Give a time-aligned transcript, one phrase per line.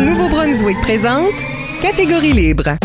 [0.00, 1.32] Nouveau-Brunswick présente
[1.80, 2.76] Catégorie libre.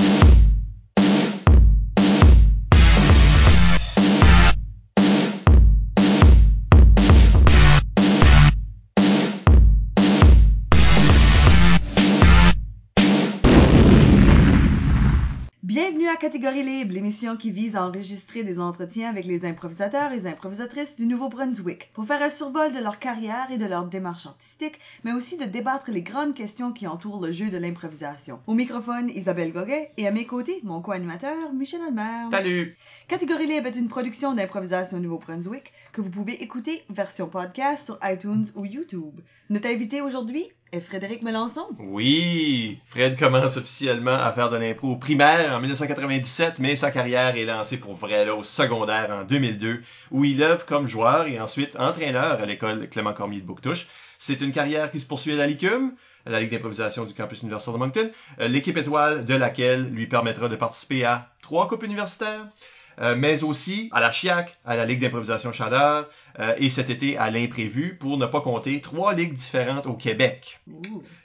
[16.30, 20.95] Catégorie Libre, l'émission qui vise à enregistrer des entretiens avec les improvisateurs et les improvisatrices
[20.95, 25.12] du Nouveau-Brunswick pour faire un survol de leur carrière et de leur démarche artistique, mais
[25.12, 28.41] aussi de débattre les grandes questions qui entourent le jeu de l'improvisation.
[28.45, 32.30] Au microphone, Isabelle Goguet et à mes côtés, mon co-animateur, Michel Almer.
[32.30, 32.77] Salut!
[33.08, 37.98] Catégorie Libre est une production d'improvisation au Nouveau-Brunswick que vous pouvez écouter version podcast sur
[38.03, 39.20] iTunes ou YouTube.
[39.50, 41.68] Notre invité aujourd'hui est Frédéric Melançon.
[41.80, 42.80] Oui!
[42.86, 47.45] Fred commence officiellement à faire de l'impro au primaire en 1997, mais sa carrière est
[47.45, 52.40] lancée pour vrai au secondaire en 2002, où il œuvre comme joueur et ensuite entraîneur
[52.42, 53.88] à l'école Clément Cormier de Bouctouche.
[54.20, 55.94] C'est une carrière qui se poursuit à la LICUM,
[56.26, 60.08] à la Ligue d'improvisation du campus universitaire de Moncton, euh, l'équipe étoile de laquelle lui
[60.08, 62.45] permettra de participer à trois coupes universitaires,
[63.00, 66.08] euh, mais aussi à la CHIAC, à la Ligue d'improvisation Chaleur,
[66.39, 70.59] euh, et cet été à l'imprévu, pour ne pas compter trois ligues différentes au Québec.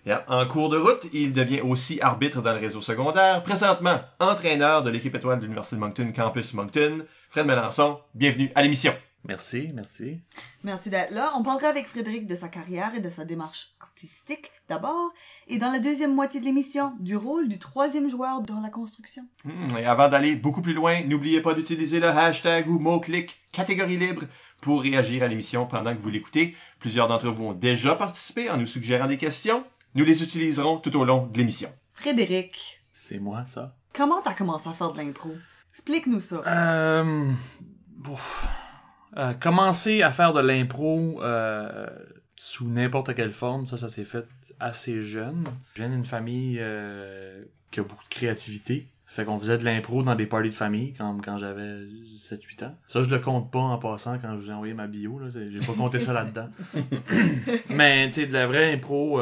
[0.07, 0.25] Yeah.
[0.29, 4.91] En cours de route, il devient aussi arbitre dans le réseau secondaire, présentement entraîneur de
[4.91, 7.05] l'équipe étoile de l'Université de Moncton, Campus Moncton.
[7.31, 8.93] Fred Melançon, bienvenue à l'émission.
[9.27, 10.21] Merci, merci.
[10.65, 11.33] Merci d'être là.
[11.37, 15.13] On parlera avec Frédéric de sa carrière et de sa démarche artistique d'abord,
[15.49, 19.23] et dans la deuxième moitié de l'émission, du rôle du troisième joueur dans la construction.
[19.45, 23.97] Hmm, Et avant d'aller beaucoup plus loin, n'oubliez pas d'utiliser le hashtag ou mot-clic catégorie
[23.97, 24.25] libre
[24.61, 26.55] pour réagir à l'émission pendant que vous l'écoutez.
[26.79, 29.65] Plusieurs d'entre vous ont déjà participé en nous suggérant des questions.
[29.95, 31.71] Nous les utiliserons tout au long de l'émission.
[31.95, 33.75] Frédéric, C'est moi, ça?
[33.95, 35.31] comment t'as commencé à faire de l'impro?
[35.71, 36.43] Explique-nous ça.
[36.47, 37.31] Euh...
[38.11, 38.47] ouf.
[39.17, 41.87] Euh, commencer à faire de l'impro euh,
[42.37, 44.27] sous n'importe quelle forme, ça, ça s'est fait
[44.59, 45.45] assez jeune.
[45.75, 48.89] Je viens d'une famille euh, qui a beaucoup de créativité.
[49.07, 51.85] Fait qu'on faisait de l'impro dans des parties de famille quand, quand j'avais
[52.19, 52.75] 7-8 ans.
[52.89, 55.21] Ça, je le compte pas en passant quand je vous ai envoyé ma bio.
[55.29, 56.49] J'ai pas compté ça là-dedans.
[57.71, 59.21] Mais, tu sais, de la vraie impro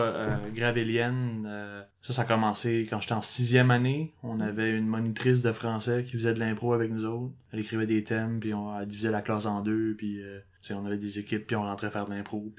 [0.54, 4.12] gravélienne, euh, ça, ça a commencé quand j'étais en sixième année.
[4.24, 7.32] On avait une monitrice de français qui faisait de l'impro avec nous autres.
[7.52, 10.40] Elle écrivait des thèmes, puis on divisait la classe en deux, puis euh,
[10.70, 12.52] on avait des équipes, puis on rentrait faire de l'impro.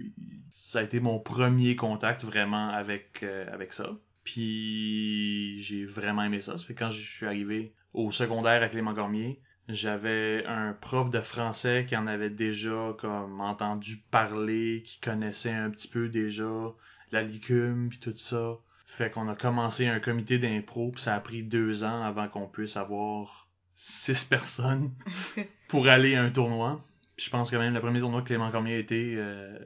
[0.51, 3.89] Ça a été mon premier contact vraiment avec, euh, avec ça.
[4.23, 6.57] Puis j'ai vraiment aimé ça.
[6.57, 11.09] Ça fait que quand je suis arrivé au secondaire à Clément Cormier, j'avais un prof
[11.09, 16.73] de français qui en avait déjà comme entendu parler, qui connaissait un petit peu déjà
[17.11, 18.57] la licume puis tout ça.
[18.85, 22.47] Fait qu'on a commencé un comité d'impro, puis ça a pris deux ans avant qu'on
[22.47, 24.91] puisse avoir six personnes
[25.67, 26.83] pour aller à un tournoi.
[27.15, 29.57] Puis je pense que même le premier tournoi que Clément Cormier a été, euh,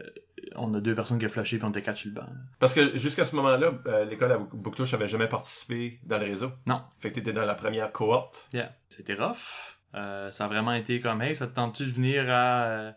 [0.56, 2.27] on a deux personnes qui ont flashé puis on était quatre sur le banc.
[2.59, 6.51] Parce que jusqu'à ce moment-là, euh, l'école à Bouctouche avait jamais participé dans le réseau.
[6.66, 6.81] Non.
[7.00, 8.47] Fait que t'étais dans la première cohorte.
[8.53, 8.75] Yeah.
[8.89, 9.77] C'était rough.
[9.95, 12.91] Euh, ça a vraiment été comme, hey, ça te tente-tu de venir à.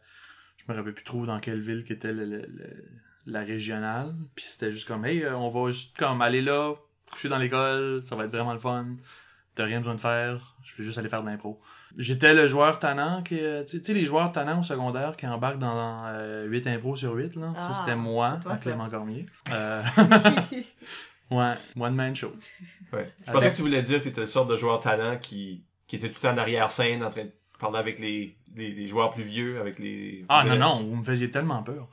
[0.57, 2.85] je me rappelle plus trop dans quelle ville qu'était le, le- le-
[3.33, 4.15] la régionale.
[4.35, 6.75] Puis c'était juste comme, hey, euh, on va juste comme aller là,
[7.11, 8.87] coucher dans l'école, ça va être vraiment le fun.
[9.55, 11.61] T'as rien besoin de faire, je vais juste aller faire de l'impro.
[11.99, 13.39] J'étais le joueur tannant qui.
[13.41, 17.13] euh, Tu sais- les joueurs tannants au secondaire qui embarquent dans euh, 8 impros sur
[17.15, 17.53] 8, là.
[17.57, 18.63] Ah, ça, c'était moi, c'est toi, à ça.
[18.63, 19.27] Clément Cormier.
[19.53, 19.83] Euh,
[21.31, 22.33] ouais, one man show.
[22.93, 23.13] Ouais.
[23.27, 25.97] Je pensais que tu voulais dire que t'étais le sorte de joueur talent qui, qui
[25.97, 29.61] était tout en arrière-scène en train de parler avec les, les, les joueurs plus vieux,
[29.61, 30.25] avec les...
[30.29, 31.89] Ah non, non, vous me faisiez tellement peur.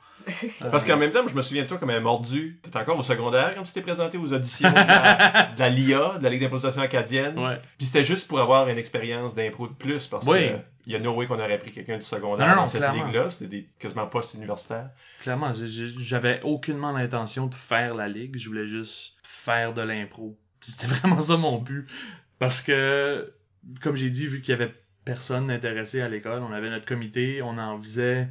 [0.70, 2.58] Parce qu'en même temps, je me souviens de toi comme un mordu.
[2.62, 6.18] T'étais encore au secondaire quand tu t'es présenté aux auditions de la, de la LIA,
[6.18, 7.38] de la Ligue d'improvisation acadienne.
[7.38, 7.60] Ouais.
[7.76, 10.48] Puis c'était juste pour avoir une expérience d'impro de plus, parce Oui.
[10.48, 10.54] que
[10.86, 12.82] il y a no way qu'on aurait pris quelqu'un du secondaire Non, non, dans cette
[12.94, 13.28] ligue-là.
[13.28, 14.88] C'était des quasiment post-universitaires.
[15.20, 20.38] Clairement, j'avais aucunement l'intention de faire la ligue, je voulais juste faire de l'impro.
[20.60, 21.86] C'était vraiment ça mon but.
[22.38, 23.34] Parce que,
[23.82, 24.72] comme j'ai dit, vu qu'il y avait
[25.04, 28.28] personne intéressé à l'école, on avait notre comité, on en faisait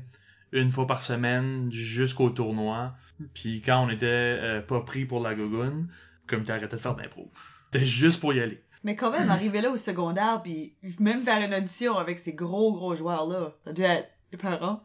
[0.52, 2.94] une fois par semaine jusqu'au tournoi.
[3.34, 6.96] Puis quand on était euh, pas pris pour la gogoune, le comité arrêtait de faire
[6.96, 7.32] de l'impro.
[7.72, 8.64] C'était juste pour y aller.
[8.84, 12.74] Mais quand même, arriver là au secondaire, puis même faire une audition avec ces gros,
[12.74, 14.84] gros joueurs-là, ça doit être épeurant.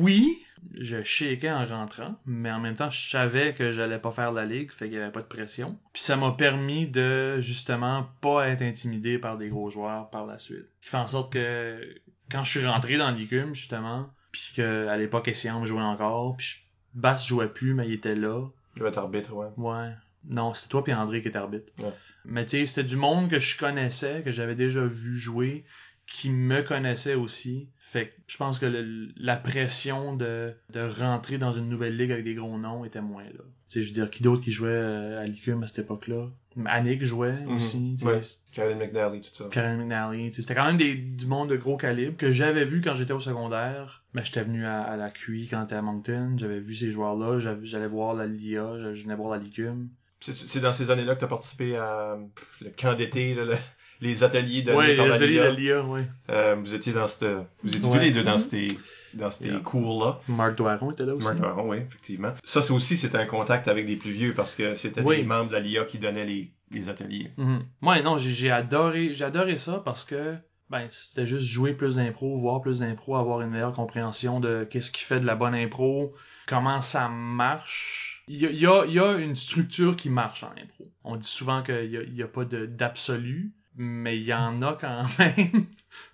[0.00, 0.38] Oui,
[0.74, 4.44] je shakeais en rentrant, mais en même temps, je savais que j'allais pas faire la
[4.44, 5.78] ligue, fait qu'il y avait pas de pression.
[5.92, 10.38] Puis ça m'a permis de justement pas être intimidé par des gros joueurs par la
[10.38, 10.66] suite.
[10.80, 11.94] Qui fait en sorte que
[12.30, 16.46] quand je suis rentré dans l'ICUM, justement, puis que à l'époque Essiam jouait encore, puis
[16.46, 16.56] je-
[16.94, 18.46] Bass jouait plus, mais il était là.
[18.76, 19.46] Je vais être arbitre, ouais.
[19.56, 19.92] Ouais.
[20.24, 21.72] Non, c'était toi puis André qui était arbitre.
[21.78, 21.92] Ouais.
[22.24, 25.64] Mais tu sais, c'était du monde que je connaissais, que j'avais déjà vu jouer,
[26.06, 27.68] qui me connaissaient aussi.
[27.78, 32.10] Fait que je pense que le- la pression de, de rentrer dans une nouvelle ligue
[32.12, 33.30] avec des gros noms était moins là.
[33.68, 36.28] Tu sais, je veux dire, qui d'autre qui jouait euh, à l'ICUM à cette époque-là?
[36.66, 37.56] Annick jouait Mhm.
[37.56, 37.96] aussi.
[38.02, 38.20] Ouais.
[38.52, 39.46] Karen McNally, tout ça.
[39.50, 40.30] Karen McNally.
[40.30, 42.94] tu sais, C'était quand même des, du monde de gros calibre que j'avais vu quand
[42.94, 44.02] j'étais au secondaire.
[44.14, 46.34] Mais j'étais venu à, à la QI quand j'étais à Moncton.
[46.36, 47.38] J'avais vu ces joueurs-là.
[47.62, 48.78] J'allais voir la LIA.
[48.78, 49.88] j'allais- Je venais voir la LICUM.
[50.20, 52.16] C'est dans ces années-là que tu as participé à
[52.60, 53.56] le camp d'été, là, le-
[54.02, 55.44] les ateliers donnés Ouais, par les LIA.
[55.44, 56.06] la LIA, ouais.
[56.28, 57.24] Euh, vous étiez dans cette,
[57.62, 57.96] vous étiez Ouais.
[57.98, 58.38] tous les deux dans Mhm.
[58.50, 58.68] ces,
[59.14, 59.58] dans ces Yeah.
[59.60, 60.20] cours-là.
[60.28, 61.24] Marc Doiron était là aussi.
[61.26, 62.34] Marc Doiron, oui, effectivement.
[62.44, 65.16] Ça, c'est aussi, c'était un contact avec des plus vieux parce que c'était Oui.
[65.18, 67.30] des membres de la LIA qui donnaient les, les ateliers.
[67.38, 67.62] Mhm.
[67.82, 70.34] Ouais, non, j'ai adoré, j'ai adoré ça parce que
[70.70, 74.90] ben c'était juste jouer plus d'impro, voir plus d'impro, avoir une meilleure compréhension de qu'est-ce
[74.90, 76.14] qui fait de la bonne impro,
[76.46, 78.24] comment ça marche.
[78.28, 80.90] Il y a, il y a, il y a une structure qui marche en impro.
[81.04, 85.04] On dit souvent qu'il y a, pas de- d'absolu, mais il y en a quand
[85.18, 85.66] même.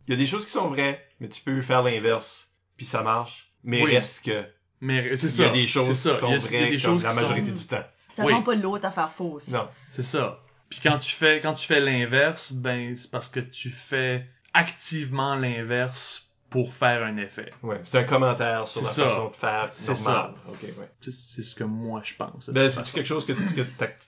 [0.07, 3.03] Il y a des choses qui sont vraies, mais tu peux faire l'inverse, puis ça
[3.03, 3.53] marche.
[3.65, 3.95] Mais Oui.
[3.97, 4.45] reste que
[4.81, 5.43] Mais c'est il ça.
[5.45, 6.13] y a des choses ça.
[6.13, 7.85] qui sont Il il vraies des comme choses la majorité sont- du temps.
[8.09, 8.33] Ça Oui.
[8.33, 9.49] rend pas l'autre à faire fausse.
[9.49, 9.69] Non.
[9.89, 10.41] C'est ça.
[10.71, 15.35] Puis quand tu fais quand tu fais l'inverse, ben c'est parce que tu fais activement
[15.35, 17.51] l'inverse pour faire un effet.
[17.63, 19.05] Ouais, c'est un commentaire sur la ça.
[19.09, 20.33] façon de faire C'est normale.
[20.49, 20.89] Ok, ouais.
[21.01, 22.49] C'est ce que moi je pense.
[22.51, 23.63] Ben, c'est quelque chose que, que,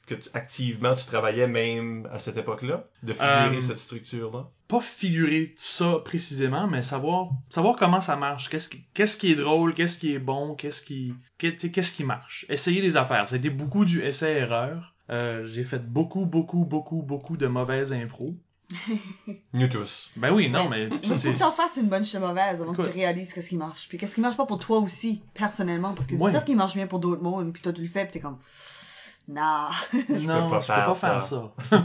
[0.07, 4.49] que tu- activement tu travaillais même à cette époque-là, de figurer Euh, cette structure-là?
[4.69, 9.35] pas figurer ça précisément, mais savoir savoir comment ça marche, qu'est-ce qui, qu'est-ce qui est
[9.37, 12.47] drôle, qu'est-ce qui est bon, qu'est-ce qui qu'est-ce qui marche?
[12.49, 13.29] Essayer les affaires.
[13.29, 14.95] Ça a été beaucoup du essai-erreur.
[15.11, 18.37] Euh, j'ai fait beaucoup, beaucoup, beaucoup, beaucoup de mauvaises impros.
[19.53, 20.11] Nous tous.
[20.17, 22.73] Ben oui, non, mais Il faut c'est que t'en fasses une bonne chez mauvaise avant
[22.73, 23.87] que tu réalises qu'est-ce qui marche.
[23.89, 25.93] Puis qu'est-ce qui marche pas pour toi aussi, personnellement.
[25.95, 26.31] Parce que Ouais.
[26.31, 28.21] du stuff qui marche bien pour d'autres mondes, puis toi tu le fais, puis t'es
[28.21, 28.39] comme...
[29.29, 29.71] Nah.
[30.09, 31.53] non, pas je peux pas faire faire ça.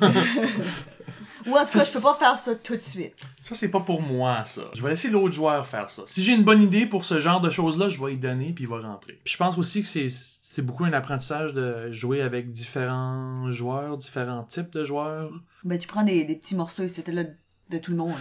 [1.46, 3.14] Ou en tout cas, je peux pas faire ça tout de suite.
[3.42, 4.64] Ça, c'est pas pour moi, ça.
[4.74, 6.02] Je vais laisser l'autre joueur faire ça.
[6.08, 8.64] Si j'ai une bonne idée pour ce genre de choses-là, je vais y donner, puis
[8.64, 9.20] il va rentrer.
[9.24, 10.08] Puis je pense aussi que c'est,
[10.56, 15.30] c'est beaucoup un apprentissage de jouer avec différents joueurs, différents types de joueurs.
[15.66, 17.26] Ben, tu prends des, des petits morceaux et c'était là
[17.70, 18.14] de tout le monde.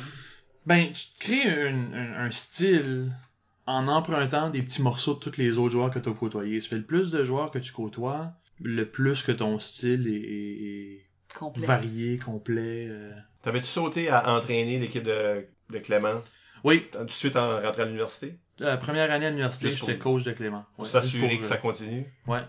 [0.66, 3.12] Ben, tu te crées un, un- un style
[3.66, 6.60] en empruntant des petits morceaux de tous les autres joueurs que tu as côtoyés.
[6.60, 10.12] Ça fait le plus de joueurs que tu côtoies, le plus que ton style est,
[10.20, 11.06] est
[11.38, 11.66] Complet.
[11.66, 12.86] varié, complet.
[12.90, 13.12] euh.
[13.42, 16.20] T'avais-tu sauté à entraîner l'équipe de, de Clément?
[16.64, 18.38] Oui, tout de suite en rentrant à l'université?
[18.58, 20.64] la première année à l'université, j'étais coach de Clément.
[20.78, 22.06] Ouais, s'assurer que ça euh, continue?
[22.26, 22.42] Ouais.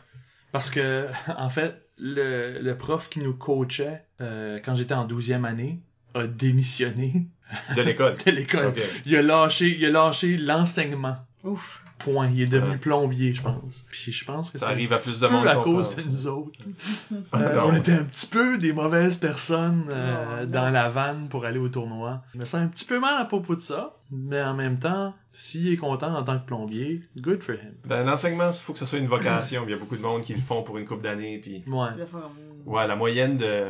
[0.52, 1.08] Parce que,
[1.38, 5.80] en fait, le, le prof qui nous coachait euh, quand j'étais en 12e année
[6.14, 7.28] a démissionné
[7.76, 8.16] De l'école?
[8.26, 8.68] de l'école.
[8.68, 8.82] Ok.
[9.06, 11.18] Il a lâché, il a lâché l'enseignement.
[11.44, 11.84] Ouf.
[12.06, 12.30] Point.
[12.34, 12.78] Il est devenu Ouais.
[12.78, 13.86] plombier, je pense.
[13.92, 16.06] Puis je pense que Ça arrive un à plus de peu monde à cause pense.
[16.06, 16.60] de nous autres.
[17.36, 20.52] Euh, on était un petit peu des mauvaises personnes euh, non.
[20.52, 22.22] dans la vanne pour aller au tournoi.
[22.34, 25.14] Je me sens un petit peu mal à propos de ça, mais en même temps,
[25.34, 27.74] s'il est content en tant que plombier, good for him.
[27.86, 29.64] Ben, l'enseignement, il faut que ce soit une vocation.
[29.66, 31.40] Il y a beaucoup de monde qui le font pour une couple d'années.
[31.40, 31.90] Puis, Ouais.
[32.66, 33.66] Ouais, la moyenne de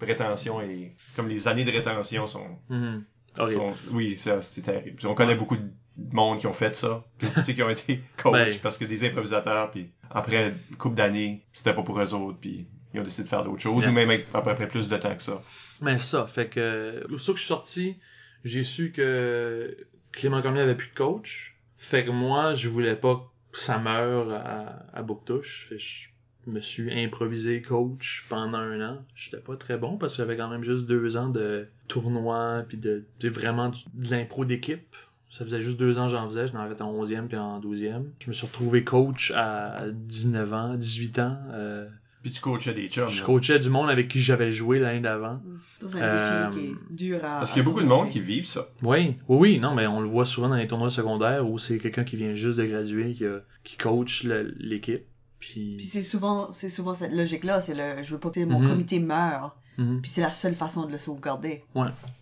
[0.00, 0.94] rétention est.
[1.16, 2.46] Comme les années de rétention sont.
[2.68, 3.04] Mhm.
[3.36, 4.96] Sont- oui, ça, c'est terrible.
[4.96, 5.62] Puis on connaît beaucoup de
[5.96, 7.04] monde qui ont fait ça.
[7.18, 8.58] Puis, tu sais, qui ont été coach Ben.
[8.62, 9.70] parce que des improvisateurs.
[9.70, 12.38] Puis après une couple d'années, c'était pas pour eux autres.
[12.40, 13.82] Puis ils ont décidé de faire d'autres choses.
[13.82, 13.92] Yeah.
[13.92, 15.42] Ou même après, après plus de temps que ça.
[15.80, 17.96] Mais ça, fait que, aussitôt que je suis sorti,
[18.44, 19.76] j'ai su que
[20.12, 21.56] Clément Cormier avait plus de coach.
[21.76, 25.66] Fait que moi, je voulais pas que ça meure à, à Bouctouche.
[25.68, 26.10] Fait que je
[26.50, 29.04] me suis improvisé coach pendant un an.
[29.14, 32.78] J'étais pas très bon parce que j'avais quand même juste deux ans de tournoi puis
[32.78, 34.96] de, vraiment de l'impro d'équipe.
[35.30, 38.02] Ça faisait juste deux ans que j'en faisais, j'en avais en 11e puis en 12e.
[38.20, 41.38] Je me suis retrouvé coach à 19 ans, 18 ans.
[41.52, 41.88] Euh,
[42.22, 43.06] Puis tu coachais des chums.
[43.06, 43.26] je là.
[43.26, 45.40] coachais du monde avec qui j'avais joué l'année d'avant.
[45.80, 47.38] C'est un Euh, défi qui est dur à.
[47.38, 48.68] Parce qu'il y a beaucoup de monde qui vivent ça.
[48.82, 51.78] Oui, oui, oui, non, mais on le voit souvent dans les tournois secondaires où c'est
[51.78, 54.24] quelqu'un qui vient juste de graduer, qui, a- qui coach
[54.58, 55.04] l'équipe.
[55.38, 58.58] Puis Puis, c'est souvent, c'est souvent cette logique-là, c'est le, je veux pas que mon
[58.60, 58.68] Mhm.
[58.68, 59.56] comité meure.
[59.78, 60.00] Mhm.
[60.02, 61.62] Puis c'est la seule façon de le sauvegarder.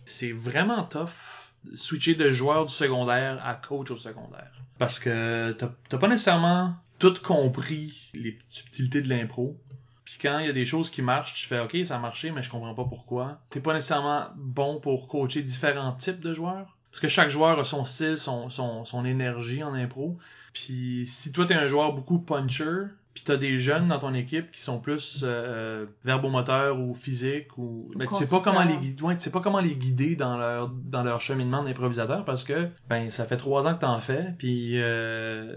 [0.05, 1.38] c'est vraiment tough
[1.75, 4.51] switcher de joueur du secondaire à coach au secondaire.
[4.77, 9.57] Parce que t'as pas nécessairement tout compris les subtilités de l'impro.
[10.05, 12.31] Puis quand il y a des choses qui marchent, tu fais OK, ça a marché,
[12.31, 13.41] mais je comprends pas pourquoi.
[13.49, 16.75] T'es pas nécessairement bon pour coacher différents types de joueurs.
[16.91, 20.17] Parce que chaque joueur a son style, son énergie en impro.
[20.53, 24.51] Puis si toi t'es un joueur beaucoup puncher, puis t'as des jeunes dans ton équipe
[24.51, 29.01] qui sont plus euh, verbomoteurs ou physiques ou mais tu sais pas comment les guider,
[29.03, 32.69] ouais, tu sais pas comment les guider dans leur dans leur cheminement d'improvisateur parce que
[32.87, 35.55] ben ça fait trois ans que t'en fais puis euh,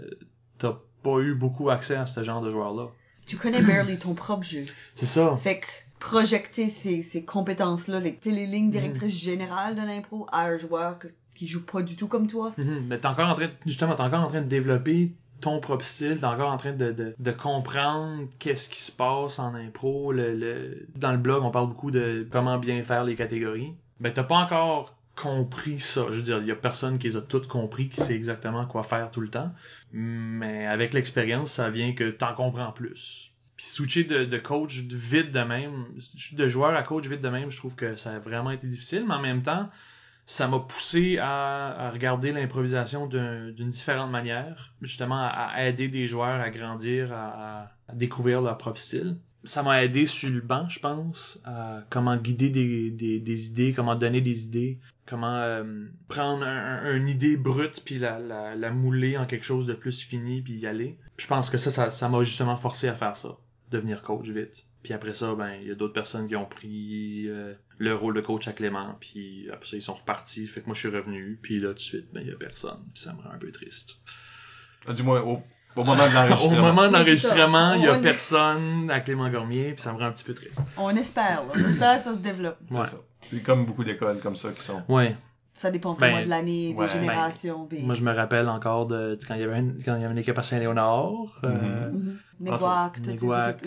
[0.57, 2.87] t'as pas eu beaucoup accès à ce genre de joueurs là.
[3.25, 4.65] Tu connais barely ton propre jeu.
[4.95, 5.37] C'est ça.
[5.41, 5.67] Fait que
[5.99, 11.07] projeter ces, ces compétences-là, les, les lignes directrices générales de l'impro à un joueur que
[11.35, 12.53] qui jouent pas du tout comme toi.
[12.57, 12.85] Mhm.
[12.87, 15.13] Mais t'es encore en train, de- justement, t'es encore en train de développer
[15.43, 20.11] ton propre style, t'es encore en train de, comprendre qu'est-ce qui se passe en impro.
[20.11, 23.73] Le- Dans le blog, on parle beaucoup de comment bien faire les catégories.
[23.99, 26.05] Ben, t'as pas encore compris ça.
[26.09, 28.65] Je veux dire, il y a personne qui les a toutes compris, qui sait exactement
[28.65, 29.51] quoi faire tout le temps.
[29.91, 33.31] Mais avec l'expérience, ça vient que t'en comprends plus.
[33.55, 35.85] Puis switcher de, de coach vite de même,
[36.31, 39.05] de joueur à coach vite de même, je trouve que ça a vraiment été difficile,
[39.07, 39.69] mais en même temps,
[40.25, 46.39] ça m'a poussé à, regarder l'improvisation d'un- d'une différente manière, justement à, aider des joueurs
[46.41, 49.17] à grandir, à, découvrir leur propre style.
[49.45, 54.21] Ça m'a aidé sur le banc, je pense, à comment guider des, idées, comment donner
[54.21, 58.19] des idées, comment euh, prendre un, un- une idée brute puis la,
[58.55, 60.97] la, mouler en quelque chose de plus fini puis y aller.
[61.17, 63.35] Je pense que ça ça m'a justement forcé à faire ça,
[63.73, 64.65] devenir coach vite.
[64.83, 68.13] Puis après ça, ben il y a d'autres personnes qui ont pris euh, le rôle
[68.15, 70.89] de coach à Clément, puis après ça ils sont repartis, fait que moi je suis
[70.95, 73.31] revenu, puis là tout de suite ben il y a personne, puis ça me rend
[73.31, 73.97] un peu triste.
[74.87, 75.41] Ah, Du moins, au,
[75.77, 76.61] au moment de Au l'enregistrement.
[76.61, 80.11] moment de l'enregistrement, il y a personne à Clément Gormier, puis ça me rend un
[80.11, 80.61] petit peu triste.
[80.77, 81.53] On espère, là.
[81.55, 82.57] On espère que ça se développe.
[82.69, 82.87] C'est Ouais.
[82.87, 82.97] ça.
[83.31, 84.83] C'est comme beaucoup d'écoles comme ça qui sont.
[84.89, 85.15] Ouais.
[85.55, 87.65] Ça dépend vraiment Ben, de l'année, ouais, des générations.
[87.67, 90.03] puis- Moi je me rappelle encore de quand il y avait une, quand il y
[90.03, 92.17] avait une équipe à Saint-Léonard, euh, Mhm.
[92.39, 92.99] Néguac,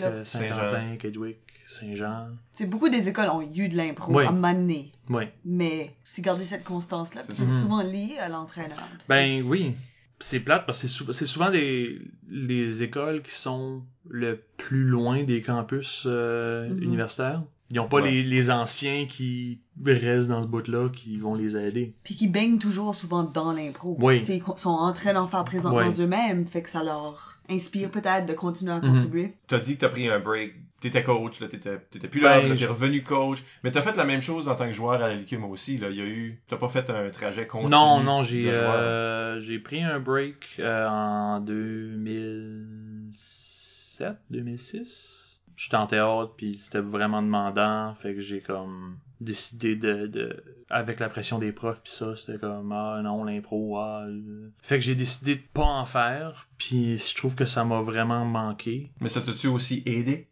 [0.01, 2.27] euh, Saint-Quentin, Kedgewick, Saint-Jean.
[2.53, 4.25] C'est beaucoup des écoles ont eu de l'impro Oui.
[4.25, 4.91] à m'amener.
[5.09, 5.33] Ouais.
[5.45, 7.21] Mais c'est garder cette constance-là.
[7.25, 8.77] puis C'est souvent lié à l'entraîneur.
[9.09, 9.73] Ben oui.
[10.19, 14.83] C'est plate parce que c'est sou- c'est souvent les, les écoles qui sont le plus
[14.83, 16.81] loin des campus euh, Mhm.
[16.83, 17.43] universitaires.
[17.71, 18.11] Ils n'ont pas Ouais.
[18.11, 21.93] les, les anciens qui restent dans ce bout-là qui vont les aider.
[22.03, 23.97] Puis qui baignent toujours souvent dans l'impro.
[23.99, 24.19] Oui.
[24.19, 26.01] Tu sais, Ils sont en train d'en faire présentement Oui.
[26.01, 26.47] eux-mêmes.
[26.47, 28.89] Fait que ça leur inspire peut-être de continuer à Mhm.
[28.93, 29.33] contribuer.
[29.47, 30.53] T'as dit que t'as pris un break.
[30.79, 33.39] T'étais coach, là, t'étais, t'étais plus là, Ben, là, t'es je- revenu coach.
[33.63, 35.89] Mais t'as fait la même chose en tant que joueur à la Licume aussi, là.
[35.89, 37.71] Il y a eu, t'as pas fait un trajet continu.
[37.71, 45.16] Non, non, j'ai euh, j'ai pris un break euh, en 2007, 2006.
[45.57, 50.99] J'étais en théâtre, puis c'était vraiment demandant, fait que j'ai comme décidé de, de avec
[50.99, 54.49] la pression des profs puis ça, c'était comme ah non l'impro ah euh.
[54.61, 58.23] fait que j'ai décidé de pas en faire, puis je trouve que ça m'a vraiment
[58.23, 58.91] manqué.
[59.01, 60.27] Mais ça t'a-tu aussi aidé?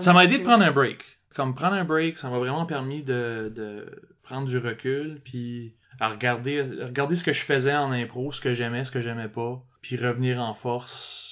[0.00, 1.02] Ça m'a aidé de prendre un break.
[1.34, 3.86] Comme prendre un break, ça m'a vraiment permis de, de
[4.22, 8.52] prendre du recul, puis à regarder, regarder ce que je faisais en impro, ce que
[8.52, 11.25] j'aimais, ce que j'aimais pas, puis revenir en force.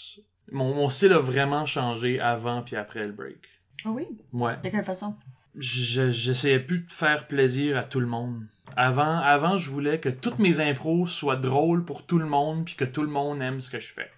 [0.52, 3.38] Mon, mon style a vraiment changé avant puis après le break.
[3.84, 4.06] Ah oui?
[4.32, 4.56] Ouais.
[4.62, 5.14] De quelle façon?
[5.56, 8.42] Je- J'essayais plus de faire plaisir à tout le monde.
[8.76, 12.74] Avant, avant, je voulais que toutes mes impros soient drôles pour tout le monde, puis
[12.74, 14.10] que tout le monde aime ce que je fais.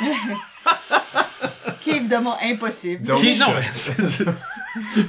[1.82, 3.04] Qui est évidemment impossible.
[3.06, 4.24] Donc, Ok, non, je-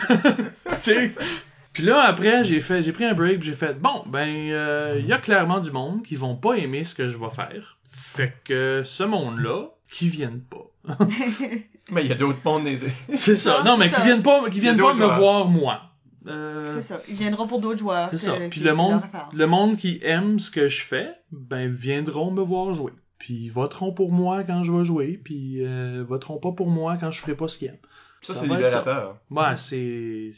[0.75, 1.16] Tu sais?
[1.74, 5.06] Puis là après j'ai fait j'ai pris un break j'ai fait bon ben euh, il
[5.08, 8.34] y a clairement du monde qui vont pas aimer ce que je vais faire fait
[8.46, 10.65] que ce monde là qui viennent pas
[11.92, 12.80] Mais il y a d'autres mondes des...
[13.13, 14.04] c'est ça Non, non mais qui ça.
[14.04, 15.20] viennent pas qui viennent pas me joueurs.
[15.20, 15.82] voir moi
[16.27, 17.01] Euh, c'est ça.
[17.08, 18.10] Ils viendront pour d'autres joueurs.
[18.12, 19.01] c'est ça que- puis le monde
[19.34, 23.50] le monde qui aime ce que je fais ben viendront me voir jouer puis ils
[23.51, 27.22] voteront pour moi quand je vais jouer puis euh, voteront pas pour moi quand je
[27.22, 27.77] ferai pas ce qu'ils aiment
[28.22, 28.56] Ça, Ça c'est ça.
[28.56, 29.18] libérateur.
[29.30, 30.32] Ouais, c'est.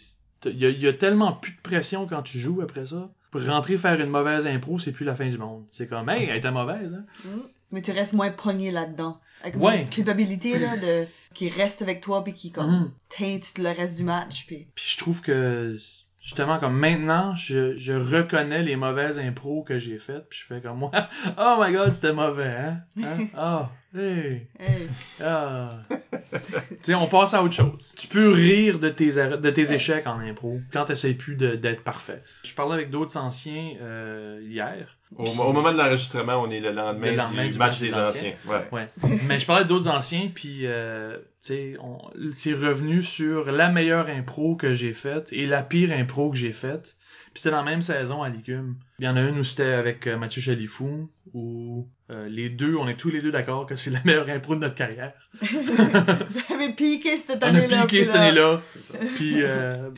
[0.46, 3.10] Il y, a, il y a tellement plus de pression quand tu joues après ça.
[3.32, 5.64] Pour rentrer faire une mauvaise impro, c'est plus la fin du monde.
[5.72, 7.06] C'est comme, hey, elle était mauvaise, hein.
[7.26, 7.40] Mm.
[7.72, 9.20] Mais tu restes moins pogné là-dedans.
[9.44, 9.82] Avec Ouais.
[9.84, 11.06] une culpabilité là, de...
[11.34, 12.92] qui reste avec toi puis qui comme Mhm.
[13.10, 14.46] teinte le reste du match.
[14.48, 14.68] Puis...
[14.74, 15.78] Puis je trouve que,
[16.24, 20.62] justement, comme maintenant, je, je reconnais les mauvaises impros que j'ai faites, puis je fais
[20.62, 20.92] comme moi,
[21.38, 22.82] oh my god, c'était mauvais, hein?
[23.04, 23.28] hein?
[23.36, 24.88] Ah, hey, Hey.
[25.24, 25.80] ah.
[25.90, 27.94] tu sais, on passe à autre chose.
[27.98, 32.22] Tu peux rire de tes, de tes échecs en impro quand t'essayes plus d'être parfait.
[32.44, 34.98] Je parlais avec d'autres anciens euh, hier.
[35.16, 38.34] Au, au moment de l'enregistrement, on est le lendemain, Le lendemain du, match des anciens.
[38.46, 38.68] Ouais.
[38.72, 38.88] Ouais.
[39.28, 42.00] Mais je parlais d'autres anciens, puis euh, tu sais, on-
[42.34, 46.52] c'est revenu sur la meilleure impro que j'ai faite et la pire impro que j'ai
[46.54, 46.98] faite.
[47.34, 48.76] Puis c'était dans la même saison à Licume.
[49.00, 52.76] Il y en a une où c'était avec euh, Mathieu Chalifou, où euh, les deux,
[52.76, 55.14] on est tous les deux d'accord que c'est la meilleure impro de notre carrière.
[55.42, 57.82] Vous avez piqué cette On a année-là.
[57.82, 58.62] piqué cette là- année-là,
[59.16, 59.90] puis euh,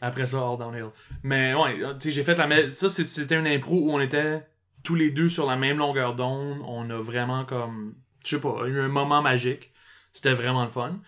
[0.00, 0.90] après ça, all downhill.
[1.22, 4.42] Mais ouais, sais, j'ai fait la me- ça, c'était une impro où on était
[4.82, 6.58] tous les deux sur la même longueur d'onde.
[6.66, 7.94] On a vraiment comme,
[8.24, 9.72] je sais pas, eu un moment magique.
[10.12, 11.00] C'était vraiment le fun.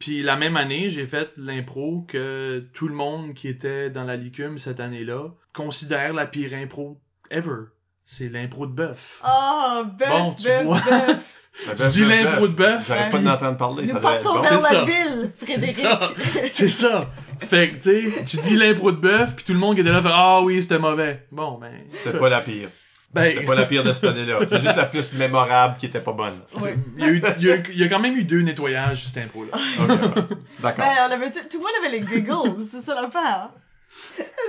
[0.00, 4.16] Puis la même année, j'ai fait l'impro que tout le monde qui était dans la
[4.16, 7.00] licume cette année-là considère la pire impro
[7.30, 7.66] ever.
[8.06, 9.20] C'est l'impro de bœuf.
[9.22, 10.80] Ah, bœuf, Bon, tu bœuf, vois.
[10.80, 11.16] bœuf.
[11.66, 12.86] Ben, Je dis l'impro de bœuf.
[12.86, 14.40] J'arrête pas d'entendre parler, ça Nous partons bon.
[14.40, 14.84] vers C'est la ça.
[14.84, 15.74] ville, C'est Frédéric.
[15.74, 16.10] ça.
[16.48, 17.10] C'est ça.
[17.40, 19.90] Fait que, tu sais, tu dis l'impro de bœuf, puis tout le monde qui était
[19.90, 21.26] là fait Ah oui, c'était mauvais.
[21.32, 21.72] Bon, ben.
[21.88, 22.68] C'était pas la pire.
[23.12, 24.38] Ben, C'est pas la pire de cette année-là.
[24.48, 26.38] C'est juste la plus mémorable qui était pas bonne.
[26.60, 26.76] Ouais.
[26.96, 29.06] il, y a eu- il y a, il y a quand même eu deux nettoyages,
[29.06, 29.50] cette impro-là.
[29.80, 29.88] Ok.
[30.60, 30.84] D'accord.
[30.84, 33.48] Ben, tout le monde avait les giggles, c'est ça l'affaire.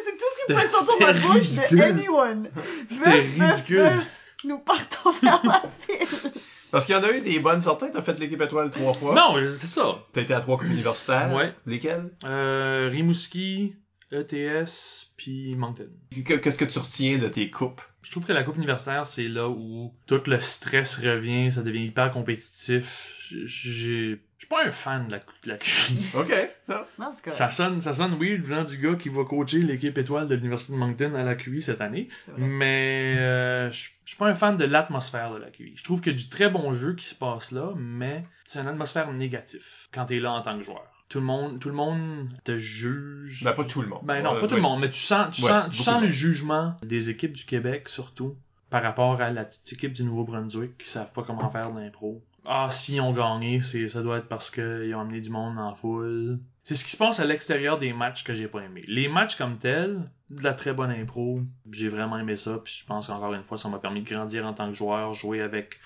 [0.05, 2.49] C'est tout ce qui pouvait sortir de c'était bouche de anyone.
[2.89, 3.77] C'était ridicule.
[3.79, 4.05] meuf,
[4.43, 6.31] Nous partons vers la file.
[6.71, 7.87] Parce qu'il y en a eu des bonnes certains.
[7.89, 9.13] T'as fait l'équipe étoile trois fois.
[9.13, 9.99] Non, c'est ça.
[10.13, 11.33] T'as été à trois coupes universitaires.
[11.33, 11.53] Ouais.
[11.65, 12.09] Lesquelles?
[12.23, 13.75] Euh, Rimouski,
[14.11, 15.89] ETS, puis Moncton.
[16.25, 17.81] Que- Qu'est-ce que tu retiens de tes coupes?
[18.03, 21.85] Je trouve que la coupe universitaire, c'est là où tout le stress revient, ça devient
[21.85, 23.15] hyper compétitif.
[23.45, 24.19] J'ai...
[24.41, 25.99] Je suis pas un fan de la, de la QI.
[26.15, 26.33] Ok.
[26.67, 26.77] Non.
[26.97, 27.37] Non, c'est correct.
[27.37, 30.73] Ça sonne, ça sonne weird venant du gars qui va coacher l'équipe étoile de l'Université
[30.73, 32.07] de Moncton à la QI cette année.
[32.37, 35.73] Mais euh, je je suis pas un fan de l'atmosphère de la QI.
[35.77, 38.59] Je trouve qu'il y a du très bon jeu qui se passe là, mais c'est
[38.59, 40.83] une atmosphère négative quand t'es là en tant que joueur.
[41.07, 43.43] Tout le monde, tout le monde te juge.
[43.43, 44.01] Ben, pas tout le monde.
[44.03, 44.59] Ben non, Euh, pas tout ouais.
[44.59, 46.09] le monde, mais tu sens, tu Ouais, sens, tu sens le monde.
[46.09, 48.35] jugement des équipes du Québec, surtout,
[48.69, 52.21] par rapport à la petite équipe du Nouveau-Brunswick qui savent pas comment faire de l'impro.
[52.45, 55.57] Ah, si ils ont gagné, c'est, ça doit être parce qu'ils ont amené du monde
[55.59, 56.39] en foule.
[56.63, 58.83] C'est ce qui se passe à l'extérieur des matchs que j'ai pas aimé.
[58.87, 62.85] Les matchs comme tels, de la très bonne impro, j'ai vraiment aimé ça, puis je
[62.85, 65.79] pense qu'encore une fois, ça m'a permis de grandir en tant que joueur, jouer avec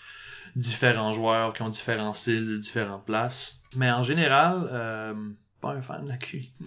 [0.56, 3.60] différents joueurs qui ont différents styles, différentes places.
[3.76, 5.14] Mais en général, euh,
[5.62, 6.54] pas un fan de la QI.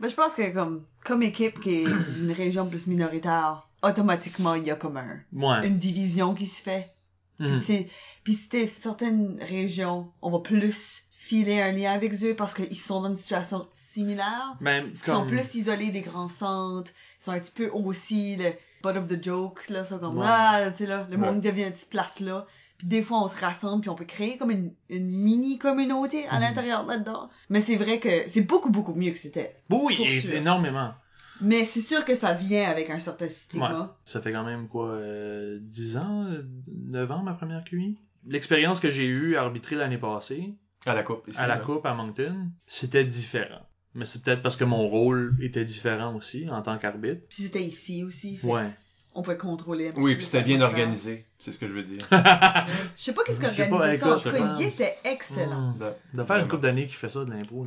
[0.00, 4.64] Ben, je pense que comme, comme équipe qui est d'une région plus minoritaire, automatiquement, il
[4.66, 5.64] y a comme un, Ouais.
[5.68, 6.92] une division qui se fait.
[7.38, 7.60] Puis Mhm.
[7.60, 7.88] c'est,
[8.24, 13.00] puis c'était certaines régions, on va plus filer un lien avec eux parce qu'ils sont
[13.02, 14.56] dans une situation similaire.
[14.60, 16.90] Ben, Ils sont comme- plus isolés des grands centres.
[17.20, 18.50] Ils sont un petit peu aussi le
[18.82, 19.84] butt of the joke, là.
[19.84, 20.26] C'est comme, Ouais.
[20.28, 21.24] ah, tu sais, là, le Ouais.
[21.26, 22.46] monde devient une petite place là.
[22.78, 26.36] Puis des fois, on se rassemble puis on peut créer comme une, une mini-communauté à
[26.36, 26.40] Mhm.
[26.40, 27.28] l'intérieur là-dedans.
[27.48, 29.54] Mais c'est vrai que c'est beaucoup, beaucoup mieux que c'était.
[29.70, 30.92] Oui, et- énormément.
[31.40, 33.96] Mais c'est sûr que ça vient avec un certain stigma.
[34.06, 37.96] Ça fait quand même, quoi, euh, 10 ans, euh, 9 ans, ma première QI.
[38.26, 40.54] L'expérience que j'ai eue à arbitrer l'année passée,
[40.86, 41.26] À la coupe.
[41.28, 41.60] ici, à la là.
[41.60, 43.66] Coupe à Moncton, c'était différent.
[43.94, 47.22] Mais c'est peut-être parce que mon rôle était différent aussi, en tant qu'arbitre.
[47.28, 48.36] Puis c'était ici aussi.
[48.38, 48.70] fait Ouais.
[49.14, 51.26] On peut contrôler un petit Oui, peu puis c'était bien organisé.
[51.36, 51.98] C'est ce que je veux dire.
[52.10, 54.16] Je sais pas qu'est-ce Je sais pas, ça.
[54.16, 55.74] En tout cas, il était excellent.
[55.74, 56.16] Mm.
[56.16, 57.66] De faire une couple d'années qui fait ça de l'impro.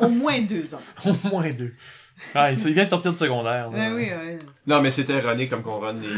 [0.00, 0.80] Au moins deux ans.
[1.04, 1.74] Au moins deux.
[2.34, 3.70] Ah, il vient de sortir de secondaire.
[3.70, 3.78] là.
[3.78, 4.38] Ouais, oui, oui.
[4.66, 6.08] Non, mais c'était runné comme qu'on run les,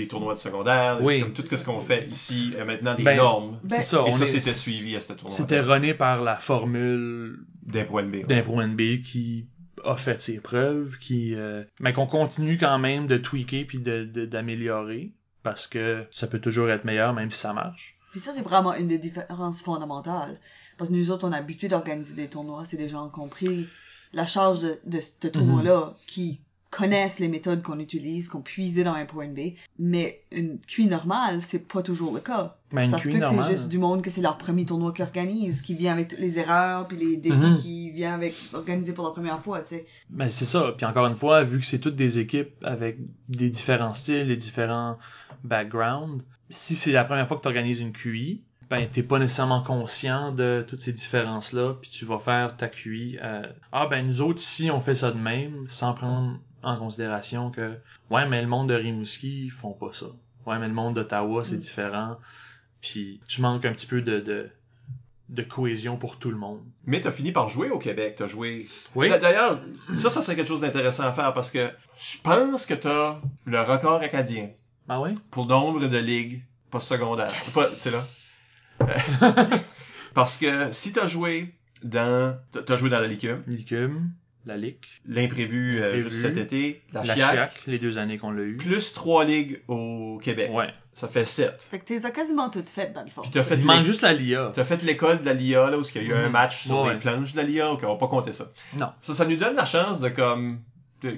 [0.00, 1.20] les tournois de secondaire, Oui.
[1.20, 3.58] comme tout ce qu'on fait ici, euh, maintenant des Ben, normes.
[3.64, 4.04] Ben, C'est ça.
[4.06, 5.34] Et ça, est- c'était suivi à ce tournoi.
[5.36, 8.26] C'était runné par la formule D'impro NB.
[8.26, 9.46] d'impro NB qui
[9.84, 14.04] a fait ses preuves, qui euh, mais qu'on continue quand même de tweaker puis de
[14.04, 17.96] de- d'améliorer parce que ça peut toujours être meilleur même si ça marche.
[18.12, 20.38] Puis ça, c'est vraiment une des différences fondamentales.
[20.78, 22.64] Parce que nous autres, on est habitués d'organiser des tournois.
[22.64, 23.68] C'est des gens qui ont pris
[24.16, 28.92] la charge de, de ce tournoi-là, qui connaissent les méthodes qu'on utilise, qu'on puisait dans
[28.94, 29.38] un Pro NB.
[29.78, 32.56] Mais une QI normale, c'est pas toujours le cas.
[32.72, 34.92] Ben, une ça se peut que c'est juste du monde que c'est leur premier tournoi
[34.92, 37.58] qu'ils organisent, qui vient avec toutes les erreurs, puis les défis Mhm.
[37.62, 39.86] qui vient avec organisé pour la première fois, tu sais.
[40.10, 40.74] Ben c'est ça.
[40.76, 42.98] Puis encore une fois, vu que c'est toutes des équipes avec
[43.28, 44.98] des différents styles, des différents
[45.44, 49.62] backgrounds, si c'est la première fois que tu organises une QI, ben t'es pas nécessairement
[49.62, 53.18] conscient de toutes ces différences-là, puis tu vas faire ta QI.
[53.22, 57.50] euh, ah ben nous autres ici on fait ça de même, sans prendre en considération
[57.50, 57.76] que
[58.10, 60.06] ouais mais le monde de Rimouski ils font pas ça.
[60.46, 61.60] Ouais mais le monde d'Ottawa c'est Mm.
[61.60, 62.16] différent.
[62.80, 64.50] Puis tu manques un petit peu de, de
[65.28, 66.60] de cohésion pour tout le monde.
[66.84, 68.68] Mais t'as fini par jouer au Québec, t'as joué.
[68.94, 69.08] Oui.
[69.08, 69.60] D'ailleurs,
[69.98, 73.60] ça, ça serait quelque chose d'intéressant à faire parce que je pense que t'as le
[73.60, 74.50] record acadien
[74.88, 75.16] Ah ouais?
[75.32, 77.32] pour nombre de ligues postsecondaires.
[77.42, 77.98] C'est pas, c'est là.
[80.14, 84.10] Parce que si t'as joué dans, t'as- joué dans la LICUM, Licume,
[84.46, 88.16] la LIC, l'imprévu euh, L'imprévu, juste cet été, la, la Chiac, Chiac, les deux années
[88.16, 88.56] qu'on l'a eu.
[88.56, 90.50] plus trois ligues au Québec.
[90.52, 90.68] Ouais.
[90.94, 91.60] Ça fait sept.
[91.70, 93.20] Fait que t'es quasiment toutes faites, dans le fond.
[93.20, 94.52] Puis t'as fait Il manque juste la LIA.
[94.54, 96.32] T'as fait l'école de la LIA, là, où il y a eu un Mhm.
[96.32, 96.94] match sur Ouais.
[96.94, 98.50] les planches de la LIA, ok, on va pas compter ça.
[98.78, 98.90] Non.
[99.00, 100.60] Ça, ça nous donne la chance de comme,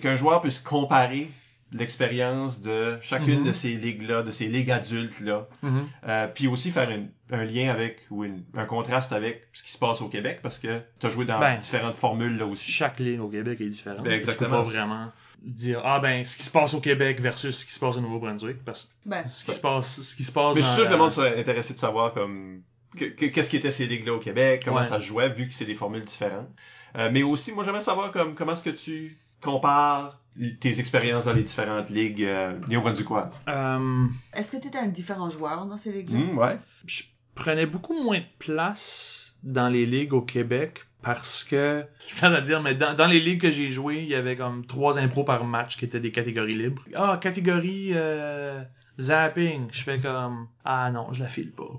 [0.00, 1.30] qu'un joueur puisse comparer
[1.72, 3.46] l'expérience de chacune Mhm.
[3.48, 5.86] de ces ligues-là, de ces ligues adultes-là, Mhm.
[6.08, 9.70] euh, puis aussi faire une- un lien avec, ou une- un contraste avec ce qui
[9.70, 12.70] se passe au Québec, parce que t'as joué dans Ben, différentes formules, là aussi.
[12.72, 14.02] Chaque ligne au Québec est différente.
[14.02, 14.48] Ben, exactement.
[14.48, 17.64] Tu peux pas vraiment dire ah ben ce qui se passe au Québec versus ce
[17.66, 20.32] qui se passe au Nouveau-Brunswick parce que Ben, ce qui se passe ce qui se
[20.32, 22.62] passe Mais je suis sûr que le monde serait intéressé de savoir comme
[22.96, 24.84] que- que- qu'est-ce qui était ces ligues-là au Québec, comment Ouais.
[24.86, 26.48] ça se jouait, vu que c'est des formules différentes.
[26.96, 30.18] Euh, mais aussi, moi, j'aimerais savoir comme comment est-ce que tu compares
[30.60, 33.42] tes expériences dans les différentes ligues euh, néo-brunswickoises.
[33.48, 36.18] Euh, est-ce que t'étais un différent joueur dans ces ligues-là?
[36.18, 36.58] Hum, ouais.
[36.86, 37.02] je
[37.34, 42.40] prenais beaucoup moins de place dans les ligues au Québec Parce que, c'est plate à
[42.40, 45.24] dire, mais dans, dans les ligues que j'ai joué, il y avait comme trois impros
[45.24, 46.82] par match qui étaient des catégories libres.
[46.94, 48.62] Ah, catégorie euh,
[49.00, 49.68] zapping.
[49.72, 51.70] Je fais comme, ah non, je la file pas.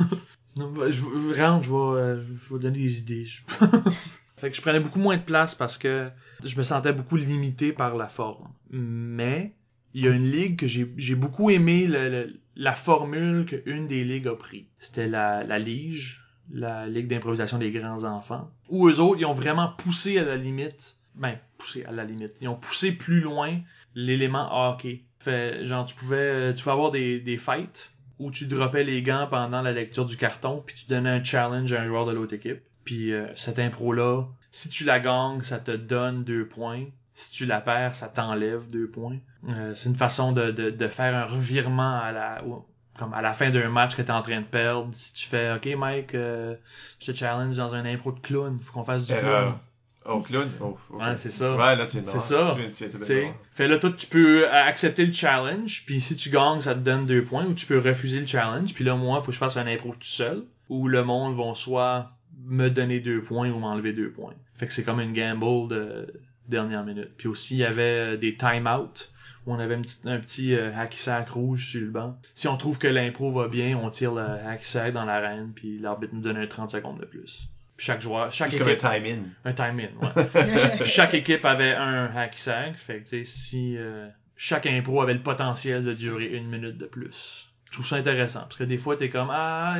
[0.56, 3.26] non, je, je rentre, je vais, euh, je vais donner des idées.
[4.36, 6.10] Fait que je prenais beaucoup moins de place parce que
[6.42, 8.48] je me sentais beaucoup limité par la forme.
[8.70, 9.52] Mais,
[9.94, 11.88] il y a une ligue que j'ai beaucoup aimé
[12.56, 14.66] la formule qu'une des ligues a pris.
[14.78, 19.32] C'était la, la Lige, la Ligue d'improvisation des grands enfants, où eux autres, ils ont
[19.32, 23.60] vraiment poussé à la limite, ben, poussé à la limite, ils ont poussé plus loin
[23.94, 25.04] l'élément hockey.
[25.20, 29.26] Fait, genre, tu pouvais, tu pouvais avoir des, des fights où tu droppais les gants
[29.28, 32.34] pendant la lecture du carton, puis tu donnais un challenge à un joueur de l'autre
[32.34, 32.62] équipe.
[32.84, 36.84] Puis euh, cette impro-là, si tu la gagnes, ça te donne deux points.
[37.14, 39.18] Si tu la perds, ça t'enlève deux points.
[39.48, 42.42] Euh, c'est une façon de, de, de faire un revirement à la,
[42.98, 44.88] comme à la fin d'un match que t'es en train de perdre.
[44.92, 46.54] Si tu fais, OK, Mike, euh,
[47.00, 49.24] je te challenge dans un impro de clown, faut qu'on fasse du clown.
[49.26, 49.60] Erreur.
[50.06, 50.48] Oh, clown?
[50.60, 51.00] Oh, ok.
[51.00, 51.54] Ouais, c'est ça.
[51.54, 52.56] Ouais, là, tu es C'est ça.
[52.56, 56.30] Tu tu Tu fait là, toi, tu peux euh, accepter le challenge, puis si tu
[56.30, 59.20] gagnes, ça te donne deux points, ou tu peux refuser le challenge, puis là, moi,
[59.20, 62.10] faut que je fasse un impro tout seul, où le monde vont soit
[62.44, 64.34] me donner deux points ou m'enlever deux points.
[64.56, 66.06] Fait que c'est comme une gamble de
[66.48, 67.10] dernière minute.
[67.16, 69.10] Puis aussi, il y avait euh, des time-out,
[69.46, 72.18] où on avait un petit euh, hacky sack rouge sur le banc.
[72.34, 75.78] Si on trouve que l'impro va bien, on tire le hacky sack dans l'arène, puis
[75.78, 77.48] l'arbitre nous donne un 30 secondes de plus.
[77.76, 78.88] Puis chaque joueur, chaque comme un équipe...
[78.88, 79.22] time-in.
[79.44, 80.76] Un time-in, ouais.
[80.80, 82.76] Puis chaque équipe avait un hack sack.
[82.76, 86.78] Fait que, tu sais, si euh, chaque impro avait le potentiel de durer une minute
[86.78, 87.48] de plus.
[87.74, 88.42] Je trouve ça intéressant.
[88.42, 89.74] Parce que des fois, t'es comme, ah,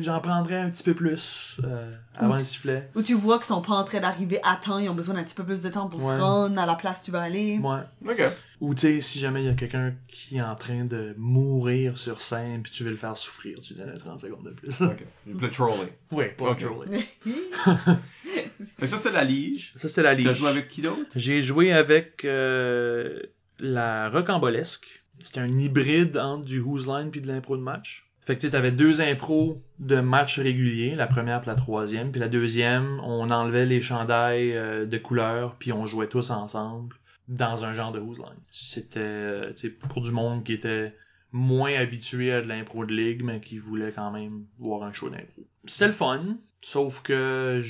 [0.00, 2.88] j'en prendrais un petit peu plus euh, avant le sifflet.
[2.94, 5.22] Où tu vois qu'ils sont pas en train d'arriver à temps, ils ont besoin d'un
[5.24, 6.16] petit peu plus de temps pour Ouais.
[6.16, 7.58] se rendre à la place où tu vas aller.
[7.58, 7.80] Ouais.
[8.10, 8.22] Ok.
[8.62, 11.98] Ou, tu sais, si jamais il y a quelqu'un qui est en train de mourir
[11.98, 14.80] sur scène puis tu veux le faire souffrir, tu donnes un 30 secondes de plus.
[14.80, 15.04] Ok.
[15.26, 15.92] Le trolley.
[16.12, 16.60] ouais, pas Ok.
[16.60, 17.02] trolling.
[17.22, 17.96] Fait
[18.80, 19.74] que ça, c'était la Lige.
[19.76, 20.40] Ça, c'était la Tu as ligue.
[20.40, 21.02] joué avec qui d'autre?
[21.14, 23.20] J'ai joué avec euh,
[23.58, 24.99] la Rocambolesque.
[25.20, 28.06] C'était un hybride entre du Who's Line puis de l'impro de match.
[28.20, 32.10] Fait que tu sais, t'avais deux impros de match réguliers, la première puis la troisième.
[32.10, 36.96] Puis la deuxième, on enlevait les chandails euh, de couleur puis on jouait tous ensemble
[37.28, 38.40] dans un genre de Who's Line.
[38.50, 39.52] C'était euh,
[39.88, 40.94] pour du monde qui était
[41.32, 45.08] moins habitué à de l'impro de ligue, mais qui voulait quand même voir un show
[45.08, 45.46] d'impro.
[45.64, 47.62] C'était le fun, sauf que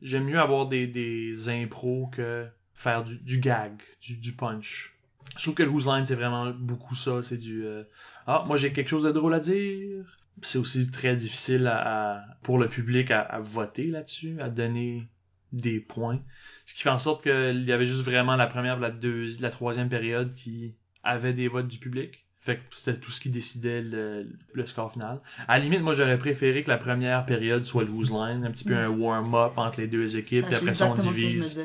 [0.00, 4.94] j'aime mieux avoir des, impros que faire du, gag, du punch.
[5.36, 7.22] Je trouve que le Who's Line, c'est vraiment beaucoup ça.
[7.22, 7.84] C'est du euh,
[8.26, 10.04] Ah, moi j'ai quelque chose de drôle à dire.
[10.42, 15.08] C'est aussi très difficile à, à- pour le public à, à voter là-dessus, à donner
[15.52, 16.20] des points.
[16.64, 19.50] Ce qui fait en sorte qu'il y avait juste vraiment la première, la deuxième, la
[19.50, 22.24] troisième période qui avait des votes du public.
[22.40, 25.20] Fait que c'était tout ce qui décidait le, le score final.
[25.48, 28.50] À la limite, moi j'aurais préféré que la première période soit le Who's Line, un
[28.50, 31.58] petit peu un warm-up entre les deux équipes, puis après ça on divise.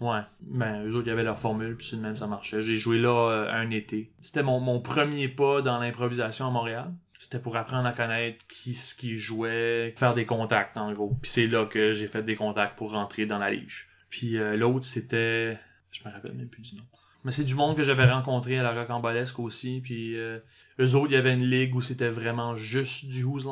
[0.00, 2.62] Ouais, ben eux autres, il y avait leur formule, puis c'est de même ça marchait.
[2.62, 4.12] J'ai joué là euh, un été.
[4.22, 6.92] C'était mon, mon premier pas dans l'improvisation à Montréal.
[7.18, 11.16] C'était pour apprendre à connaître qui ce qui jouait, faire des contacts en gros.
[11.20, 13.88] Puis c'est là que j'ai fait des contacts pour rentrer dans la lige.
[14.08, 15.58] Puis euh, l'autre c'était,
[15.90, 16.84] je me rappelle même plus du nom.
[17.24, 19.80] Mais c'est du monde que j'avais rencontré à la Rocambolesque aussi.
[19.82, 20.38] Puis euh,
[20.78, 23.48] eux autres, il y avait une ligue où c'était vraiment juste du Who's.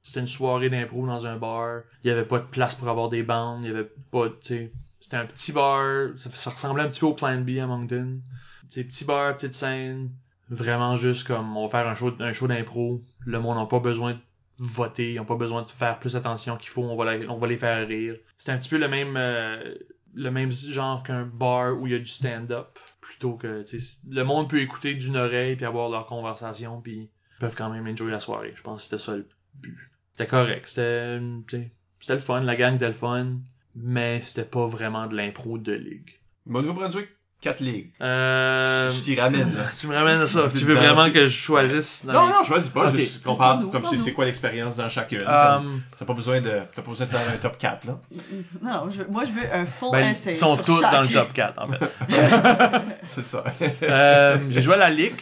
[0.00, 1.82] C'était une soirée d'impro dans un bar.
[2.02, 3.62] Il y avait pas de place pour avoir des bandes.
[3.62, 7.06] Il y avait pas, tu sais, c'était un petit bar, ça, ressemblait un petit peu
[7.06, 8.20] au Plan B à Moncton.
[8.68, 10.12] C'est petit bar, petite scène,
[10.48, 13.02] vraiment juste comme on va faire un show, un show d'impro.
[13.26, 14.20] Le monde n'a pas besoin de
[14.58, 17.46] voter, ils n'ont pas besoin de faire plus attention qu'il faut, on va, on va
[17.48, 18.14] les faire rire.
[18.38, 19.74] C'était un petit peu le même euh,
[20.14, 23.64] le même genre qu'un bar où il y a du stand-up plutôt que
[24.08, 27.10] le monde peut écouter d'une oreille puis avoir leur conversation puis
[27.40, 28.52] peuvent quand même enjoy la soirée.
[28.54, 29.90] Je pense que c'était ça le but.
[30.12, 31.20] C'était correct, c'était
[31.98, 33.38] c'était le fun, la gang était le fun
[33.74, 36.18] mais c'était pas vraiment de l'impro de ligue.
[36.48, 37.08] Au Nouveau-Brunswick,
[37.40, 37.90] 4 ligues.
[38.00, 38.90] Euh...
[38.90, 39.64] Je t'y ramène, là.
[39.80, 40.48] Tu me ramènes à ça.
[40.56, 42.04] Tu veux vraiment que je choisisse?
[42.06, 42.88] Dans Non, les- non, je choisis pas.
[42.90, 42.96] Ok.
[42.98, 45.18] Je compare comme c'est quoi l'expérience dans chacune.
[45.18, 48.00] Comme- T'as pas besoin de, t'as pas besoin de faire un top 4, là.
[48.62, 50.32] Non, je- moi je veux un full ben, essay.
[50.34, 50.92] ils sont tous chaque.
[50.92, 51.80] dans le top 4, en fait.
[53.08, 53.44] C'est ça.
[53.82, 55.14] Euh, j'ai joué à la Ligue.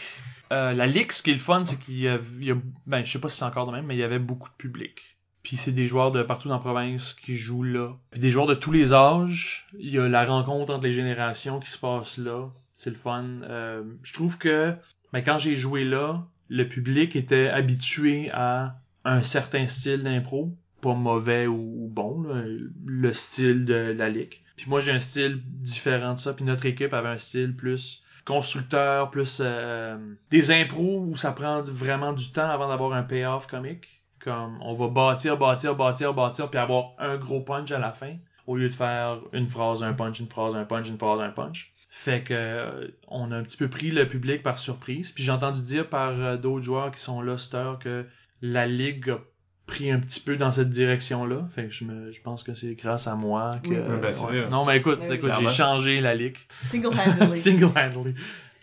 [0.53, 2.57] Euh, la Ligue, ce qui est le fun, c'est qu'il y a, il y a-
[2.87, 4.55] ben, je sais pas si c'est encore de même, mais il y avait beaucoup de
[4.57, 5.01] public.
[5.43, 7.97] Puis c'est des joueurs de partout dans la province qui jouent là.
[8.11, 9.69] Puis des joueurs de tous les âges.
[9.79, 12.51] Il y a la rencontre entre les générations qui se passe là.
[12.73, 13.25] C'est le fun.
[13.43, 14.75] Euh, je trouve que
[15.13, 20.55] ben, quand j'ai joué là, le public était habitué à un certain style d'impro.
[20.83, 22.41] Pas mauvais ou, ou bon, là,
[22.87, 24.41] le style de la Ligue.
[24.57, 26.33] Puis moi j'ai un style différent de ça.
[26.33, 29.97] Puis notre équipe avait un style plus constructeur, plus euh,
[30.31, 34.00] des impros où ça prend vraiment du temps avant d'avoir un payoff comique.
[34.23, 38.15] Comme on va bâtir, bâtir, bâtir, bâtir, puis avoir un gros punch à la fin.
[38.47, 41.31] au lieu de faire une phrase, un punch, une phrase, un punch, une phrase, un
[41.31, 41.73] punch.
[41.89, 45.11] Fait que euh, on a un petit peu pris le public par surprise.
[45.13, 48.07] Puis j'ai entendu dire par euh, d'autres joueurs qui sont là cette heure que
[48.43, 49.19] la ligue a
[49.67, 51.47] pris un petit peu dans cette direction-là.
[51.55, 53.77] Fait que je me je pense que c'est grâce à moi que Oui.
[53.77, 54.11] Ben, ouais.
[54.13, 54.49] vrai.
[54.51, 55.17] Non mais écoute, Ben oui.
[55.17, 56.37] écoute, j'ai changé la ligue
[56.71, 57.37] Single-handedly.
[57.37, 58.15] single-handedly.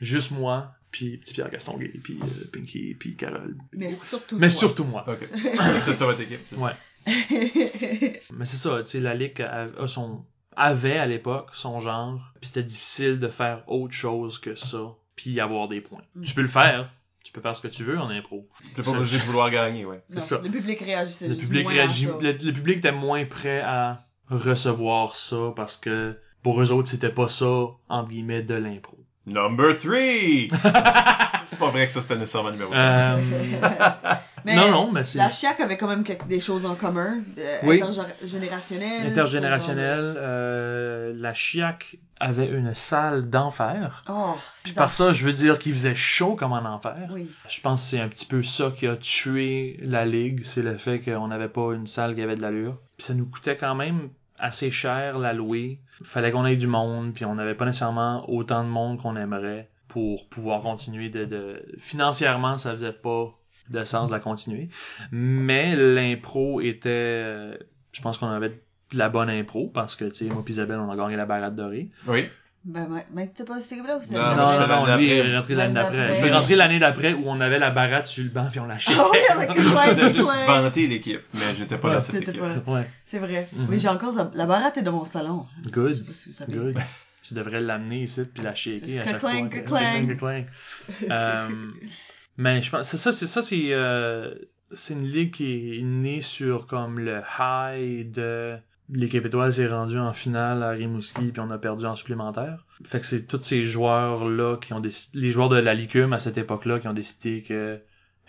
[0.02, 3.58] Juste moi, puis petit Pierre Gastonguay, puis euh, Pinky, puis Carole.
[3.74, 4.58] Mais surtout Mais toi.
[4.58, 5.04] surtout moi.
[5.08, 5.28] Ok.
[5.84, 6.42] c'est ça votre équipe.
[6.48, 6.62] c'est ça.
[6.64, 6.74] Ouais.
[8.34, 12.34] Mais c'est ça, tu sais, la ligue a, a son avait à l'époque son genre,
[12.42, 16.02] puis c'était difficile de faire autre chose que ça, puis avoir des points.
[16.16, 16.22] Mm.
[16.24, 16.92] Tu peux le faire,
[17.24, 18.48] tu peux faire ce que tu veux en impro.
[18.76, 20.02] T'es pas obligé de vouloir gagner, ouais.
[20.10, 20.40] Non, ça.
[20.44, 22.18] Le public réagissait Le juste public moins à réagit, ça.
[22.20, 27.12] le, le public était moins prêt à recevoir ça parce que pour eux autres c'était
[27.12, 28.98] pas ça entre guillemets de l'impro.
[29.28, 29.92] Number 3!
[31.46, 32.82] c'est pas vrai que ça c'était nécessairement numéro 3.
[32.82, 33.18] Euh,
[34.46, 37.18] Mais non non, mais c'est La Chiac avait quand même des choses en commun.
[37.38, 37.82] euh, Oui.
[37.82, 39.08] Intergénérationnelles.
[39.08, 40.16] intergénérationnel.
[40.18, 44.04] Euh, la Chiac avait une salle d'enfer.
[44.10, 46.96] Oh, Puis par ça, je veux dire qu'il faisait chaud comme en enfer.
[47.12, 47.30] Oui.
[47.50, 50.78] Je pense que c'est un petit peu ça qui a tué la ligue, c'est le
[50.78, 52.78] fait qu'on n'avait pas une salle qui avait de l'allure.
[52.98, 54.10] Puis ça nous coûtait quand même
[54.40, 55.80] assez cher la louer.
[56.04, 59.70] Fallait qu'on ait du monde, puis on n'avait pas nécessairement autant de monde qu'on aimerait
[59.88, 63.34] pour pouvoir continuer de, financièrement ça faisait pas
[63.70, 64.70] de sens de la continuer
[65.12, 67.58] mais l'impro était euh,
[67.92, 68.62] je pense qu'on avait
[68.94, 71.56] la bonne impro parce que tu sais moi puis Isabelle on a gagné la barade
[71.56, 72.30] dorée Oui.
[72.66, 75.56] Ben, t'as pas cette équipe-là ou c'est Non, non, c'est non, non, lui, est rentré
[75.56, 76.14] l'année d'après.
[76.14, 78.66] Je suis rentré l'année d'après où on avait la baratte sur le banc puis on
[78.66, 78.94] l'a acheté.
[78.98, 82.42] Ah oui, avec juste vanter l'équipe, mais j'étais pas dans cette équipe.
[82.42, 82.84] là.
[83.06, 83.48] C'est vrai.
[83.54, 83.68] Mhm.
[83.70, 85.46] Oui, j'ai encore la, baratte est dans mon salon.
[85.60, 86.54] Je sais good, pas si vous savez.
[86.54, 86.78] good.
[87.24, 89.60] Tu devrais l'amener ici puis la shaker à chaque clang, fois.
[89.60, 90.16] que- clang.
[90.16, 90.46] clang, clang.
[91.10, 91.50] Euh,
[92.38, 94.34] mais je pense, c'est ça, c'est ça, c'est, euh,
[94.72, 98.58] c'est une ligue qui est née sur comme le high de
[98.90, 102.66] l'équipe étoile s'est rendue en finale à Rimouski puis on a perdu en supplémentaire.
[102.84, 106.14] Fait que c'est tous ces joueurs là qui ont décidé, les joueurs de la Licume
[106.14, 107.80] à cette époque-là qui ont décidé que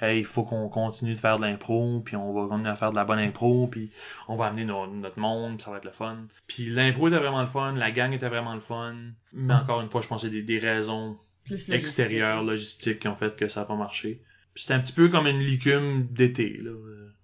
[0.01, 2.91] hey, il faut qu'on continue de faire de l'impro, puis on va continuer à faire
[2.93, 3.91] de la bonne impro, puis
[4.29, 6.19] on va amener nos- notre monde, puis ça va être le fun.
[6.47, 8.95] Puis l'impro était vraiment le fun, la gang était vraiment le fun,
[9.33, 13.09] mais encore une fois, je pense que c'est des, des raisons Plus extérieures, logistiques qui
[13.09, 14.23] ont fait que ça a pas marché.
[14.55, 16.71] C'était un petit peu comme une licume d'été, là.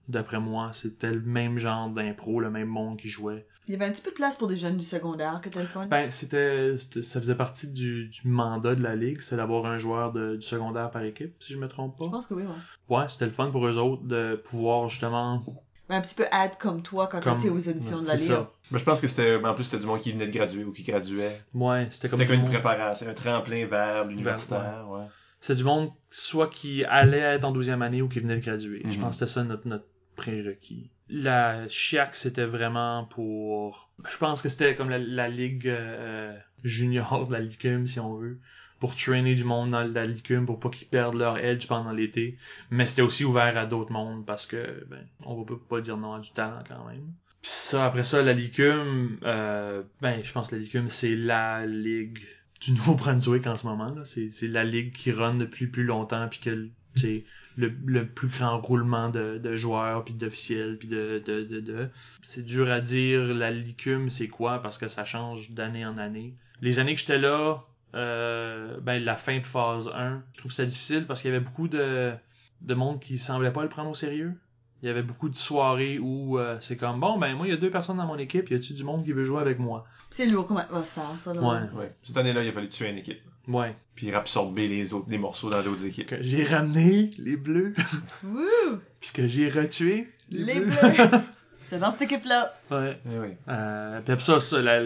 [0.08, 3.46] D'après moi, c'était le même genre d'impro, le même monde qui jouait.
[3.66, 5.64] Il y avait un petit peu de place pour des jeunes du secondaire que le
[5.64, 5.86] fun.
[5.86, 10.12] Ben, c'était, ça faisait partie du, du mandat de la ligue, c'est d'avoir un joueur
[10.12, 12.10] de- du secondaire par équipe, si je me trompe Je pas.
[12.10, 12.94] pense que oui, ouais.
[12.96, 15.42] Ouais, c'était le fun pour eux autres de pouvoir justement
[15.88, 18.16] Ben, un petit peu ad comme toi quand comme t'étais aux auditions de la c'est
[18.18, 18.28] Ligue.
[18.36, 18.50] ça.
[18.70, 20.72] Mais je pense que c'était, en plus, c'était du monde qui venait de graduer ou
[20.72, 21.40] qui graduait.
[21.54, 22.50] Ouais, c'était comme C'était comme une monde.
[22.52, 25.04] préparation, un tremplin vers l'universitaire, ouais.
[25.40, 28.80] C'est du monde soit qui allait être en 12e année ou qui venait de graduer.
[28.84, 29.00] Je Mhm.
[29.04, 30.90] pense que c'était ça notre, notre prérequis.
[31.08, 33.90] La Chiac, c'était vraiment pour...
[34.08, 38.38] Je pense que c'était comme la, ligue euh, junior de la Licum, si on veut,
[38.80, 42.36] pour traîner du monde dans la Licum pour pas qu'ils perdent leur edge pendant l'été.
[42.70, 46.14] Mais c'était aussi ouvert à d'autres mondes parce que, ben, on va pas- dire non
[46.14, 47.12] à du talent quand même.
[47.42, 51.66] Puis ça, après ça, la Licum, euh, ben, je pense que la Licum, c'est la
[51.66, 52.18] ligue
[52.60, 53.94] du Nouveau-Brunswick en ce moment.
[54.04, 57.24] c'est la ligue qui run depuis plus longtemps, puis que c'est
[57.56, 61.88] le, le plus grand roulement de, de joueurs, puis d'officiels, puis de, de, de, de.
[62.22, 66.34] C'est dur à dire la Licum, c'est quoi, parce que ça change d'année en année.
[66.60, 67.64] Les années que j'étais là,
[67.94, 71.44] euh, ben, la fin de phase 1, je trouve ça difficile parce qu'il y avait
[71.44, 72.12] beaucoup de,
[72.60, 74.34] de monde qui semblait pas le prendre au sérieux.
[74.82, 77.54] Il y avait beaucoup de soirées où euh, c'est comme bon ben moi il y
[77.54, 79.86] a deux personnes dans mon équipe, y a-tu du monde qui veut jouer avec moi?
[80.10, 81.40] C'est lourd comment va se faire ça, là.
[81.40, 81.80] Ouais.
[81.80, 81.94] Ouais.
[82.02, 83.20] Cette année-là, il a fallu tuer une équipe.
[83.48, 83.74] Ouais.
[83.94, 86.06] Puis absorber les autres, les morceaux dans d'autres équipes.
[86.08, 87.74] Que j'ai ramené les bleus,
[88.24, 88.78] Wouh!
[89.00, 90.66] puis que j'ai retué les, Les bleus.
[90.66, 91.20] bleus!
[91.70, 92.54] C'est dans cette équipe-là.
[92.70, 92.98] ouais.
[93.06, 93.28] Eh oui.
[93.48, 94.82] Euh, puis après ça, ça, la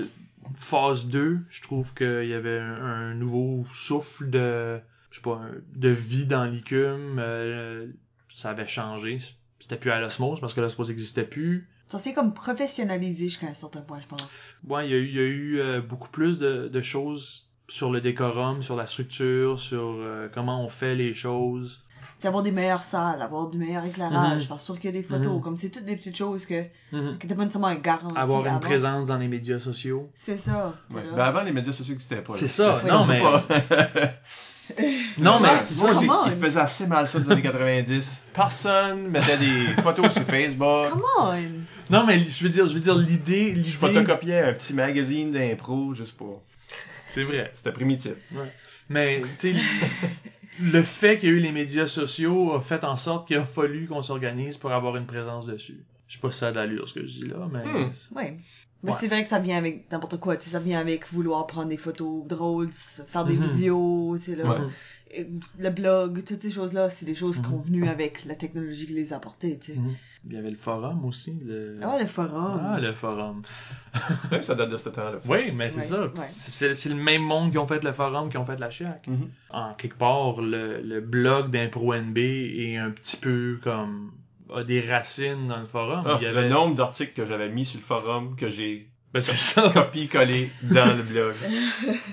[0.57, 4.79] phase 2, je trouve qu'il y avait un, un nouveau souffle de
[5.11, 7.17] je sais pas, un- de vie dans l'ICUM.
[7.19, 7.87] euh,
[8.29, 9.19] ça avait changé.
[9.59, 11.69] C'était plus à l'osmose parce que l'osmose n'existait plus.
[11.89, 14.47] Ça s'est comme professionnalisé jusqu'à un certain point, je pense.
[14.69, 17.48] Ouais, il y a eu, il y a eu euh, beaucoup plus de, de choses
[17.69, 21.83] sur le décorum, sur la structure, sur euh, comment on fait les choses.
[22.21, 25.05] C'est avoir des meilleures salles, avoir du meilleur éclairage, faire sûr qu'il y a des
[25.07, 25.41] photos, Mhm.
[25.41, 27.17] comme c'est toutes des petites choses que, Mhm.
[27.19, 28.59] que t'as pas nécessairement garanti Avoir une avant.
[28.59, 30.09] présence dans les médias sociaux.
[30.15, 30.75] C'est ça.
[30.91, 31.03] t'es Ouais.
[31.15, 32.33] Ben avant, les médias sociaux n'existaient pas.
[32.33, 32.39] là.
[32.41, 33.21] C'est ça, non, mais-
[35.19, 35.93] Non, mais c'est moi,
[36.25, 36.31] on.
[36.31, 38.25] ils faisaient assez mal ça des années 90.
[38.35, 40.91] Personne mettait des photos sur Facebook.
[40.91, 41.35] Come on!
[41.91, 43.71] Non, mais je veux dire, je veux dire l'idée, Je l'idée.
[43.71, 46.43] photocopiais un petit magazine d'impro juste pour.
[47.09, 47.51] C'est vrai.
[47.55, 48.13] C'était primitif.
[48.89, 49.55] Mais, tu sais,
[50.61, 53.45] le fait qu'il y a eu les médias sociaux a fait en sorte qu'il a
[53.45, 55.85] fallu qu'on s'organise pour avoir une présence dessus.
[56.07, 57.65] Je sais pas si ça a de l'allure ce que je dis là, mais.
[57.65, 57.91] Hmm.
[58.15, 58.39] Ouais.
[58.85, 58.97] Mais Ouais.
[59.01, 61.69] c'est vrai que ça vient avec n'importe quoi, tu sais, ça vient avec vouloir prendre
[61.69, 63.51] des photos drôles, faire des Mhm.
[63.51, 64.45] vidéos, tu sais, là.
[64.49, 64.67] Ouais.
[65.11, 65.27] Et
[65.59, 67.51] Le blog, toutes ces choses-là, c'est des choses qui Mhm.
[67.51, 69.79] sont venues avec la technologie qui les a apportées, tu sais.
[69.79, 69.95] Mhm.
[70.27, 71.41] Il y avait le forum aussi.
[71.45, 71.79] Le...
[71.83, 72.61] Ah, le forum.
[72.63, 73.41] Ah, le forum.
[74.41, 75.19] Ça date de ce temps-là.
[75.29, 76.03] Oui, mais c'est Ouais, ça.
[76.03, 76.11] ouais.
[76.17, 79.07] C'est c'est le même monde qui ont fait le forum qui ont fait la chiac.
[79.07, 79.29] Mhm.
[79.53, 84.13] En quelque part, le, le blog d'Impro NB est un petit peu comme
[84.55, 86.05] a des racines dans le forum.
[86.07, 86.43] Ah, Il y avait...
[86.43, 89.71] Le nombre d'articles que j'avais mis sur le forum que j'ai Ben, c'est ça.
[89.75, 91.35] copié-collé dans le blog.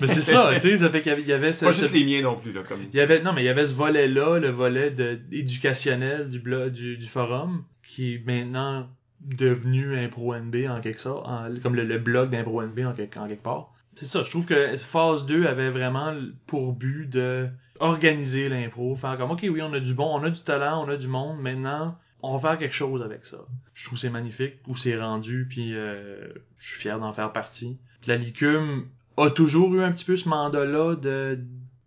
[0.00, 1.70] Mais c'est ça, tu sais, ça fait qu'il y avait, il y avait ce- Pas
[1.70, 2.78] juste les miens non plus, là, comme...
[2.92, 6.28] il y avait non mais il y avait ce volet là, le volet de éducationnel
[6.28, 8.88] du blog du, du forum qui est maintenant
[9.20, 13.18] devenu Impro NB en quelque sorte, en- comme le, le blog d'Impro NB en quelque,
[13.18, 13.72] en quelque part.
[13.94, 16.14] C'est ça, je trouve que phase 2 avait vraiment
[16.46, 17.48] pour but de
[17.80, 20.88] organiser l'impro, faire comme OK, oui, on a du bon, on a du talent, on
[20.90, 23.38] a du monde, maintenant on va faire quelque chose avec ça.
[23.74, 27.78] Je trouve c'est magnifique où c'est rendu puis euh, je suis fier d'en faire partie.
[28.06, 28.86] La Licume
[29.16, 30.96] a toujours eu un petit peu ce mandat-là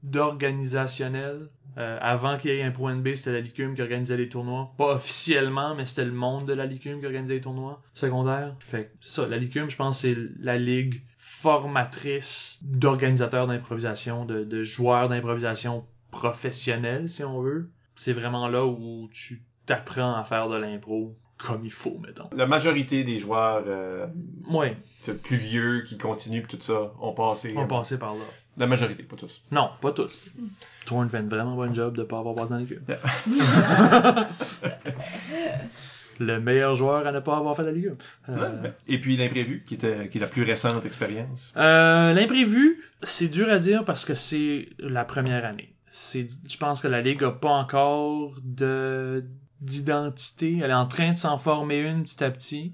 [0.04, 1.50] d'organisationnel.
[1.78, 4.74] Euh, avant qu'il y ait un point B, c'était la Licume qui organisait les tournois.
[4.78, 8.56] Pas officiellement, mais c'était le monde de la Licume qui organisait les tournois secondaires.
[8.60, 15.08] Fait ça, la Licume, je pense, c'est la ligue formatrice d'organisateurs d'improvisation, de, de joueurs
[15.08, 17.70] d'improvisation professionnels, si on veut.
[17.96, 22.28] C'est vraiment là où tu t'apprends à faire de l'impro comme il faut, mettons.
[22.36, 24.08] La majorité des joueurs euh,
[24.50, 24.76] Ouais,
[25.24, 27.54] plus vieux qui continuent tout ça ont passé.
[27.56, 28.22] on euh, va passer par là.
[28.58, 29.42] La majorité, pas tous.
[29.52, 30.26] Non, pas tous.
[30.86, 32.82] Thorne fait une vraiment bonne job de pas avoir passé dans les queues.
[36.20, 37.94] Le meilleur joueur à ne pas avoir fait la Ligue.
[38.28, 38.72] Euh.
[38.90, 41.54] Et puis l'imprévu, qui était qui est la plus récente expérience.
[41.56, 45.74] euh, L'imprévu, c'est dur à dire parce que c'est la première année.
[45.92, 49.24] C'est, je pense que la Ligue a pas encore de
[49.62, 50.60] d'identité.
[50.64, 52.74] Elle est en train de s'en former une petit à petit.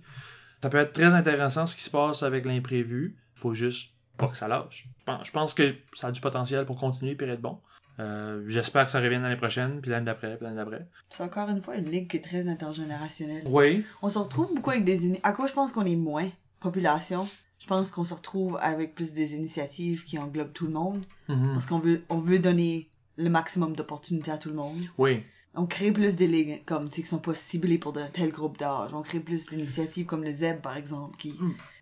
[0.62, 3.16] Ça peut être très intéressant ce qui se passe avec l'imprévu.
[3.36, 4.88] Faut juste pas que ça lâche.
[5.24, 7.60] Je pense, que ça a du potentiel pour continuer et être bon.
[8.00, 10.88] Euh, J'espère que ça revienne l'année prochaine, puis l'année d'après, puis l'année d'après.
[11.10, 13.44] C'est encore une fois une ligue qui est très intergénérationnelle.
[13.48, 13.86] Oui.
[14.02, 15.20] On se retrouve beaucoup avec des...
[15.24, 16.30] À quoi je pense qu'on est moins?
[16.60, 17.28] Population,
[17.60, 21.06] je pense qu'on se retrouve avec plus des initiatives qui englobent tout le monde.
[21.30, 21.54] Mhm.
[21.54, 24.82] Parce qu'on veut, on veut donner le maximum d'opportunités à tout le monde.
[24.98, 25.24] Oui.
[25.56, 28.30] On crée plus des ligues comme, tu sais, qui sont pas ciblées pour un tel
[28.32, 28.92] groupe d'âge.
[28.94, 31.34] On crée plus d'initiatives comme le ZEB, par exemple, qui...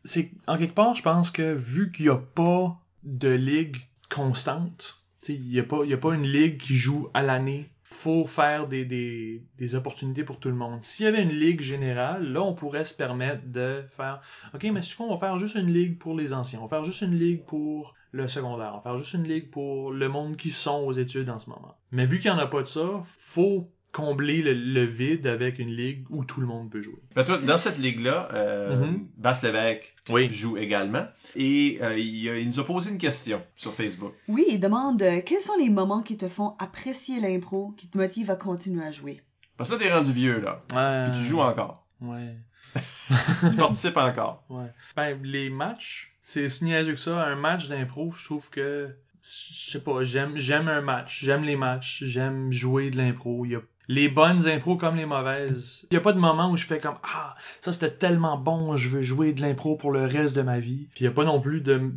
[0.03, 3.77] c'est en quelque part, je pense que vu qu'il n'y a pas de ligue
[4.09, 8.67] constante, il n'y a, pas- a pas une ligue qui joue à l'année, faut faire
[8.67, 10.81] des, des, des opportunités pour tout le monde.
[10.81, 14.21] S'il y avait une ligue générale, là, on pourrait se permettre de faire
[14.53, 16.85] OK, mais si on va faire juste une ligue pour les anciens, on va faire
[16.85, 20.37] juste une ligue pour le secondaire, on va faire juste une ligue pour le monde
[20.37, 21.75] qui sont aux études en ce moment.
[21.91, 25.59] Mais vu qu'il n'y en a pas de ça, faut combler le, le vide avec
[25.59, 26.97] une ligue où tout le monde peut jouer.
[27.15, 29.07] Ben, toi, dans cette ligue-là, euh, Mhm.
[29.17, 30.29] Basse Lévesque Oui.
[30.29, 31.05] joue également.
[31.35, 34.13] Et euh, il, nous a posé une question sur Facebook.
[34.27, 37.97] Oui, il demande euh, quels sont les moments qui te font apprécier l'impro, qui te
[37.97, 39.21] motivent à continuer à jouer?
[39.57, 40.59] Parce que là, t'es rendu vieux, là.
[40.73, 41.11] Ouais.
[41.11, 41.85] Puis tu joues encore.
[42.01, 42.35] Ouais.
[43.51, 44.43] tu participes encore.
[44.49, 44.71] Ouais.
[44.95, 47.23] Ben, les matchs, c'est si niaiseux que ça.
[47.23, 48.89] Un match d'impro, je trouve que,
[49.21, 51.23] je sais pas, j'aime, j'aime un match.
[51.23, 52.03] J'aime les matchs.
[52.05, 53.45] J'aime jouer de l'impro.
[53.45, 55.85] Il y a les bonnes impros comme les mauvaises.
[55.91, 58.77] Il y a pas de moment où je fais comme, ah, ça c'était tellement bon,
[58.77, 60.87] je veux jouer de l'impro pour le reste de ma vie.
[60.95, 61.91] Puis il a pas non plus de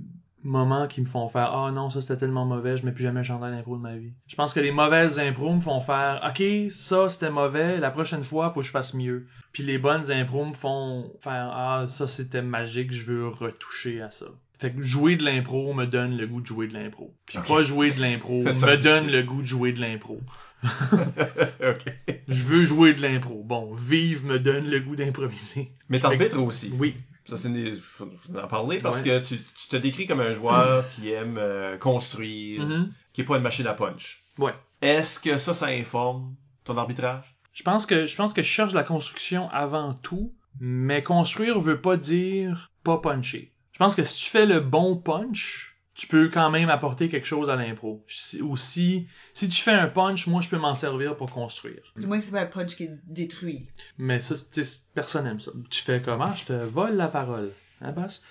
[0.46, 3.20] moments qui me font faire, ah non, ça c'était tellement mauvais, je mets plus jamais
[3.20, 4.12] un chandail d'impro de ma vie.
[4.26, 8.24] Je pense que les mauvaises impros me font faire, ok, ça c'était mauvais, la prochaine
[8.24, 9.26] fois, faut que je fasse mieux.
[9.52, 14.10] Puis les bonnes impros me font faire Ah, ça c'était magique, je veux retoucher à
[14.10, 14.26] ça.
[14.58, 17.14] Fait que jouer de l'impro me donne le goût de jouer de l'impro.
[17.26, 20.20] Puis pas jouer de l'impro me donne le goût de jouer de l'impro.
[20.62, 21.92] ok.
[22.28, 23.42] Je veux jouer de l'impro.
[23.44, 25.70] Bon, vivre me donne le goût d'improviser.
[25.88, 26.72] Mais t'arbitres aussi.
[26.78, 26.96] Oui.
[27.26, 27.74] Ça, c'est une...
[27.76, 29.04] faut en parler parce Ouais.
[29.04, 32.92] que tu, tu te décris comme un joueur qui aime euh, construire, Mhm.
[33.12, 34.20] qui est pas une machine à punch.
[34.38, 34.54] Ouais.
[34.82, 36.34] Est-ce que ça, ça informe
[36.64, 37.24] ton arbitrage?
[37.52, 41.80] Je pense que je pense que je cherche la construction avant tout, mais construire veut
[41.80, 43.52] pas dire pas puncher.
[43.72, 45.65] Je pense que si tu fais le bon punch,
[45.96, 48.04] tu peux quand même apporter quelque chose à l'impro.
[48.06, 51.82] Si- Ou si, si tu fais un punch, moi je peux m'en servir pour construire.
[51.96, 53.66] Du moins que c'est pas un punch qui est détruit.
[53.98, 55.50] Mais ça, c'est- tu sais, personne aime ça.
[55.70, 56.30] Tu fais comment?
[56.32, 57.52] Je te vole la parole.
[57.82, 58.22] Hein, Bass?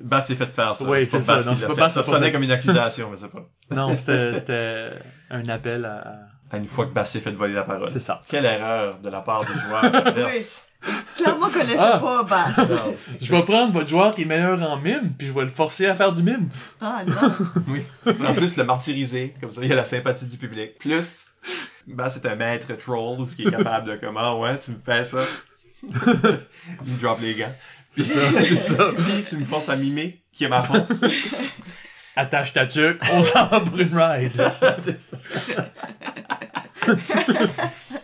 [0.00, 0.84] Bass s'est fait faire ça.
[0.84, 1.36] Oui, pas c'est ça.
[1.42, 1.74] Bass Non, pas.
[1.74, 3.48] Bass Ça sonnait fait comme une accusation, mais c'est pas.
[3.70, 4.92] Non, c'était
[5.30, 6.20] un appel à...
[6.52, 7.88] À une fois que Bass s'est fait voler la parole.
[7.90, 8.22] C'est ça.
[8.28, 10.66] Quelle erreur de la part du joueur adverse.
[11.16, 11.98] Clairement qu'on fait Ah.
[12.02, 12.56] pas, Bass.
[12.68, 12.94] Non.
[13.20, 15.86] Je vais prendre votre joueur qui est meilleur en mime, puis je vais le forcer
[15.86, 16.48] à faire du mime.
[16.80, 17.32] Ah non.
[17.68, 17.82] Oui.
[18.26, 20.78] En plus, le martyriser, comme ça, il y a la sympathie du public.
[20.78, 21.26] Plus,
[21.86, 24.78] Ben, c'est un maître troll, ce qui est capable de comme, ah ouais, tu me
[24.84, 25.18] fais ça.
[25.82, 27.52] Il me drop les gants.
[27.96, 28.90] C'est ça, c'est ça.
[28.96, 31.00] Puis tu me forces à mimer, qui est ma force.
[32.20, 34.32] Attache ta tuque, on s'en va pour une ride.
[34.82, 35.16] c'est ça.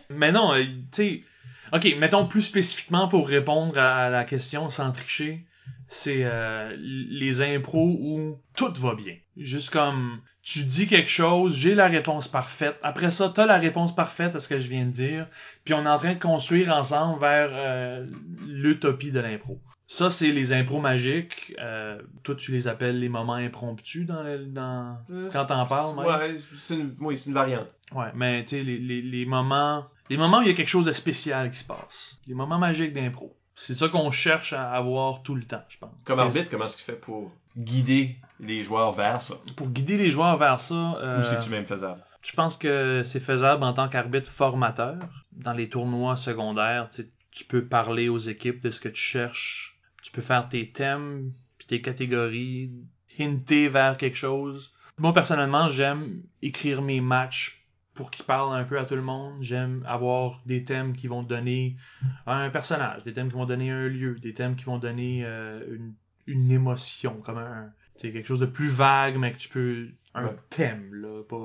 [0.08, 1.22] Mais non, euh, tu sais.
[1.70, 5.44] Ok, mettons plus spécifiquement pour répondre à la question sans tricher.
[5.88, 9.16] C'est euh, les impros où tout va bien.
[9.36, 12.78] Juste comme tu dis quelque chose, j'ai la réponse parfaite.
[12.82, 15.26] Après ça, t'as la réponse parfaite à ce que je viens de dire.
[15.64, 18.06] Puis on est en train de construire ensemble vers euh,
[18.46, 19.60] l'utopie de l'impro.
[19.88, 21.54] Ça, c'est les impros magiques.
[21.60, 24.98] Euh, toi, tu les appelles les moments impromptus dans,
[25.32, 25.96] quand t'en parles?
[25.98, 27.68] Ouais, c'est une, oui, c'est une variante.
[27.94, 29.86] Ouais, mais tu sais, les, les, les moments.
[30.10, 32.18] Les moments où il y a quelque chose de spécial qui se passe.
[32.26, 33.36] Les moments magiques d'impro.
[33.54, 35.90] C'est ça qu'on cherche à avoir tout le temps, je pense.
[36.04, 39.36] Comme arbitre, comment est-ce qu'il fait pour guider les joueurs vers ça?
[39.56, 42.02] Pour guider les joueurs vers ça, euh, Ou c'est-tu même faisable?
[42.22, 44.96] je pense que c'est faisable en tant qu'arbitre formateur.
[45.32, 46.90] Dans les tournois secondaires,
[47.30, 49.75] tu peux parler aux équipes de ce que tu cherches.
[50.06, 52.70] Tu peux faire tes thèmes, puis tes catégories,
[53.18, 54.72] hinter vers quelque chose.
[54.98, 59.34] Moi, personnellement, j'aime écrire mes matchs pour qu'ils parlent un peu à tout le monde.
[59.40, 61.76] J'aime avoir des thèmes qui vont donner
[62.24, 65.74] un personnage, des thèmes qui vont donner un lieu, des thèmes qui vont donner euh,
[65.74, 65.94] une,
[66.28, 70.24] une émotion, comme un, c'est quelque chose de plus vague, mais que tu peux un
[70.26, 70.36] Ouais.
[70.50, 71.36] thème là, pas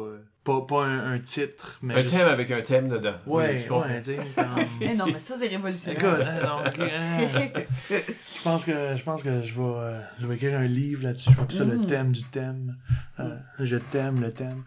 [0.43, 3.13] pas, pas un, un titre, mais Un juste- thème avec un thème dedans.
[3.27, 3.87] Oui, Ouais, comprends.
[3.89, 4.45] ouais, sais, comme-
[4.81, 5.99] Eh non, mais ça, c'est révolutionnaire.
[6.03, 7.49] Écoute, hein, non, ok, hein.
[7.91, 11.29] je pense que je pense que je vais, euh, je vais écrire un livre là-dessus.
[11.35, 11.85] Je appeler ça le Mm.
[11.85, 12.75] thème du thème.
[13.19, 14.63] Euh, je t'aime le thème.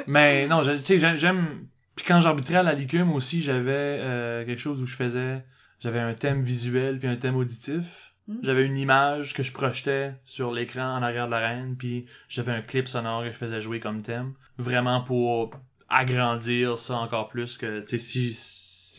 [0.07, 1.65] Mais non, je- tu sais, j'aime- j'aime.
[1.95, 5.43] Puis quand j'arbitrais à la licume aussi, j'avais euh, quelque chose où je faisais,
[5.79, 8.00] j'avais un thème visuel puis un thème auditif.
[8.27, 8.37] Mm.
[8.43, 12.61] J'avais une image que je projetais sur l'écran en arrière de l'arène, puis j'avais un
[12.61, 15.51] clip sonore que je faisais jouer comme thème, vraiment pour
[15.89, 18.33] agrandir ça encore plus que, tu sais, si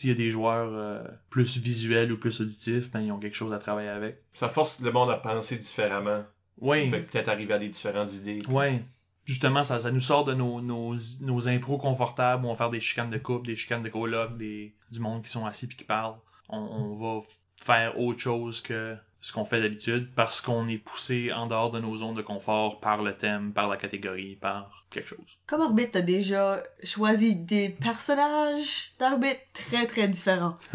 [0.03, 3.37] s'il y a des joueurs euh, plus visuels ou plus auditifs, ben ils ont quelque
[3.37, 4.21] chose à travailler avec.
[4.33, 6.25] Ça force le monde à penser différemment.
[6.59, 6.89] Oui.
[6.89, 8.39] Fait peut-être arriver à des différentes idées.
[8.49, 8.83] Ouais.
[9.23, 12.69] Justement, ça, ça nous sort de nos, nos, nos impros confortables où on va faire
[12.69, 15.77] des chicanes de couple, des chicanes de coloc, des, du monde qui sont assis puis
[15.77, 16.17] qui parlent.
[16.49, 21.31] On, on va faire autre chose que ce qu'on fait d'habitude parce qu'on est poussé
[21.31, 25.07] en dehors de nos zones de confort par le thème, par la catégorie, par quelque
[25.07, 25.39] chose.
[25.47, 30.57] Comme arbitre, t'as déjà choisi des personnages d'arbitre très très différents.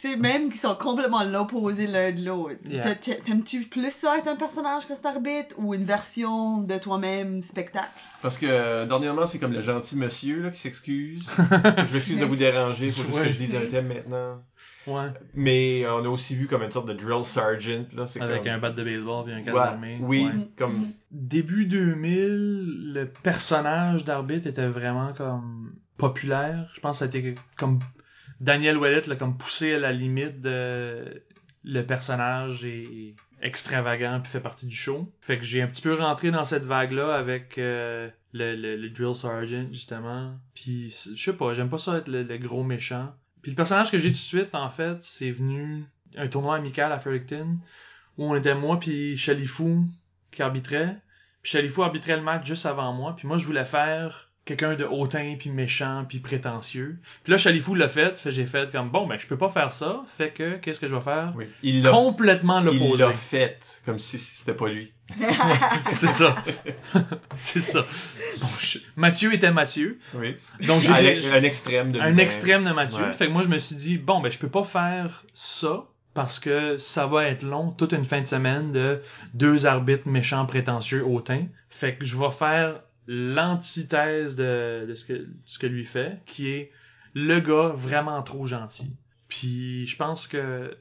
[0.00, 2.56] tu sais, même qui sont complètement l'opposé l'un de l'autre.
[2.64, 2.96] Yeah.
[2.96, 7.92] T'aimes-tu plus ça être un personnage que cet arbitre ou une version de toi-même spectacle?
[8.22, 11.30] Parce que euh, dernièrement, c'est comme le gentil monsieur là, qui s'excuse.
[11.88, 13.26] je m'excuse de vous déranger, faut juste Ouais.
[13.26, 14.42] que je dise un thème maintenant.
[14.88, 15.08] Ouais.
[15.34, 17.84] Mais euh, on a aussi vu comme une sorte de drill sergeant.
[17.96, 18.52] Là, c'est Avec comme...
[18.52, 19.98] un bat de baseball et un casque Ouais, d'armée.
[20.00, 20.48] oui, Ouais.
[20.56, 26.70] comme début 2000, le personnage d'arbitre était vraiment comme populaire.
[26.74, 27.80] Je pense que ça a été comme
[28.40, 31.22] Daniel Ouellet l'a comme poussé à la limite de
[31.64, 35.12] le personnage est extravagant puis fait partie du show.
[35.20, 38.90] Fait que j'ai un petit peu rentré dans cette vague-là avec euh, le, le, le
[38.90, 40.32] drill sergeant justement.
[40.54, 43.12] Puis je sais pas, j'aime pas ça être le, le gros méchant.
[43.42, 45.84] Puis le personnage que j'ai tout de suite en fait, c'est venu
[46.16, 47.58] un tournoi amical à Fredericton
[48.16, 49.84] où on était moi puis Chalifou
[50.30, 51.00] qui arbitrait.
[51.42, 53.14] Puis Chalifou arbitrait le match juste avant moi.
[53.16, 56.98] Puis moi, je voulais faire quelqu'un de hautain, puis méchant, puis prétentieux.
[57.22, 58.18] Puis là, Chalifou l'a fait.
[58.18, 60.02] Fait j'ai fait comme, bon, ben, je peux pas faire ça.
[60.08, 61.32] Fait que, qu'est-ce que je vais faire?
[61.36, 61.44] oui.
[61.62, 63.04] il l'a Complètement il l'opposé.
[63.04, 64.92] l'a fait comme si c'était pas lui.
[65.92, 66.34] C'est ça.
[67.36, 67.84] C'est ça.
[68.40, 69.98] Bon, je- Mathieu était Mathieu.
[70.14, 70.36] Oui.
[70.66, 72.20] Donc, j'ai un extrême de un lui-même.
[72.20, 73.04] extrême de Mathieu.
[73.04, 73.12] Ouais.
[73.12, 75.84] Fait que moi, je me suis dit, bon, ben, je peux pas faire ça
[76.14, 79.00] parce que ça va être long, toute une fin de semaine de
[79.34, 81.46] deux arbitres méchants, prétentieux, hautains.
[81.70, 86.50] Fait que je vais faire l'antithèse de, de ce, que, ce que lui fait, qui
[86.50, 86.70] est
[87.14, 88.94] le gars vraiment trop gentil.
[89.28, 90.76] Puis je pense que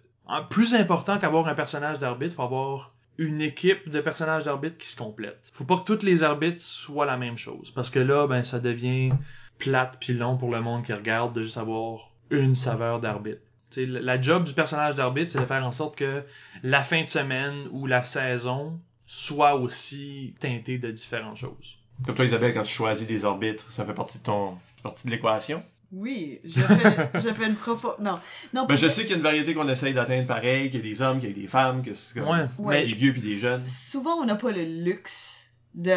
[0.49, 4.97] plus important qu'avoir un personnage d'arbitre, faut avoir une équipe de personnages d'arbitre qui se
[4.97, 5.49] complètent.
[5.53, 8.59] Faut pas que tous les arbitres soient la même chose, parce que là, ben, ça
[8.59, 9.11] devient
[9.57, 13.41] plate puis long pour le monde qui regarde de juste avoir une saveur d'arbitre.
[13.71, 16.23] Tu sais, la la job du personnage d'arbitre, c'est de faire en sorte que
[16.61, 21.79] la fin de semaine ou la saison soit aussi teintée de différentes choses.
[22.05, 25.11] Comme toi, Isabelle, quand tu choisis des arbitres, ça fait partie de ton partie de
[25.11, 25.63] l'équation?
[25.91, 27.91] Oui, je fais, je fais une propos...
[27.99, 28.19] Non,
[28.53, 30.87] non, Ben, je sais qu'il y a une variété qu'on essaye d'atteindre pareil, qu'il y
[30.87, 32.85] a des hommes, qu'il y a des femmes, que c'est comme Ouais, Ouais.
[32.85, 33.65] des vieux puis des jeunes.
[33.67, 35.91] souvent on n'a pas le luxe de,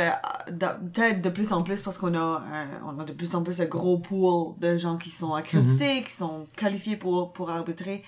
[0.50, 2.20] de peut-être de plus en plus parce qu'on a
[2.52, 6.02] un- on a de plus en plus un gros pool de gens qui sont accrédités,
[6.02, 8.02] qui sont qualifiés pour pour arbitrer,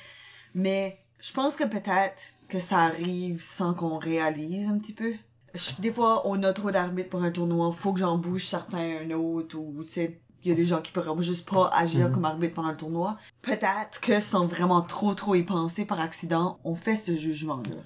[0.55, 5.14] mais je pense que peut-être que ça arrive sans qu'on réalise un petit peu.
[5.55, 8.99] Je- des fois, on a trop d'arbitres pour un tournoi, faut que j'en bouge certains
[9.05, 12.09] un autre, ou, tu sais, il y a des gens qui pourraient juste pas agir
[12.09, 12.15] Mhm.
[12.15, 13.19] comme arbitre pendant le tournoi.
[13.43, 17.77] Peut-être que sans vraiment trop trop y penser par accident, on fait ce jugement-là.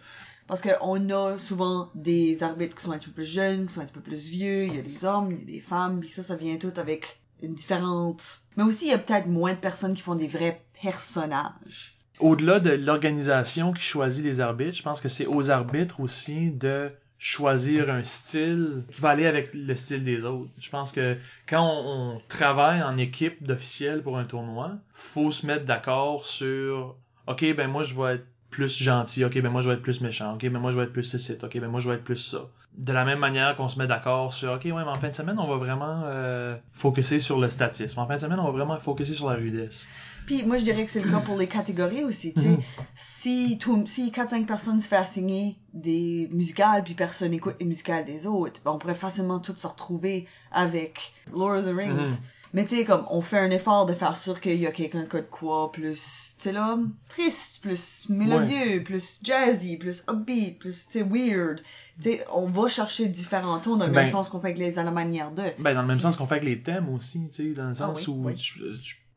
[0.46, 3.74] Parce que on a souvent des arbitres qui sont un petit peu plus jeunes, qui
[3.74, 5.60] sont un petit peu plus vieux, il y a des hommes, il y a des
[5.60, 8.38] femmes, puis ça, ça vient tout avec une différente...
[8.56, 11.98] Mais aussi, il y a peut-être moins de personnes qui font des vrais personnages.
[12.20, 16.90] Au-delà de l'organisation qui choisit les arbitres, je pense que c'est aux arbitres aussi de
[17.18, 20.50] choisir un style qui va aller avec le style des autres.
[20.60, 21.16] Je pense que
[21.48, 26.96] quand on, travaille en équipe d'officiels pour un tournoi, faut se mettre d'accord sur
[27.26, 30.00] OK, ben moi je vais être plus gentil, OK, ben moi je vais être plus
[30.00, 32.04] méchant, OK, ben moi je vais être plus ceci, OK, ben moi je vais être
[32.04, 32.48] plus ça.
[32.76, 35.14] De la même manière qu'on se met d'accord sur OK, ouais, mais en fin de
[35.14, 37.98] semaine, on va vraiment euh, focuser sur le statisme.
[38.00, 39.86] En fin de semaine, on va vraiment focuser sur la rudesse.
[40.26, 42.48] Puis moi, je dirais que c'est le cas pour les catégories aussi, tu sais.
[42.48, 42.60] Mhm.
[42.94, 48.04] Si tout, si 4-5 personnes se fait assigner des musicales, puis personne écoute les musicales
[48.04, 51.92] des autres, ben on pourrait facilement tous se retrouver avec Lord of the Rings.
[51.94, 52.16] Mhm.
[52.54, 55.04] Mais tu sais, comme, on fait un effort de faire sûr qu'il y a quelqu'un
[55.04, 60.58] qui a de quoi plus, tu sais là, triste, plus mélodieux, plus jazzy, plus upbeat,
[60.58, 61.60] plus, tu sais, weird.
[62.00, 64.58] Tu sais, on va chercher différents tons dans le Ben- même sens qu'on fait avec
[64.58, 65.52] les à la manière d'eux.
[65.58, 67.70] Ben, dans le même sens qu'on fait avec les thèmes aussi, tu sais, dans le
[67.72, 68.34] Ah sens oui, où oui.
[68.36, 68.60] tu-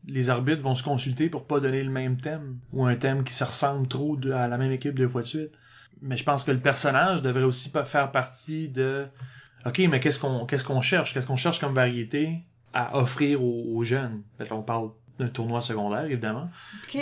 [0.07, 3.33] les arbitres vont se consulter pour pas donner le même thème ou un thème qui
[3.33, 5.51] se ressemble trop à la même équipe deux fois de suite.
[6.01, 9.05] Mais je pense que le personnage devrait aussi pas faire partie de
[9.65, 11.13] OK, mais qu'est-ce qu'on qu'est-ce qu'on cherche?
[11.13, 12.39] Qu'est-ce qu'on cherche comme variété
[12.73, 14.21] à offrir aux, aux jeunes?
[14.51, 16.49] On parle d'un tournoi secondaire évidemment,
[16.85, 16.97] Ok,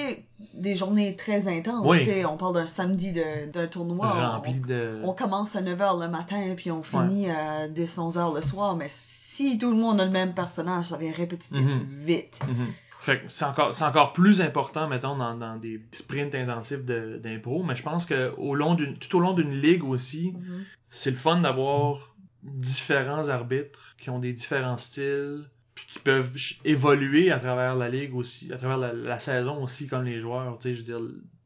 [0.55, 2.25] des journées très intenses, Oui.
[2.25, 4.11] on parle d'un samedi de- d'un tournoi.
[4.11, 8.41] on- rempli de on commence à 9h le matin puis on finit à 10-11h le
[8.41, 11.85] soir, mais si tout le monde a le même personnage, ça devient répétitif Mhm.
[12.05, 12.39] vite.
[12.47, 12.65] Mhm.
[12.65, 12.86] Que
[13.27, 17.75] c'est encore, c'est encore plus important, mettons, dans, dans des sprints intensifs de- d'impro, mais
[17.75, 20.63] je pense que au long d'une, tout au long d'une ligue aussi, Mhm.
[20.89, 25.45] c'est le fun d'avoir différents arbitres qui ont des différents styles,
[25.75, 26.31] puis qui peuvent
[26.65, 30.57] évoluer à travers la ligue aussi, à travers la, la saison aussi, comme les joueurs.
[30.57, 31.01] Tu sais, je veux dire,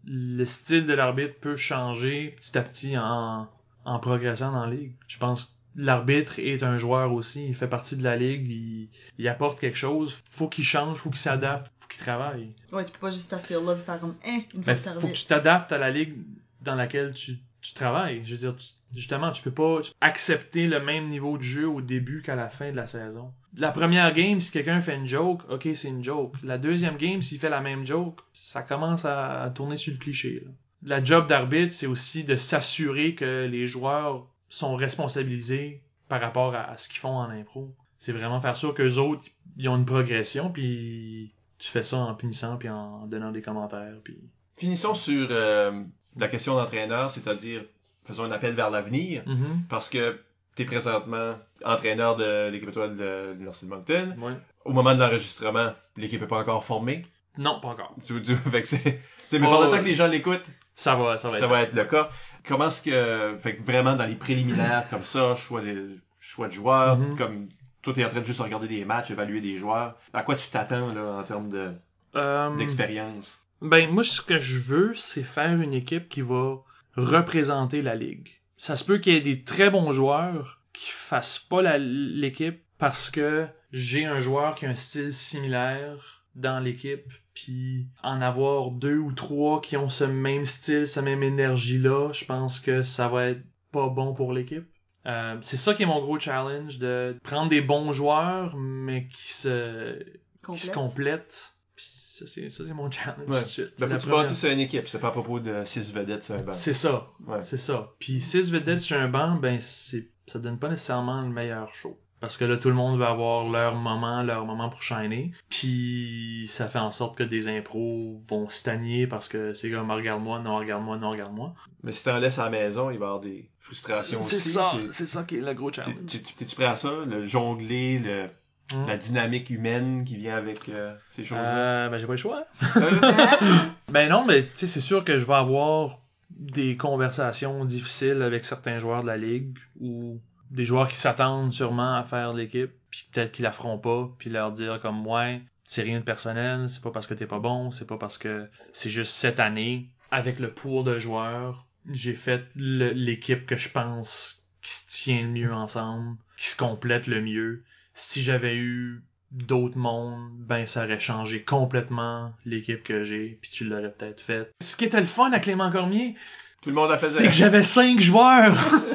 [0.06, 3.48] le style de l'arbitre peut changer petit à petit en,
[3.86, 4.94] en progressant dans la ligue.
[5.08, 9.28] Je pense l'arbitre est un joueur aussi, il fait partie de la ligue, il, il
[9.28, 12.54] apporte quelque chose, faut qu'il change, faut qu'il s'adapte, faut qu'il travaille.
[12.72, 15.26] Ouais, tu peux pas juste t'asseoir là et faire comme, hein, une faut que tu
[15.26, 16.16] t'adaptes à la ligue
[16.62, 18.22] dans laquelle tu, tu travailles.
[18.26, 21.82] Je veux dire, tu- justement, tu peux pas accepter le même niveau de jeu au
[21.82, 23.32] début qu'à la fin de la saison.
[23.58, 26.36] La première game, si quelqu'un fait une joke, ok, c'est une joke.
[26.44, 30.00] La deuxième game, s'il fait la même joke, ça commence à, à tourner sur le
[30.00, 30.44] cliché.
[30.46, 30.52] là.
[30.84, 36.70] La job d'arbitre, c'est aussi de s'assurer que les joueurs sont responsabilisés par rapport à,
[36.70, 37.74] à ce qu'ils font en impro.
[37.98, 39.24] C'est vraiment faire sûr qu'eux autres,
[39.58, 43.96] ils ont une progression, puis tu fais ça en punissant, puis en donnant des commentaires,
[44.04, 44.20] puis...
[44.58, 45.84] Finissons sur euh,
[46.18, 47.64] la question d'entraîneur, c'est-à-dire
[48.04, 49.64] faisons un appel vers l'avenir, Mhm.
[49.70, 50.20] parce que
[50.56, 51.34] tu es présentement
[51.64, 54.16] entraîneur de l'équipe étoile de l'Université de Moncton.
[54.20, 54.34] Ouais.
[54.66, 57.06] Au moment de l'enregistrement, l'équipe n'est pas encore formée?
[57.38, 57.96] Non, pas encore.
[58.06, 59.00] Tu, fait que c'est,
[59.32, 60.46] mais par le temps que les gens l'écoutent,
[60.82, 61.74] Ça va, ça ça va va, être.
[61.74, 62.10] le cas.
[62.48, 65.78] Comment est-ce que, fait que vraiment dans les préliminaires comme ça, choix des,
[66.20, 67.18] choix de joueurs, Mhm.
[67.18, 67.50] comme
[67.82, 70.50] toi t'es en train de juste regarder des matchs, évaluer des joueurs, à quoi tu
[70.50, 71.72] t'attends là en termes de,
[72.16, 73.40] Euh, d'expérience?
[73.62, 76.58] ben, moi, ce que je veux, c'est faire une équipe qui va
[76.96, 78.30] représenter la ligue.
[78.58, 83.10] Ça se peut qu'il y ait des très bons joueurs qui fassent pas l'équipe parce
[83.10, 88.98] que j'ai un joueur qui a un style similaire dans l'équipe, puis en avoir deux
[88.98, 93.28] ou trois qui ont ce même style, cette même énergie-là, je pense que ça va
[93.30, 94.66] être pas bon pour l'équipe.
[95.08, 99.34] Euh, c'est ça qui est mon gros challenge, de prendre des bons joueurs, mais qui
[99.34, 100.74] se, qui se Complète.
[100.74, 101.56] complètent.
[101.76, 103.38] Puis ça, c'est, ça, c'est mon challenge Ouais.
[103.40, 103.66] tout de suite.
[103.66, 105.92] Ben, C'est faut la tu première- bâtisses une équipe, c'est pas à propos de six
[105.92, 106.54] vedettes sur un banc.
[106.54, 107.08] C'est ça.
[107.26, 107.42] Ouais.
[107.44, 107.92] C'est ça.
[107.98, 112.00] Puis 6 vedettes sur un banc, ben c'est ça donne pas nécessairement le meilleur show.
[112.22, 115.32] Parce que là, tout le monde va avoir leur moment, leur moment pour shiner.
[115.50, 120.40] Puis ça fait en sorte que des impros vont stagner parce que c'est comme regarde-moi,
[120.40, 121.54] non, regarde-moi, non, regarde-moi.
[121.84, 124.50] Mais si t'en laisses à la maison, il va y avoir des frustrations C'est aussi.
[124.52, 125.96] ça, C'est- ça qui est le gros challenge.
[126.08, 126.92] tu- tu- T'es-tu prêt à ça?
[127.08, 128.30] Le jongler, le,
[128.74, 128.88] Hum.
[128.88, 131.58] la dynamique humaine qui vient avec euh, ces choses-là?
[131.58, 132.46] Euh, ben j'ai pas le choix.
[132.78, 132.92] Euh,
[133.92, 135.98] Ben non, mais tu sais, c'est sûr que je vais avoir
[136.30, 140.20] des conversations difficiles avec certains joueurs de la ligue ou
[140.52, 144.30] des joueurs qui s'attendent sûrement à faire l'équipe, puis peut-être qu'ils la feront pas, puis
[144.30, 147.72] leur dire comme ouais, c'est rien de personnel, c'est pas parce que t'es pas bon,
[147.72, 152.46] c'est pas parce que c'est juste cette année avec le pool de joueurs, j'ai fait
[152.56, 157.64] l'équipe que je pense qui se tient le mieux ensemble, qui se complète le mieux.
[157.94, 163.66] Si j'avais eu d'autres mondes, ben ça aurait changé complètement l'équipe que j'ai, puis tu
[163.66, 164.52] l'aurais peut-être faite.
[164.62, 166.16] Ce qui était le fun à Clément Cormier,
[166.62, 168.58] Tout le monde a fait c'est que j'avais cinq joueurs.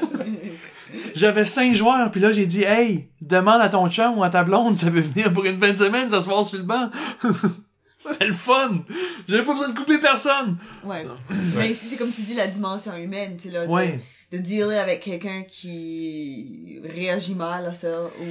[1.16, 4.44] J'avais cinq joueurs, puis là, j'ai dit, hey, demande à ton chum ou à ta
[4.44, 6.90] blonde, ça veut venir pour une fin de semaine, ça se passe sur le banc.
[7.98, 8.84] C'était le fun!
[9.26, 10.58] J'avais pas besoin de couper personne!
[10.84, 11.06] Ouais.
[11.56, 13.66] Mais ici, c'est comme tu dis, la dimension humaine, tu sais, là.
[13.66, 13.98] de- Ouais.
[14.32, 18.24] de dealer avec quelqu'un qui réagit mal à ça ou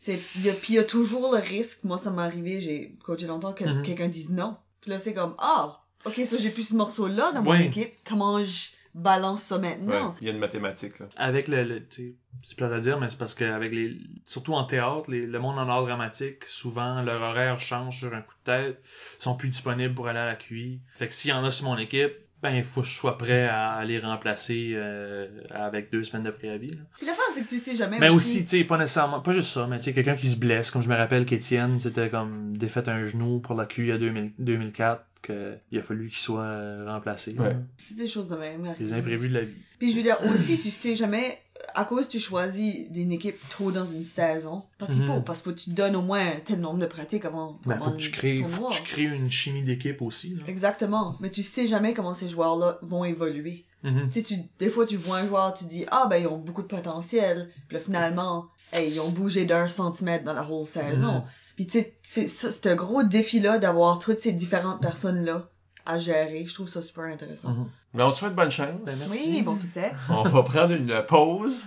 [0.00, 2.60] c'est il y a puis il y a toujours le risque moi ça m'est arrivé
[2.60, 3.82] j'ai coaché longtemps que Mhm.
[3.82, 7.32] quelqu'un dise non puis là c'est comme ah ok ça j'ai plus ce morceau là
[7.32, 7.66] dans mon Ouais.
[7.66, 11.06] équipe comment je balance ça Ouais, maintenant il y a une mathématique, là.
[11.16, 14.54] Avec le, le tu sais, c'est plate à dire, mais c'est parce qu'avec les, surtout
[14.54, 18.34] en théâtre, les, le monde en art dramatique, souvent, leur horaire change sur un coup
[18.44, 18.82] de tête,
[19.18, 20.80] ils sont plus disponibles pour aller à la QI.
[20.94, 22.12] Fait que s'il y en a sur mon équipe,
[22.42, 26.30] ben, il faut que je sois prêt à les remplacer, euh, avec deux semaines de
[26.30, 26.82] préavis, là.
[26.96, 29.50] puis l'affaire c'est que tu sais jamais Mais aussi, tu sais, pas nécessairement, pas juste
[29.50, 32.56] ça, mais tu sais, quelqu'un qui se blesse, comme je me rappelle qu'Étienne, c'était comme
[32.56, 36.84] défaite un genou pour la QI à 2000 2004, qu'il a fallu qu'il soit euh,
[36.86, 37.34] remplacé.
[37.38, 37.56] Ouais.
[37.84, 39.54] c'est des choses de même Des imprévus de la vie.
[39.78, 41.38] puis je veux dire aussi tu sais jamais
[41.74, 45.08] à cause tu choisis d'une équipe trop dans une saison parce qu'il Mhm.
[45.08, 47.58] faut parce qu'il faut que tu donnes au moins un tel nombre de pratiques avant
[47.66, 50.42] Ben, avant faut que tu crées, faut que tu crées une chimie d'équipe aussi, là.
[50.48, 51.16] Exactement.
[51.20, 53.66] Mais tu sais jamais comment ces joueurs-là vont évoluer.
[53.82, 54.08] Mhm.
[54.10, 54.22] Tu
[54.58, 57.48] des fois, tu vois un joueur, tu dis, ah, ben, ils ont beaucoup de potentiel.
[57.68, 61.12] Puis là, finalement, hey, ils ont bougé d'un centimètre dans la whole saison.
[61.18, 61.22] Mhm.
[61.60, 65.42] Puis tu sais, c'est ça, c'est un gros défi-là d'avoir toutes ces différentes personnes-là
[65.84, 66.46] à gérer.
[66.48, 67.50] Je trouve ça super intéressant.
[67.50, 67.66] Mhm.
[67.92, 68.80] Mais on te souhaite bonne chance.
[68.86, 69.28] Ben, merci.
[69.30, 69.92] Oui, bon succès.
[70.08, 71.64] On va prendre une pause.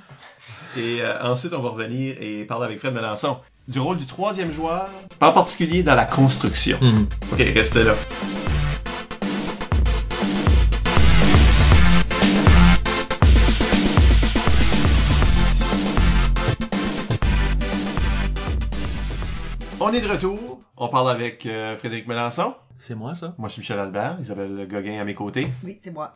[0.76, 3.38] Et euh, ensuite, on va revenir et parler avec Fred Melançon
[3.68, 4.90] du rôle du troisième joueur,
[5.22, 6.80] en particulier dans la construction.
[6.82, 7.08] Mhm.
[7.32, 7.94] Ok, restez là.
[19.94, 20.62] Est de retour.
[20.76, 22.56] On parle avec euh, Frédéric Melançon.
[22.78, 23.36] C'est moi, ça.
[23.38, 24.18] Moi, je suis Michel Albert.
[24.20, 25.48] Isabelle Gauguin à mes côtés.
[25.64, 26.14] Oui, c'est moi.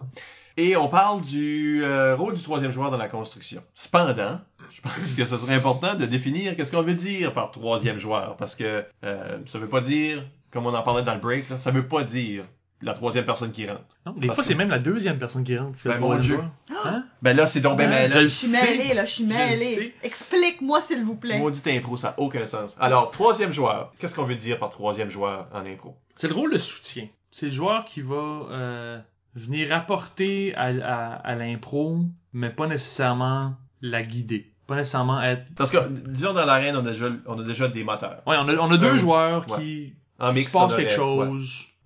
[0.55, 3.61] Et on parle du euh, rôle du troisième joueur dans la construction.
[3.75, 4.39] Cependant,
[4.71, 8.35] je pense que ce serait important de définir qu'est-ce qu'on veut dire par troisième joueur,
[8.37, 11.57] parce que euh, ça veut pas dire, comme on en parlait dans le break, là,
[11.57, 12.45] ça veut pas dire
[12.81, 13.81] la troisième personne qui rentre.
[14.05, 15.95] Non, des Parce fois, que- c'est même la deuxième personne qui rentre qui fait Ben,
[15.95, 16.35] le mon Dieu.
[16.35, 16.49] joueur.
[16.85, 17.05] Hein?
[17.21, 19.93] Ben là, c'est donc ben je suis mêlée, là, je suis sais.
[20.03, 21.39] Explique-moi, s'il vous plaît.
[21.39, 22.75] Maudit impro, ça n'a aucun sens.
[22.79, 23.93] Alors, troisième joueur.
[23.99, 25.97] Qu'est-ce qu'on veut dire par troisième joueur en impro?
[26.15, 27.07] C'est le rôle de soutien.
[27.31, 28.15] C'est le joueur qui va
[28.51, 28.99] euh,
[29.35, 31.99] venir apporter à, à, à l'impro,
[32.33, 34.51] mais pas nécessairement la guider.
[34.67, 35.43] Pas nécessairement être...
[35.55, 35.77] Parce que,
[36.09, 38.21] disons, dans l'arène, on a déjà, on a déjà des moteurs.
[38.27, 39.57] Ouais, on a, on a deux Euh, joueurs ouais.
[39.63, 41.37] qui En mix, se quelque aurait- ouais.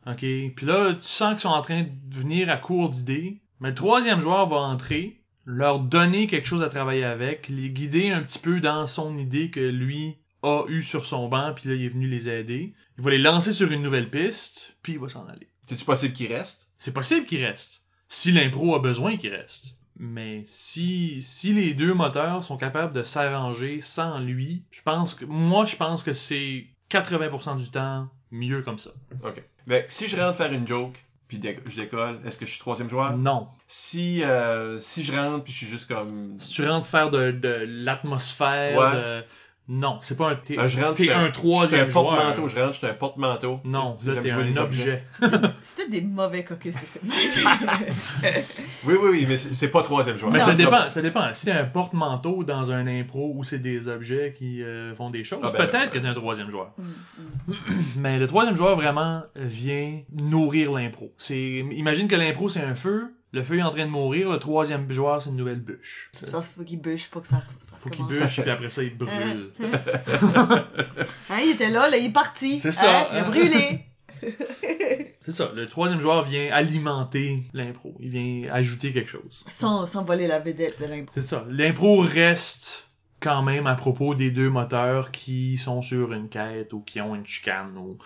[0.08, 0.20] OK.
[0.20, 3.42] Puis là, tu sens qu'ils sont en train de venir à court d'idées.
[3.60, 8.10] Mais le troisième joueur va entrer, leur donner quelque chose à travailler avec, les guider
[8.10, 11.76] un petit peu dans son idée que lui a eu sur son banc, puis là,
[11.76, 12.74] il est venu les aider.
[12.98, 15.48] Il va les lancer sur une nouvelle piste, puis il va s'en aller.
[15.66, 16.68] C'est-tu possible qu'il reste?
[16.78, 17.84] C'est possible qu'il reste.
[18.08, 19.78] Si l'impro a besoin qu'il reste.
[19.98, 25.26] Mais si, si les deux moteurs sont capables de s'arranger sans lui, je pense que,
[25.26, 28.92] moi, je pense que c'est 80% du temps mieux comme ça.
[29.24, 29.44] OK.
[29.68, 32.60] Ben, si je rentre faire une joke, puis dé- je décolle, est-ce que je suis
[32.60, 33.16] troisième joueur?
[33.18, 33.48] Non.
[33.68, 36.36] Si, euh, si je rentre, puis je suis juste comme...
[36.40, 38.96] Si tu rentres faire de, de l'atmosphère, Ouais.
[38.96, 39.24] de-
[39.70, 40.36] non, c'est pas un.
[40.36, 42.06] T'es, Euh, rentre, t'es je suis un troisième un joueur.
[42.16, 42.48] porte-manteau.
[42.50, 43.60] Je rentre, je suis un porte-manteau.
[43.64, 45.04] Non, Tu là t'es un objet.
[45.62, 47.00] C'est des mauvais caucus, c'est ça.
[48.84, 50.32] Oui, oui, oui, mais c'est pas troisième joueur.
[50.32, 51.34] Mais Non, ça c'est dépend, ça dépend.
[51.34, 55.24] Si t'es un porte-manteau dans un impro où c'est des objets qui euh, font des
[55.24, 56.72] choses, Ah, ben, peut-être ben, que t'es un troisième joueur.
[56.78, 57.56] Mm, mm.
[57.98, 61.14] Mais le troisième joueur vraiment vient nourrir l'impro.
[61.18, 64.40] C'est, imagine que l'impro c'est un feu, le feu est en train de mourir, le
[64.40, 66.10] troisième joueur c'est une nouvelle bûche.
[66.14, 67.44] C'est parce qu'il faut qu'il bûche pour que ça.
[67.70, 69.52] ça Faut qu'il bûche puis après ça il brûle.
[71.30, 72.60] Hein, il était là, là, il est parti.
[72.60, 73.30] C'est ça, Hein, il a hein.
[73.30, 73.86] brûlé.
[75.22, 75.52] C'est ça.
[75.56, 77.96] Le troisième joueur vient alimenter l'impro.
[78.00, 79.44] Il vient ajouter quelque chose.
[79.48, 81.12] Sans, sans voler la vedette de l'impro.
[81.14, 81.46] C'est ça.
[81.50, 82.88] L'impro reste
[83.20, 87.16] quand même à propos des deux moteurs qui sont sur une quête ou qui ont
[87.16, 87.98] une chicane ou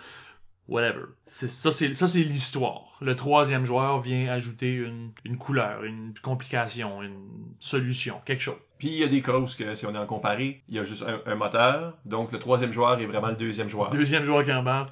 [0.68, 1.04] whatever.
[1.26, 2.98] C'est ça, c'est ça, c'est l'histoire.
[3.00, 7.18] Le troisième joueur vient ajouter une, une couleur, une complication, une
[7.58, 8.56] solution, quelque chose.
[8.78, 10.82] Puis il y a des causes que si on est en comparé, il y a
[10.82, 13.90] juste un, un moteur, donc le troisième joueur est vraiment le deuxième joueur.
[13.90, 14.90] Deuxième joueur qui embarque.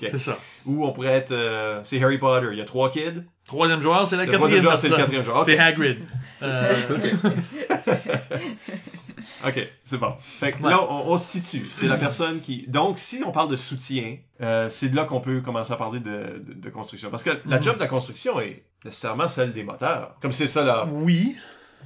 [0.00, 0.38] C'est ça.
[0.66, 3.22] Ou on pourrait être, euh, c'est Harry Potter, il y a trois kids.
[3.46, 5.04] Troisième joueur, c'est la Le quatrième troisième joueur, c'est le personne.
[5.04, 5.38] quatrième joueur.
[5.38, 5.44] Ok.
[5.46, 6.04] C'est Hagrid.
[6.42, 6.82] Euh,
[9.46, 10.14] Ok, c'est bon.
[10.40, 10.70] Fait que Ouais.
[10.70, 11.66] là, on, on se situe.
[11.68, 12.64] C'est la personne qui.
[12.68, 16.00] Donc, si on parle de soutien, euh, c'est de là qu'on peut commencer à parler
[16.00, 17.10] de, de, de construction.
[17.10, 17.62] Parce que la Mhm.
[17.62, 20.16] job de la construction est nécessairement celle des moteurs.
[20.20, 20.88] Comme c'est ça leur.
[20.92, 21.36] oui,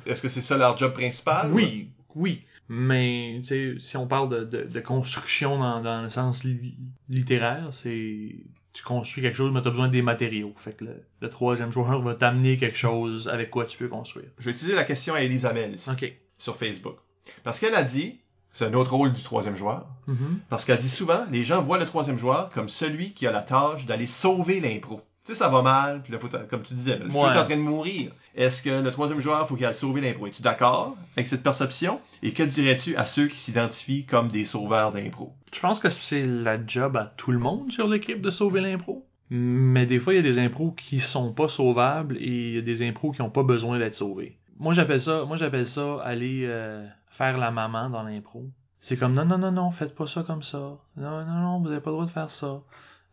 [0.07, 1.51] Est-ce que c'est ça leur job principal?
[1.53, 2.43] Oui, oui.
[2.73, 6.77] Mais tu sais, si on parle de, de, de construction dans, dans le sens li-
[7.09, 8.37] littéraire, c'est
[8.73, 10.53] tu construis quelque chose, mais tu as besoin des matériaux.
[10.57, 14.29] Fait que le, le troisième joueur va t'amener quelque chose avec quoi tu peux construire.
[14.39, 16.13] Je vais utiliser la question à Elisabeth ici, OK.
[16.39, 16.95] sur Facebook.
[17.43, 18.21] Parce qu'elle a dit,
[18.53, 20.39] c'est un autre rôle du troisième joueur, Mhm.
[20.49, 23.43] parce qu'elle dit souvent, les gens voient le troisième joueur comme celui qui a la
[23.43, 25.01] tâche d'aller sauver l'impro.
[25.31, 27.21] Sais, ça va mal, puis là, faut, comme tu disais, là, le Ouais.
[27.33, 28.11] est en train de mourir.
[28.35, 30.27] Est-ce que le troisième joueur, faut qu'il aille sauver l'impro?
[30.27, 32.01] Es-tu d'accord avec cette perception?
[32.25, 35.33] Et que dirais-tu à ceux qui s'identifient comme des sauveurs d'impro?
[35.55, 39.07] Je pense que c'est la job à tout le monde sur l'équipe de sauver l'impro.
[39.31, 42.59] Mais des fois, il y a des impros qui sont pas sauvables et il y
[42.59, 44.37] a des impros qui ont pas besoin d'être sauvés.
[44.59, 48.45] Moi, j'appelle ça, moi, j'appelle ça aller euh, faire la maman dans l'impro.
[48.81, 50.59] C'est comme non, non, non, non, faites pas ça comme ça.
[50.97, 52.61] Non, non, non, vous avez pas le droit de faire ça.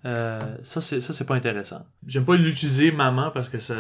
[0.06, 1.86] Euh, ça, c'est, ça, c'est pas intéressant.
[2.06, 3.76] J'aime pas l'utiliser maman parce que ça,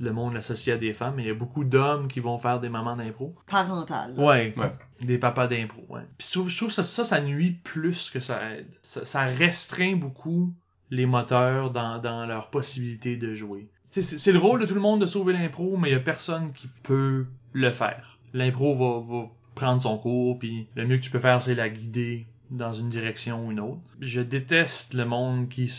[0.00, 2.60] le monde l'associe à des femmes, mais il y a beaucoup d'hommes qui vont faire
[2.60, 3.34] des mamans d'impro.
[3.46, 4.14] Parental.
[4.16, 4.22] là.
[4.22, 4.54] Ouais.
[4.56, 4.72] Ouais.
[5.02, 6.02] Des papas d'impro, ouais.
[6.18, 8.66] Puis je trouve, je trouve que ça, ça, ça nuit plus que ça aide.
[8.82, 10.52] Ça, ça restreint beaucoup
[10.90, 13.68] les moteurs dans, dans leur possibilité de jouer.
[13.90, 15.92] Tu sais, C'est c'est le rôle de tout le monde de sauver l'impro, mais il
[15.92, 18.18] y a personne qui peut le faire.
[18.34, 21.68] L'impro va, va prendre son cours, puis le mieux que tu peux faire, c'est la
[21.68, 23.80] guider dans une direction ou une autre.
[24.00, 25.72] Je déteste le monde qui,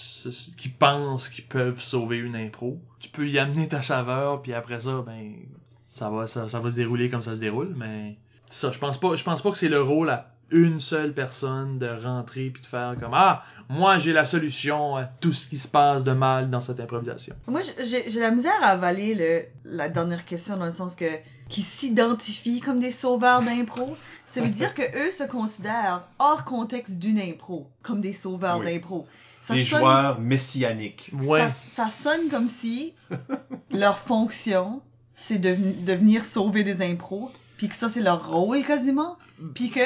[0.58, 2.80] qui pense qu'ils peuvent sauver une impro.
[3.00, 5.34] Tu peux y amener ta saveur, puis après ça, ben,
[5.82, 9.00] ça va, ça, ça va se dérouler comme ça se déroule, mais ça, je pense
[9.00, 12.62] pas, je pense pas que c'est le rôle à une seule personne de rentrer puis
[12.62, 16.12] de faire comme ah moi j'ai la solution à tout ce qui se passe de
[16.12, 17.36] mal dans cette improvisation.
[17.48, 21.06] Moi, j'ai j'ai la misère à avaler le, la dernière question dans le sens que
[21.48, 23.96] qui s'identifient comme des sauveurs d'impro.
[24.32, 28.66] Ça veut dire que eux se considèrent hors contexte d'une impro comme des sauveurs Oui.
[28.66, 29.06] d'impro.
[29.42, 31.12] Ça Des sonne- joueurs messianiques.
[31.24, 31.40] Ouais.
[31.42, 32.94] Ça, ça sonne comme si
[33.72, 34.82] leur fonction,
[35.14, 39.18] c'est de, de venir sauver des impros, puis que ça, c'est leur rôle quasiment,
[39.54, 39.82] puis que,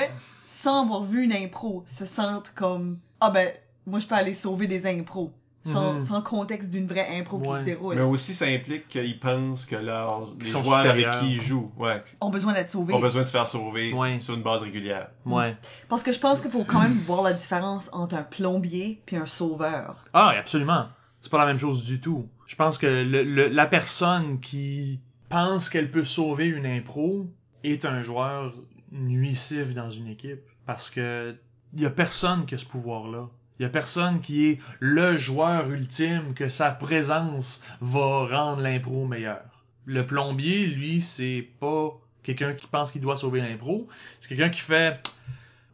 [0.46, 3.52] sans avoir vu une impro, se sentent comme, ah ben,
[3.88, 5.32] moi je peux aller sauver des impros,
[5.66, 6.06] sans, Mhm.
[6.06, 7.96] sans contexte d'une vraie impro qui se déroule.
[7.96, 12.04] Mais aussi, ça implique qu'ils pensent que leurs, les joueurs avec qui ils jouent, ouais,
[12.22, 12.94] Ont besoin d'être sauvés.
[12.94, 14.20] ont besoin de se faire sauver Ouais.
[14.20, 15.10] sur une base régulière.
[15.26, 15.58] Ouais.
[15.90, 19.16] Parce que je pense qu'il faut quand même voir la différence entre un plombier puis
[19.18, 20.06] un sauveur.
[20.14, 20.88] Ah, absolument.
[21.22, 22.28] C'est pas la même chose du tout.
[22.46, 25.00] Je pense que le, le- la personne qui
[25.30, 27.26] pense qu'elle peut sauver une impro
[27.64, 28.54] est un joueur
[28.92, 31.36] nuisif dans une équipe parce que
[31.74, 33.28] il y a personne qui a ce pouvoir-là.
[33.60, 39.06] Il y a personne qui est le joueur ultime que sa présence va rendre l'impro
[39.06, 39.42] meilleure.
[39.86, 41.92] Le plombier, lui, c'est pas
[42.24, 43.88] quelqu'un qui pense qu'il doit sauver l'impro.
[44.20, 45.00] C'est quelqu'un qui fait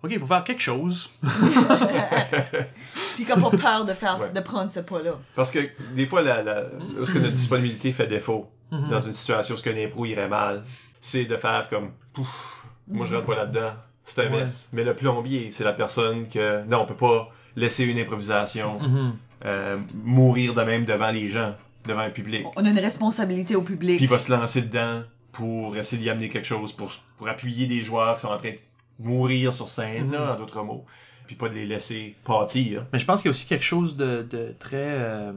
[0.03, 1.11] OK, il faut faire quelque chose.
[3.15, 4.31] puis qu'on pas peur de faire, Ouais.
[4.33, 5.13] de prendre ce pas-là.
[5.35, 5.59] Parce que
[5.95, 6.63] des fois, la, la,
[6.95, 8.89] lorsque notre disponibilité fait défaut Mhm.
[8.89, 10.63] dans une situation où un impro irait mal,
[11.01, 13.73] c'est de faire comme pouf, moi je rentre pas là-dedans,
[14.05, 14.39] c'est un Ouais.
[14.41, 14.69] mess.
[14.71, 19.13] Mais le plombier, c'est la personne que non, on peut pas laisser une improvisation Mhm.
[19.45, 21.55] euh, mourir de même devant les gens,
[21.87, 22.45] devant un public.
[22.55, 23.97] On a une responsabilité au public.
[23.97, 27.65] Puis il va se lancer dedans pour essayer d'y amener quelque chose, pour, pour appuyer
[27.67, 28.59] des joueurs qui sont en train de
[28.99, 30.11] mourir sur scène, Mhm.
[30.13, 30.85] là, en d'autres mots.
[31.27, 32.85] Puis pas de les laisser pâtir.
[32.93, 35.31] Mais je pense qu'il y a aussi quelque chose de, de très euh,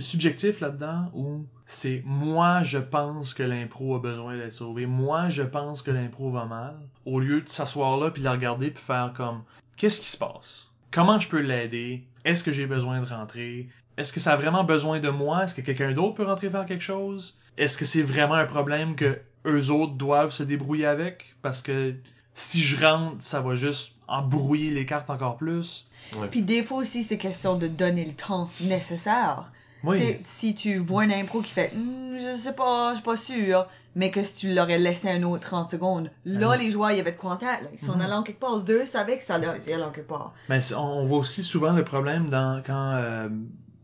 [0.00, 5.42] subjectif là-dedans où c'est moi je pense que l'impro a besoin d'être sauvé, moi je
[5.42, 9.12] pense que l'impro va mal, au lieu de s'asseoir là puis la regarder puis faire
[9.14, 9.42] comme
[9.76, 13.68] qu'est-ce qui se passe, comment je peux l'aider, est-ce que j'ai besoin de rentrer,
[13.98, 16.64] est-ce que ça a vraiment besoin de moi, est-ce que quelqu'un d'autre peut rentrer faire
[16.64, 21.36] quelque chose, est-ce que c'est vraiment un problème que eux autres doivent se débrouiller avec?
[21.42, 21.94] Parce que
[22.32, 25.86] si je rentre ça va juste embrouiller les cartes encore plus.
[26.30, 29.52] Puis des fois aussi, c'est question de donner le temps nécessaire.
[29.84, 30.18] Oui.
[30.24, 33.66] Si tu vois une impro qui fait Hmm, je sais pas, je suis pas sûr,
[33.94, 36.60] mais que si tu l'aurais laissé un autre 30 secondes, là, Mhm.
[36.62, 37.62] les joueurs, il y avait de contact.
[37.62, 37.68] Là.
[37.72, 38.00] Ils sont Mhm.
[38.00, 38.56] allés en quelque part.
[38.58, 40.32] Les deux savaient que ça allait en quelque part.
[40.48, 43.28] Mais on, voit aussi souvent le problème dans quand euh,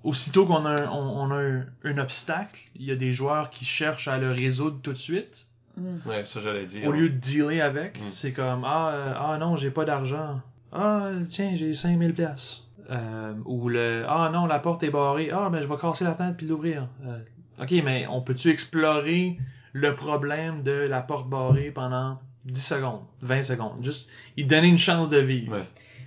[0.03, 3.51] aussitôt qu'on a, un, on, on a un, un obstacle, il y a des joueurs
[3.51, 5.97] qui cherchent à le résoudre tout de suite Hmm.
[6.07, 6.87] Ouais, ça j'allais dire.
[6.87, 7.99] au lieu de dealer avec.
[7.99, 8.11] Mm.
[8.11, 10.39] C'est comme ah euh, ah non j'ai pas d'argent.
[10.71, 12.65] Ah tiens j'ai 5000 pièces.
[12.91, 15.31] Euh, ou le ah non la porte est barrée.
[15.33, 16.89] Ah ben je vais casser la tête puis l'ouvrir.
[17.07, 17.19] Euh,
[17.61, 19.39] ok mais on peut-tu explorer
[19.73, 24.79] le problème de la porte barrée pendant 10 secondes, 20 secondes, juste y donner une
[24.79, 25.53] chance de vivre.
[25.53, 25.65] Ouais.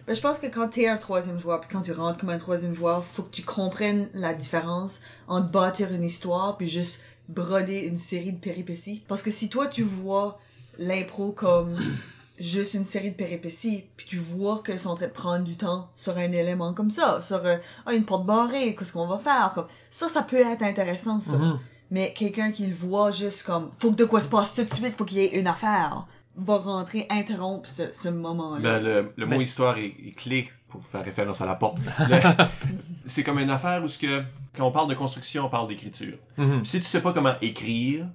[0.08, 2.38] Mais je pense que quand t'es un troisième joueur, puis quand tu rentres comme un
[2.38, 7.80] troisième joueur, faut que tu comprennes la différence entre bâtir une histoire puis juste broder
[7.80, 9.04] une série de péripéties.
[9.08, 10.40] Parce que si toi tu vois
[10.78, 11.78] l'impro comme
[12.40, 15.56] juste une série de péripéties, puis tu vois qu'ils sont en train de prendre du
[15.56, 19.18] temps sur un élément comme ça, sur euh, ah, une porte barrée, qu'est-ce qu'on va
[19.20, 21.38] faire, comme ça, ça peut être intéressant ça.
[21.38, 21.60] Mhm.
[21.92, 24.74] Mais quelqu'un qui le voit juste comme faut que de quoi se passe tout de
[24.74, 28.60] suite, faut qu'il y ait une affaire, va rentrer interrompre ce, ce moment-là.
[28.62, 31.78] Ben, le, le mot Mais- histoire est, est clé pour faire référence à la porte.
[33.06, 34.24] C'est comme une affaire où ce que,
[34.58, 36.18] quand on parle de construction, on parle d'écriture.
[36.38, 36.66] Mhm.
[36.66, 38.08] Si tu sais pas comment écrire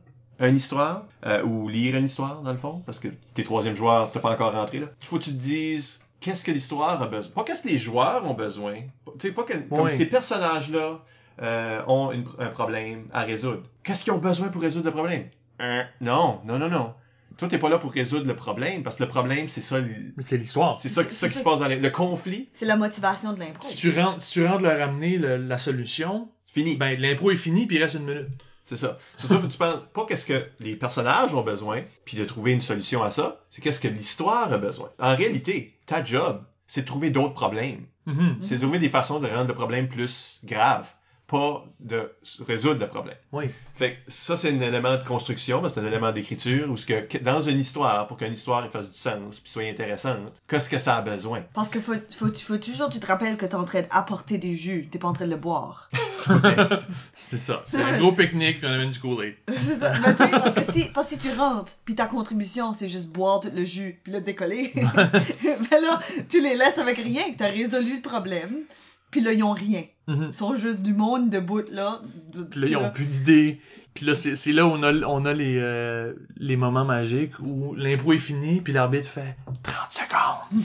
[0.49, 4.11] une histoire, euh, ou lire une histoire, dans le fond, parce que t'es troisième joueur,
[4.11, 4.87] t'as pas encore rentré, là.
[5.03, 7.33] Il faut que tu te dises, qu'est-ce que l'histoire a besoin?
[7.35, 8.75] Pas qu'est-ce que les joueurs ont besoin.
[9.19, 9.91] Tu sais, pas que, comme Oui.
[9.91, 11.01] ces personnages-là
[11.43, 13.63] euh, ont une- un problème à résoudre.
[13.83, 15.25] Qu'est-ce qu'ils ont besoin pour résoudre le problème?
[15.63, 16.93] Euh, non, non, non, non.
[17.39, 19.77] Toi, t'es pas là pour résoudre le problème, parce que le problème, c'est ça,
[20.23, 20.79] c'est l'histoire.
[20.79, 21.45] c'est ça, C'est- ça qui se ça.
[21.45, 22.51] passe dans les- le conflit.
[22.53, 23.63] C'est la motivation de l'impro.
[23.67, 26.77] Si tu rentres, si tu rentres leur ramener le- la solution, Fini.
[26.77, 28.29] ben l'impro est fini puis il reste une minute.
[28.71, 28.99] C'est ça.
[29.17, 32.53] Surtout, faut que tu penses pas qu'est-ce que les personnages ont besoin, puis de trouver
[32.53, 34.91] une solution à ça, c'est qu'est-ce que l'histoire a besoin.
[35.01, 37.87] En réalité, ta job, c'est de trouver d'autres problèmes.
[38.07, 38.37] Mhm.
[38.41, 40.89] C'est de trouver des façons de rendre le problème plus grave,
[41.31, 42.11] pas de
[42.41, 43.17] résoudre le problème.
[43.33, 43.45] Oui.
[43.75, 46.87] Fait que ça, c'est un élément de construction, mais c'est un élément d'écriture, où ce
[46.87, 50.79] que, dans une histoire, pour qu'une histoire fasse du sens, puis soit intéressante, qu'est-ce que
[50.79, 51.43] ça a besoin?
[51.55, 54.57] Parce que faut, faut, faut toujours, tu te rappelles que t'es en train d'apporter des
[54.57, 55.89] jus, t'es pas en train de le boire.
[57.15, 57.63] C'est ça.
[57.65, 59.37] C'est un gros pique-nique puis on amène du Kool-Aid.
[59.49, 59.93] c'est ça.
[60.01, 62.89] Mais tu sais, parce que si, parce que si tu rentres, puis ta contribution, c'est
[62.89, 67.31] juste boire tout le jus, puis le décoller, ben là, tu les laisses avec rien,
[67.33, 68.65] que t'as résolu le problème,
[69.11, 69.85] puis là, ils ont rien.
[70.15, 70.27] Mhm.
[70.31, 72.01] Ils sont juste du monde debout, là.
[72.35, 73.61] de- Puis là, ils ont plus d'idées.
[73.95, 77.33] Puis là, c'est c'est là où on a, on a les, euh, les moments magiques
[77.41, 80.65] où l'impro est fini, puis l'arbitre fait 30 secondes.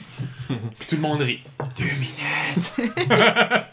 [0.80, 1.42] puis tout le monde rit.
[1.78, 2.92] Deux minutes!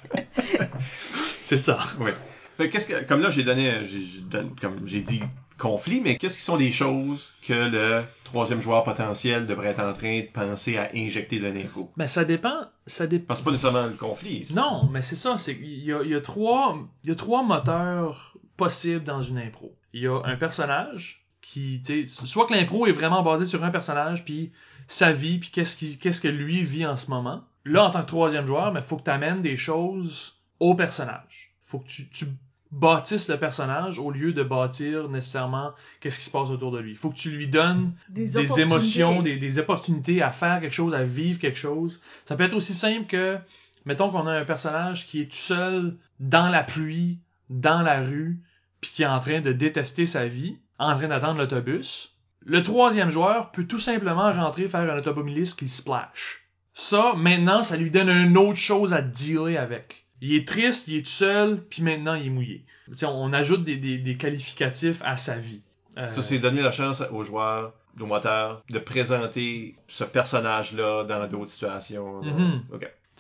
[1.41, 1.79] C'est ça.
[2.01, 2.11] Oui.
[2.57, 5.23] Fait que qu'est-ce que, comme là, j'ai donné, j'ai, j'ai donné- comme j'ai dit,
[5.63, 9.93] conflit, mais qu'est-ce qui sont les choses que le troisième joueur potentiel devrait être en
[9.93, 11.93] train de penser à injecter de l'impro?
[11.97, 12.67] Ben, ça dépend.
[12.85, 13.27] Ça dépend.
[13.27, 14.49] Parce que pas nécessairement le conflit.
[14.55, 15.39] Non, mais c'est ça.
[15.39, 19.23] C'est il y a, il y a trois il y a trois moteurs possibles dans
[19.23, 19.73] une impro.
[19.93, 23.63] Il y a un personnage qui tu sais, soit que l'impro est vraiment basé sur
[23.63, 24.51] un personnage puis
[24.89, 27.45] sa vie puis qu'est-ce qui qu'est-ce que lui vit en ce moment.
[27.65, 31.55] Là en tant que troisième joueur, mais faut que tu amènes des choses au personnage.
[31.65, 32.27] Faut que tu, tu
[32.73, 36.97] bâtisses le personnage au lieu de bâtir nécessairement qu'est-ce qui se passe autour de lui.
[36.97, 41.05] Faut que tu lui donnes des, émotions, des, des opportunités à faire quelque chose, à
[41.05, 42.01] vivre quelque chose.
[42.25, 43.39] Ça peut être aussi simple que,
[43.85, 47.19] mettons qu'on a un personnage qui est tout seul dans la pluie,
[47.51, 48.41] dans la rue,
[48.81, 52.17] puis qui est en train de détester sa vie, en train d'attendre l'autobus.
[52.45, 56.49] Le troisième joueur peut tout simplement rentrer faire un automobiliste qui splash.
[56.75, 60.07] Ça, maintenant, ça lui donne une autre chose à dealer avec.
[60.25, 62.65] Il est triste, il est tout seul, puis maintenant il est mouillé.
[63.05, 65.61] On ajoute des, des, des qualificatifs à sa vie.
[65.99, 71.27] Euh, Ça, c'est donner la chance aux joueurs, aux moteurs, de présenter ce personnage-là dans
[71.27, 72.23] d'autres situations.
[72.23, 72.63] Mhm.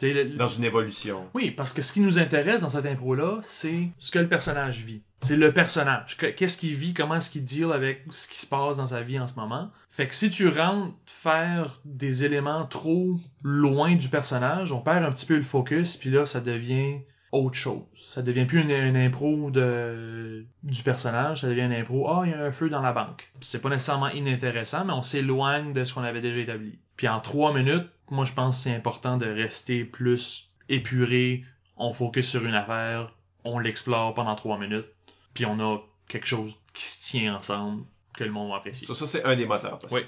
[0.00, 1.28] Le- Dans une évolution.
[1.34, 4.78] Oui, parce que ce qui nous intéresse dans cette impro-là, c'est ce que le personnage
[4.78, 5.02] vit.
[5.20, 6.16] C'est le personnage.
[6.16, 9.02] Que- Qu'est-ce qu'il vit, comment est-ce qu'il deal avec ce qui se passe dans sa
[9.02, 9.70] vie en ce moment?
[9.92, 15.12] Fait que si tu rentres faire des éléments trop loin du personnage, on perd un
[15.12, 17.82] petit peu le focus, puis là, ça devient autre chose.
[17.94, 22.34] Ça devient plus une, impro de, du personnage, ça devient une impro, ah, il y
[22.34, 23.30] a un feu dans la banque.
[23.40, 26.78] C'est pas nécessairement inintéressant, mais on s'éloigne de ce qu'on avait déjà établi.
[26.96, 31.44] Puis en trois minutes, moi je pense que c'est important de rester plus épuré,
[31.76, 33.14] on focus sur une affaire,
[33.44, 34.88] on l'explore pendant trois minutes,
[35.34, 37.84] puis on a quelque chose qui se tient ensemble,
[38.16, 38.86] que le monde va apprécier.
[38.86, 39.78] Ça, ça c'est un des moteurs.
[39.78, 40.02] parce Oui.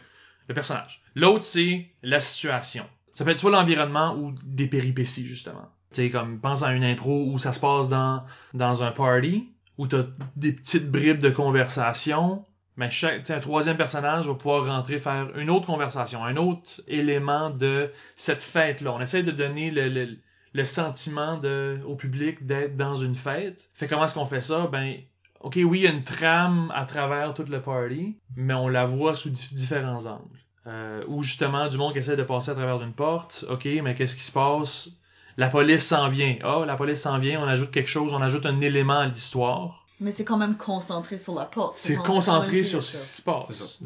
[0.48, 1.02] Le personnage.
[1.14, 2.86] L'autre, c'est la situation.
[3.14, 5.70] Ça peut être soit l'environnement ou des péripéties, justement.
[5.92, 9.48] Tu sais, comme, pense à une impro où ça se passe dans, dans un party,
[9.78, 10.04] où t'as
[10.36, 12.44] des petites bribes de conversation,
[12.76, 17.50] mais chaque, un troisième personnage va pouvoir rentrer faire une autre conversation, un autre élément
[17.50, 18.92] de cette fête-là.
[18.92, 20.18] On essaie de donner le, le,
[20.52, 23.70] le sentiment de, au public d'être dans une fête.
[23.74, 24.66] Fait comment est-ce qu'on fait ça?
[24.66, 24.96] Ben,
[25.44, 28.84] ok, oui, il y a une trame à travers toute le party, mais on la
[28.86, 30.38] voit sous di- différents angles.
[30.66, 33.94] Euh, ou justement, du monde qui essaie de passer à travers une porte, ok, mais
[33.94, 34.88] qu'est-ce qui se passe?
[35.36, 36.36] La police s'en vient.
[36.42, 39.80] Ah, la police s'en vient, on ajoute quelque chose, on ajoute un élément à l'histoire.
[40.00, 41.76] Mais c'est quand même concentré sur la porte.
[41.76, 43.80] C'est concentré sur ce qui se passe.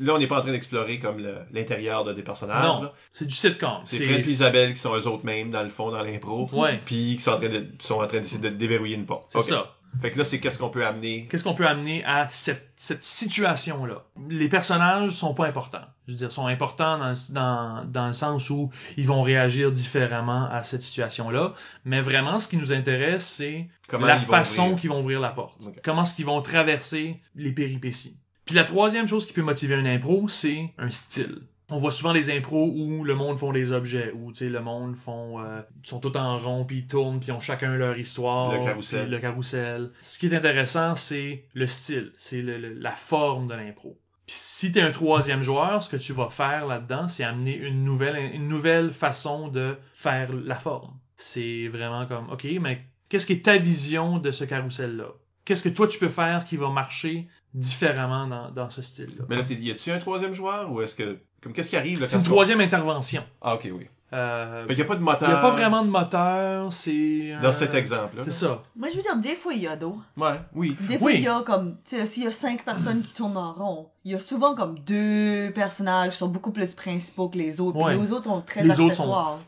[0.00, 1.18] Là, on n'est pas en train d'explorer comme
[1.52, 2.64] l'intérieur de des personnages.
[2.82, 2.90] Non.
[3.12, 3.80] C'est du sitcom.
[3.84, 6.48] C'est Fred et Isabelle qui sont eux autres mêmes, dans le fond, dans l'impro.
[6.52, 9.26] Ouais, Puis qui sont en train de, sont en train d'essayer de déverrouiller une porte.
[9.28, 9.74] c'est ça.
[10.00, 11.28] Fait que là, c'est qu'est-ce qu'on peut amener?
[11.30, 14.04] Qu'est-ce qu'on peut amener à cette, cette situation-là?
[14.28, 15.84] Les personnages sont pas importants.
[16.06, 20.48] Je veux dire, sont importants dans, dans, dans le sens où ils vont réagir différemment
[20.50, 21.54] à cette situation-là.
[21.84, 25.60] Mais vraiment, ce qui nous intéresse, c'est la façon qu'ils vont ouvrir la porte.
[25.84, 28.16] Comment est-ce qu'ils vont traverser les péripéties.
[28.44, 31.42] Puis la troisième chose qui peut motiver une impro, c'est un style.
[31.72, 34.60] On voit souvent des impros où le monde font des objets, où tu sais le
[34.60, 37.74] monde font euh, ils sont tout en rond puis ils tournent puis ils ont chacun
[37.74, 39.10] leur histoire, Le carrousel.
[39.10, 39.90] le carrousel.
[40.00, 43.98] Ce qui est intéressant, c'est le style, c'est la forme de l'impro.
[44.26, 47.84] Puis si t'es un troisième joueur, ce que tu vas faire là-dedans, c'est amener une
[47.84, 50.92] nouvelle une nouvelle façon de faire la forme.
[51.16, 55.06] C'est vraiment comme OK, mais qu'est-ce qui est ta vision de ce carrousel là
[55.44, 59.24] Qu'est-ce que toi tu peux faire qui va marcher différemment dans, dans ce style-là.
[59.28, 61.18] Mais là, y a-tu un troisième joueur ou est-ce que.
[61.42, 63.22] Comme qu'est-ce qui arrive là C'est une troisième intervention.
[63.40, 63.88] Ah, ok, oui.
[64.14, 65.26] Euh, Fait qu'il y a pas de il moteur.
[65.28, 67.34] n'y a pas vraiment de moteur, c'est...
[67.42, 68.22] Dans cet exemple-là.
[68.22, 68.62] C'est ça.
[68.76, 69.96] Moi, je veux dire, des fois, il y a d'eau.
[70.18, 70.76] Ouais, oui.
[70.82, 71.14] Des fois, Oui.
[71.16, 73.88] il y a comme, tu sais, s'il y a cinq personnes qui tournent en rond,
[74.04, 77.72] il y a souvent comme deux personnages qui sont beaucoup plus principaux que les autres.
[77.78, 77.96] puis Ouais.
[77.96, 78.94] les autres sont très Les autres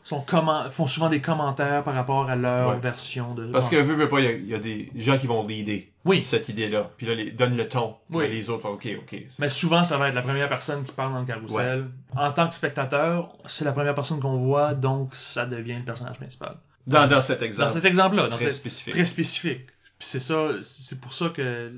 [0.03, 2.77] sont comment font souvent des commentaires par rapport à leur Ouais.
[2.79, 3.49] version de...
[3.49, 3.83] Parce que, Ouais.
[3.83, 6.23] veux, veux pas, il y a- il y, a des gens qui vont leader Oui,
[6.23, 6.91] cette idée-là.
[6.99, 7.97] Puis là, les, donnent le ton.
[8.11, 8.25] Oui.
[8.25, 9.23] là, les autres font OK, OK.
[9.39, 11.87] mais souvent, ça va être la première personne qui parle dans le carrousel.
[12.15, 16.17] En tant que spectateur, c'est la première personne qu'on voit, donc ça devient le personnage
[16.17, 16.57] principal.
[16.87, 17.69] Dans, dans cet exemple.
[17.69, 18.93] Dans cet exemple-là, dans très cette- spécifique.
[18.93, 19.67] très spécifique.
[19.99, 21.73] Puis c'est ça, c'est pour ça que,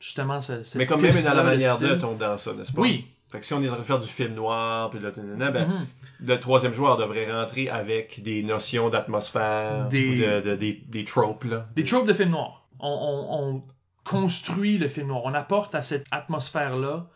[0.00, 2.80] justement, cette Mais comme même piste-là, la manière de tombe dans ça, n'est-ce pas?
[2.82, 3.06] Oui.
[3.30, 5.10] Fait que si on est en train de faire du film noir, puis là,
[5.50, 5.86] ben, Mhm.
[6.20, 11.04] le troisième joueur devrait rentrer avec des notions d'atmosphère, Des- ou de, de- des, des
[11.06, 11.66] tropes, là.
[11.74, 12.61] Des tropes de film noir.
[12.82, 13.62] On, on- on
[14.04, 15.22] construit le film noir.
[15.24, 17.06] On apporte à cette atmosphère-là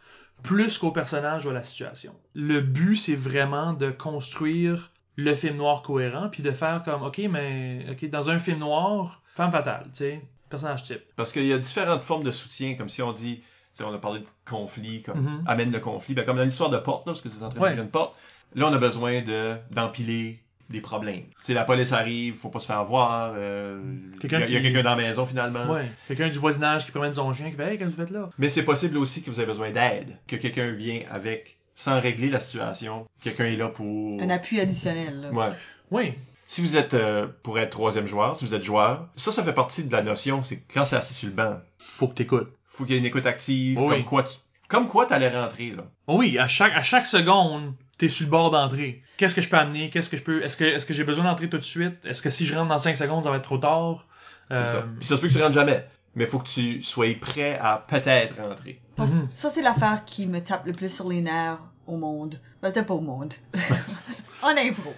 [0.43, 2.15] plus qu'au personnage ou à la situation.
[2.35, 7.19] Le but, c'est vraiment de construire le film noir cohérent, puis de faire comme, ok,
[7.31, 11.03] mais ok, dans un film noir, femme fatale, tu sais, personnage type.
[11.17, 13.45] Parce qu'il y a différentes formes de soutien, comme si on dit, tu
[13.75, 15.45] sais, on a parlé de conflit, comme Mhm.
[15.47, 17.59] amène le conflit, ben, comme dans l'histoire de porte, là, parce que c'est en train
[17.61, 17.75] de Ouais.
[17.75, 18.15] faire une porte,
[18.55, 21.23] là, on a besoin de d'empiler des problèmes.
[21.39, 23.81] Tu sais, la police arrive, faut pas se faire voir, euh,
[24.15, 25.71] il Quelqu'un y a, il y a qui- quelqu'un dans la maison, finalement.
[25.73, 25.91] Ouais.
[26.09, 28.31] Quelqu'un du voisinage qui promène son chien, qui fait, hey, qu'est-ce que vous faites là?
[28.39, 32.31] Mais c'est possible aussi que vous avez besoin d'aide, que quelqu'un vient avec, sans régler
[32.31, 34.21] la situation, quelqu'un est là pour...
[34.21, 35.21] Un appui additionnel.
[35.21, 35.31] là.
[35.31, 35.53] Ouais.
[35.91, 36.13] Oui.
[36.49, 39.53] Si vous êtes, euh, pour être troisième joueur, si vous êtes joueur, ça, ça fait
[39.53, 42.53] partie de la notion, c'est que quand c'est assis sur le banc, Faut que t'écoutes.
[42.69, 43.89] faut qu'il y ait une écoute active, Oui.
[43.89, 44.37] comme quoi tu...
[44.69, 45.85] Comme quoi t'allais rentrer, là.
[46.09, 49.03] Oh Oui, à chaque, à chaque seconde, t'es sur le bord d'entrée.
[49.17, 49.91] Qu'est-ce que je peux amener?
[49.91, 52.05] Qu'est-ce que je peux, est-ce que, est-ce que j'ai besoin d'entrer tout de suite?
[52.05, 54.07] Est-ce que si je rentre dans 5 secondes, ça va être trop tard?
[54.49, 54.85] C'est Euh, ça.
[54.99, 55.87] Puis ça se peut que tu rentres jamais.
[56.15, 58.81] Mais faut que tu sois prêt à peut-être rentrer.
[58.97, 59.27] Parce- Mhm.
[59.29, 62.41] Ça, c'est l'affaire qui me tape le plus sur les nerfs au monde.
[62.63, 63.35] Ben, Peut-être pas au monde.
[64.43, 64.95] en impro.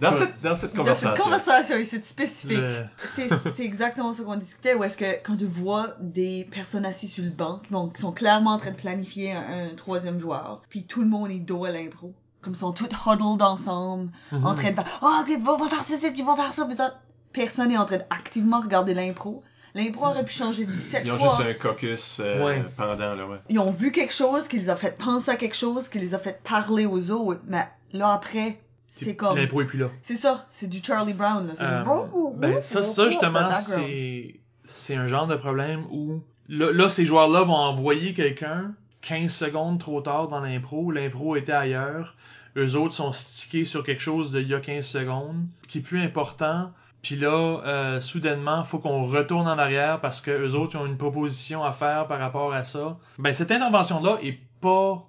[0.00, 1.24] Dans cette, dans cette Dans cette conversation.
[1.24, 2.58] conversation ici, c'est spécifique.
[2.58, 6.84] le- C'est c'est exactement ce qu'on discutait, où est-ce que quand tu vois des personnes
[6.84, 9.74] assises sur le banc, qui, vont- qui sont clairement en train de planifier un, un
[9.76, 12.12] troisième joueur, puis tout le monde est dos à l'impro.
[12.42, 15.84] Comme ils sont tous huddled ensemble, en train de faire «Ah, ok, on va faire
[15.84, 17.00] ça, puis on va faire ça, puis ça.»
[17.32, 19.42] Personne n'est en train d'activement regarder l'impro.
[19.74, 21.36] L'impro aurait pu changer 17 Ils ont fois.
[21.38, 22.64] juste un caucus euh, Ouais.
[22.76, 23.38] pendant, là, ouais.
[23.48, 26.14] Ils ont vu quelque chose qui les a fait penser à quelque chose, qui les
[26.14, 28.60] a fait parler aux autres, mais là après,
[28.96, 29.36] c'est comme...
[29.36, 29.90] L'impro est plus là.
[30.02, 31.54] C'est ça, c'est du Charlie Brown, là.
[31.54, 32.38] C'est Euh, du...
[32.38, 37.42] ben, ça, ça justement, c'est, c'est un genre de problème où, là, là, ces joueurs-là
[37.42, 42.16] vont envoyer quelqu'un 15 secondes trop tard dans l'impro, l'impro était ailleurs,
[42.56, 46.00] eux autres sont stickés sur quelque chose d'il y a 15 secondes, qui est plus
[46.00, 46.70] important,
[47.02, 50.86] puis là, euh, soudainement, faut qu'on retourne en arrière parce que eux autres ils ont
[50.86, 52.96] une proposition à faire par rapport à ça.
[53.18, 55.06] Ben, cette intervention-là est pas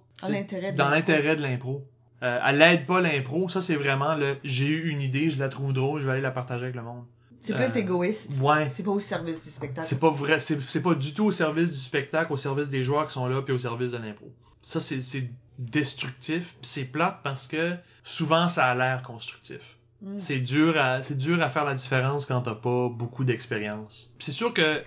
[0.73, 1.85] Dans l'intérêt de l'impro.
[2.23, 5.49] Euh, elle aide pas l'impro, ça c'est vraiment le j'ai eu une idée, je la
[5.49, 7.03] trouve drôle, je vais aller la partager avec le monde.
[7.41, 8.41] C'est plus Euh, égoïste.
[8.41, 8.69] Ouais.
[8.69, 9.85] C'est pas au service du spectacle.
[9.87, 13.05] C'est pas vrai, c'est pas du tout au service du spectacle, au service des joueurs
[13.05, 14.31] qui sont là, puis au service de l'impro.
[14.61, 19.77] Ça c'est c'est destructif, c'est plate parce que souvent ça a l'air constructif.
[20.01, 20.17] Mm.
[20.17, 24.13] C'est dur à c'est dur à faire la différence quand t'as pas beaucoup d'expérience.
[24.19, 24.81] C'est sûr que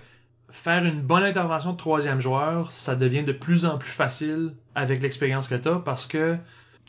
[0.51, 5.01] faire une bonne intervention de troisième joueur, ça devient de plus en plus facile avec
[5.01, 6.37] l'expérience que t'as parce que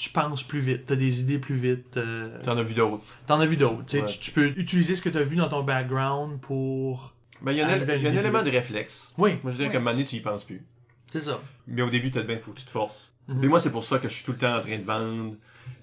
[0.03, 1.99] tu penses plus vite, t'as des idées plus vite.
[1.99, 3.03] euh, T'en as vu d'autres.
[3.27, 3.85] T'en as vu d'autres.
[3.87, 4.07] tu Ouais.
[4.07, 7.13] Tu, tu peux utiliser ce que t'as vu dans ton background pour.
[7.43, 9.09] Ben, il y a, un, y a un élément de réflexe.
[9.19, 9.73] Oui, Moi, je dirais Ouais.
[9.73, 10.63] qu'à un moment donné, tu y penses plus.
[11.13, 11.41] c'est ça.
[11.67, 13.13] Mais au début, t'as bien, faut que tu te forces.
[13.29, 13.39] Mhm.
[13.41, 15.35] Mais moi, c'est pour ça que je suis tout le temps en train de vendre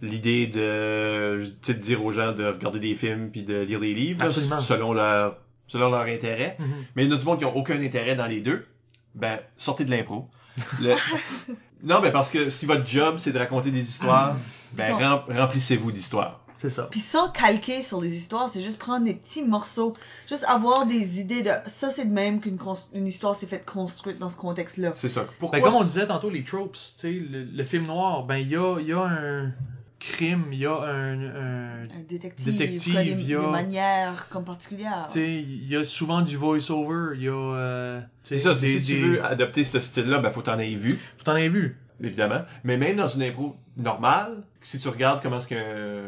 [0.02, 4.24] l'idée de, tu dire aux gens de regarder des films puis de lire des livres,
[4.26, 4.60] Absolument.
[4.62, 5.38] selon leur,
[5.68, 6.56] selon leur intérêt.
[6.60, 6.68] Mhm.
[6.96, 8.66] Mais il y en a du monde qui ont aucun intérêt dans les deux.
[9.16, 10.28] Ben, sortez de l'impro.
[10.82, 10.96] Le-
[11.84, 14.36] non, mais parce que si votre job, c'est de raconter des histoires,
[14.74, 14.98] ben, Non.
[14.98, 16.42] rem- remplissez-vous d'histoires.
[16.60, 16.88] C'est ça.
[16.90, 19.94] Puis sans calquer sur les histoires, c'est juste prendre des petits morceaux,
[20.28, 23.64] juste avoir des idées de ça c'est de même qu'une cons- une histoire s'est faite
[23.64, 24.92] construite dans ce contexte-là.
[24.96, 25.26] C'est ça.
[25.38, 25.60] Pourquoi?
[25.60, 28.50] Ben, comme on disait tantôt, les tropes, tu sais, le, le film noir, ben il
[28.50, 29.52] y a, il y a un
[30.00, 34.44] crime, il y a un, un Un détective, des, il y a- des manières comme
[34.46, 35.06] particulières.
[35.08, 38.54] tu sais, il y a souvent du voice-over, il y a, euh, C'est ça.
[38.54, 40.94] des- si tu veux adopter ce style-là, ben, faut t'en aies vu.
[41.18, 41.78] Vous t'en avez vu.
[42.02, 42.42] évidemment.
[42.64, 46.04] Mais même dans une impro normale, si tu regardes comment est-ce qu'un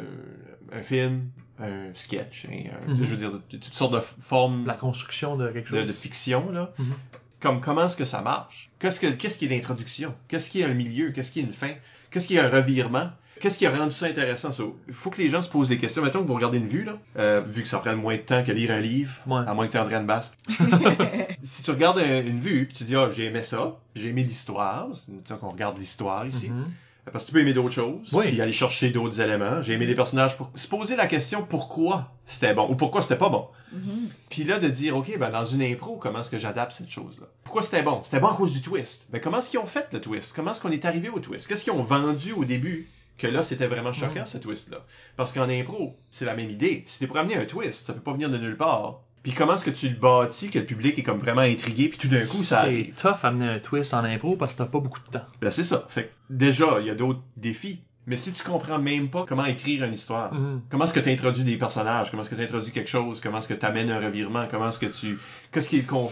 [0.72, 1.30] un film,
[1.60, 5.36] un sketch, hein, un- je veux dire, de- de- toutes sortes de formes La construction
[5.36, 5.88] de quelque chose.
[5.88, 6.94] de fiction, là, Mhm.
[7.40, 8.70] comme comment est-ce que ça marche?
[8.78, 10.14] Qu'est-ce que qu'est-ce qui est l'introduction?
[10.28, 11.10] Qu'est-ce qui est un milieu?
[11.12, 11.72] Qu'est-ce qui est une fin?
[12.12, 13.10] Qu'est-ce qui est un revirement?
[13.40, 14.52] Qu'est-ce qui a rendu ça intéressant?
[14.52, 14.64] ça?
[14.88, 16.02] Il faut que les gens se posent des questions.
[16.04, 18.44] Mettons que vous regardez une vue, là, euh, vu que ça prend moins de temps
[18.44, 19.42] que lire un livre, Ouais.
[19.48, 20.34] à moins que tu André Basque.
[21.44, 24.24] si tu regardes un- une vue, puis tu dis, ah, j'ai aimé ça, j'ai aimé
[24.24, 26.66] l'histoire, disons qu'on regarde l'histoire ici, Mhm.
[27.12, 28.28] parce que tu peux aimer d'autres choses, Oui.
[28.28, 29.62] puis aller chercher d'autres éléments.
[29.62, 33.16] J'ai aimé les personnages pour se poser la question pourquoi c'était bon ou pourquoi c'était
[33.18, 33.48] pas bon.
[33.74, 34.10] Mhm.
[34.30, 37.28] Puis là, de dire, OK, ben, dans une impro, comment est-ce que j'adapte cette chose-là?
[37.44, 38.02] Pourquoi c'était bon?
[38.04, 39.08] C'était bon à cause du twist.
[39.12, 40.34] Ben, comment est-ce qu'ils ont fait le twist?
[40.36, 41.48] Comment est-ce qu'on est arrivé au twist?
[41.48, 42.90] Qu'est-ce qu'ils ont vendu au début?
[43.20, 44.78] Que là, c'était vraiment choquant, ce twist-là.
[45.18, 46.84] Parce qu'en impro, c'est la même idée.
[46.88, 49.02] Si t'es pour amener un twist, ça peut pas venir de nulle part.
[49.24, 51.98] Puis comment est-ce que tu le bâtis, que le public est comme vraiment intrigué, puis
[51.98, 54.80] tout d'un coup, ça C'est tough amener un twist en impro parce que t'as pas
[54.80, 55.26] beaucoup de temps.
[55.42, 55.86] Ben, c'est ça.
[55.90, 57.82] Fait que, déjà, il y a d'autres défis.
[58.08, 60.62] Mais si tu comprends même pas comment écrire une histoire, Mhm.
[60.72, 62.10] Comment est-ce que tu introduis des personnages?
[62.10, 63.20] Comment est-ce que tu introduis quelque chose?
[63.20, 64.48] Comment est-ce que tu amènes un revirement?
[64.50, 65.20] Comment est-ce que tu...
[65.52, 66.08] Qu'est-ce qui est comme...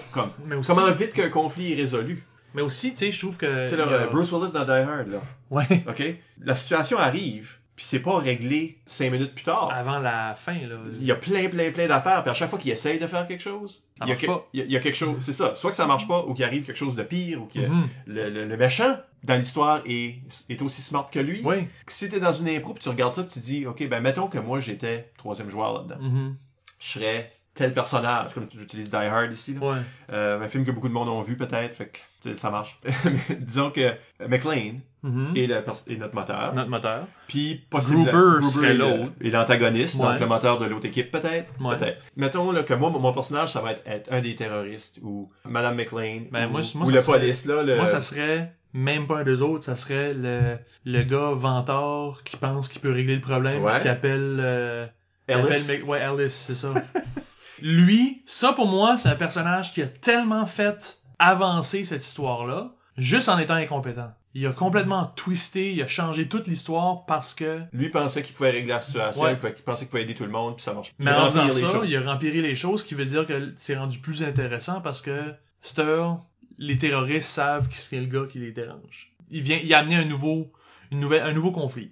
[0.60, 2.24] Aussi, Comment vite qu'un conflit est résolu?
[2.54, 3.68] Mais aussi, tu sais, je trouve que.
[3.70, 5.22] Tu sais, a- Bruce Willis dans Die Hard, là.
[5.50, 5.66] Ouais.
[5.88, 6.04] OK?
[6.42, 9.70] La situation arrive, puis c'est pas réglé cinq minutes plus tard.
[9.74, 10.76] Avant la fin, là.
[10.94, 13.28] Il y a plein, plein, plein d'affaires, puis à chaque fois qu'il essaye de faire
[13.28, 14.48] quelque chose, Ça il y, a marche que- pas.
[14.54, 15.16] il y a- il y a quelque chose...
[15.20, 15.54] C'est ça.
[15.56, 17.88] Soit que ça marche pas, ou qu'il arrive quelque chose de pire, ou que Mhm.
[18.08, 20.16] le, le- le méchant dans l'histoire est,
[20.50, 21.42] est aussi smart que lui.
[21.44, 21.68] Oui.
[21.88, 24.28] Si t'es dans une impro, puis tu regardes ça, puis tu dis, OK, ben mettons
[24.28, 25.98] que moi, j'étais troisième joueur là-dedans.
[26.02, 26.36] Mhm.
[26.80, 29.60] je serais tel personnage, comme j'utilise Die Hard ici, là.
[29.68, 29.78] Ouais.
[30.12, 31.98] Euh, un film que beaucoup de monde ont vu peut-être, fait que
[32.36, 32.80] ça marche.
[33.40, 33.94] Disons que
[34.28, 35.34] McLean Mhm.
[35.38, 37.06] est, le pers- est notre moteur, Notre moteur.
[37.28, 39.12] puis possible Gruber serait est le- l'autre.
[39.22, 40.08] est l'antagoniste, Ouais.
[40.08, 41.48] donc le moteur de l'autre équipe peut-être?
[41.62, 41.78] Ouais.
[41.78, 42.02] Peut-être.
[42.18, 45.76] Mettons là, que moi, mon personnage, ça va être, être un des terroristes ou Madame
[45.76, 47.62] McLean Ben, ou, moi, moi, ou ça le serait- police là.
[47.64, 47.76] Le...
[47.78, 52.36] Moi, ça serait même pas un des autres, ça serait le, le gars vantard qui
[52.36, 53.80] pense qu'il peut régler le problème, Ouais.
[53.82, 54.88] qui appelle, euh,
[55.30, 56.74] appelle Mc- ouais, Ellis, c'est ça.
[57.62, 63.30] Lui, ça pour moi, c'est un personnage qui a tellement fait avancer cette histoire-là, juste
[63.30, 64.12] en étant incompétent.
[64.34, 68.52] Il a complètement twisté, il a changé toute l'histoire parce que, Lui pensait qu'il pouvait
[68.52, 69.32] régler la situation, Ouais.
[69.34, 70.94] il, pouvait- il pensait qu'il pouvait aider tout le monde, puis ça marche.
[71.00, 71.90] mais en faisant ça, choses.
[71.90, 75.02] il a rempiré les choses, ce qui veut dire que c'est rendu plus intéressant parce
[75.02, 76.20] que Stir,
[76.60, 79.12] les terroristes savent qui c'est le gars qui les dérange.
[79.32, 80.52] Il vient, il a amené un nouveau,
[80.92, 81.92] une nouvelle, un nouveau conflit.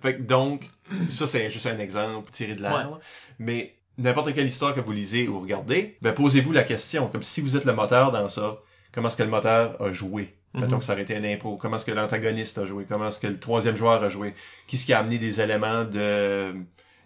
[0.00, 0.68] Fait que donc,
[1.10, 2.82] ça c'est juste un exemple tiré de l'air, Ouais.
[2.82, 2.98] là.
[3.38, 7.40] mais n'importe quelle histoire que vous lisez ou regardez, ben posez-vous la question, comme si
[7.40, 8.58] vous êtes le moteur dans ça,
[8.92, 10.34] comment est-ce que le moteur a joué?
[10.54, 10.78] Mettons Mhm.
[10.80, 11.56] que ça aurait été un impro.
[11.56, 12.86] Comment est-ce que l'antagoniste a joué?
[12.88, 14.34] Comment est-ce que le troisième joueur a joué?
[14.66, 16.54] Qu'est-ce qui a amené des éléments de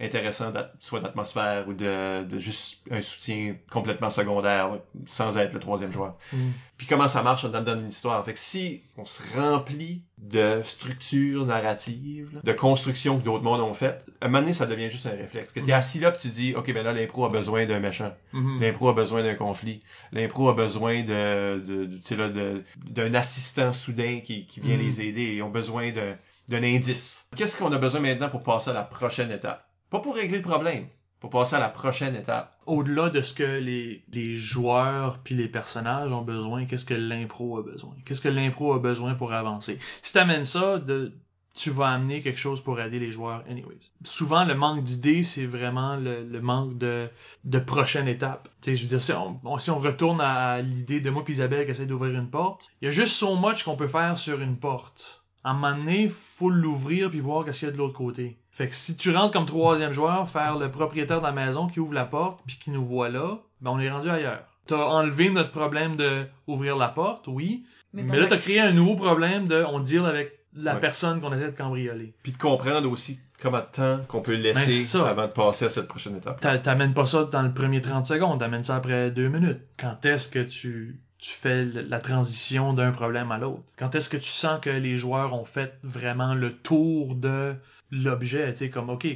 [0.00, 5.52] intéressants, d'at- soit d'atmosphère ou de, de juste un soutien complètement secondaire, là, sans être
[5.52, 6.16] le troisième joueur?
[6.32, 6.52] Mhm.
[6.78, 8.24] Puis comment ça marche dans, dans une histoire.
[8.24, 13.74] Fait que si on se remplit de structures narratives, de constructions que d'autres mondes ont
[13.74, 15.52] faites, à un moment donné, ça devient juste un réflexe.
[15.52, 15.78] Que t'es Mhm.
[15.78, 18.12] assis là puis tu dis, OK, ben là, l'impro a besoin d'un méchant.
[18.32, 18.60] Mhm.
[18.60, 19.82] L'impro a besoin d'un conflit.
[20.12, 24.60] L'impro a besoin de, de, de- tu sais, là, de- d'un assistant soudain qui, qui
[24.60, 24.82] vient Mhm.
[24.82, 25.34] les aider.
[25.34, 26.16] Ils ont besoin d'un,
[26.48, 27.26] d'un indice.
[27.36, 29.66] Qu'est-ce qu'on a besoin maintenant pour passer à la prochaine étape?
[29.90, 30.86] Pas pour régler le problème,
[31.18, 32.56] pour passer à la prochaine étape.
[32.66, 37.58] Au-delà de ce que les, les joueurs puis les personnages ont besoin, qu'est-ce que l'impro
[37.58, 37.94] a besoin?
[38.04, 39.78] Qu'est-ce que l'impro a besoin pour avancer?
[40.02, 41.12] Si t'amènes ça, de,
[41.54, 43.80] tu vas amener quelque chose pour aider les joueurs anyways.
[44.04, 47.08] Souvent, le manque d'idées, c'est vraiment le, le manque de,
[47.44, 48.48] de prochaine étape.
[48.62, 51.24] Tu sais, je veux dire, si on, on- si on retourne à l'idée de moi
[51.26, 53.88] et Isabelle qui essaie d'ouvrir une porte, il y a juste so much qu'on peut
[53.88, 55.19] faire sur une porte.
[55.44, 58.38] À un moment donné, faut l'ouvrir puis voir qu'est-ce qu'il y a de l'autre côté.
[58.50, 61.80] Fait que si tu rentres comme troisième joueur, faire le propriétaire de la maison qui
[61.80, 64.44] ouvre la porte puis qui nous voit là, ben on est rendu ailleurs.
[64.66, 67.64] T'as enlevé notre problème de ouvrir la porte, oui,
[67.94, 70.80] mais, là as- t'as créé un nouveau problème de on deal avec la Ouais.
[70.80, 72.12] personne qu'on essaie de cambrioler.
[72.22, 75.08] Puis de comprendre aussi comment de temps qu'on peut Ben, laisser ça.
[75.08, 76.40] avant de passer à cette prochaine étape.
[76.40, 79.60] T'a- T'amènes pas ça dans le premier 30 secondes, t'amènes ça après deux minutes.
[79.78, 83.62] Quand est-ce que tu, tu fais la transition d'un problème à l'autre?
[83.76, 87.54] Quand est-ce que tu sens que les joueurs ont fait vraiment le tour de
[87.90, 88.52] l'objet?
[88.52, 89.06] Tu sais, comme, OK,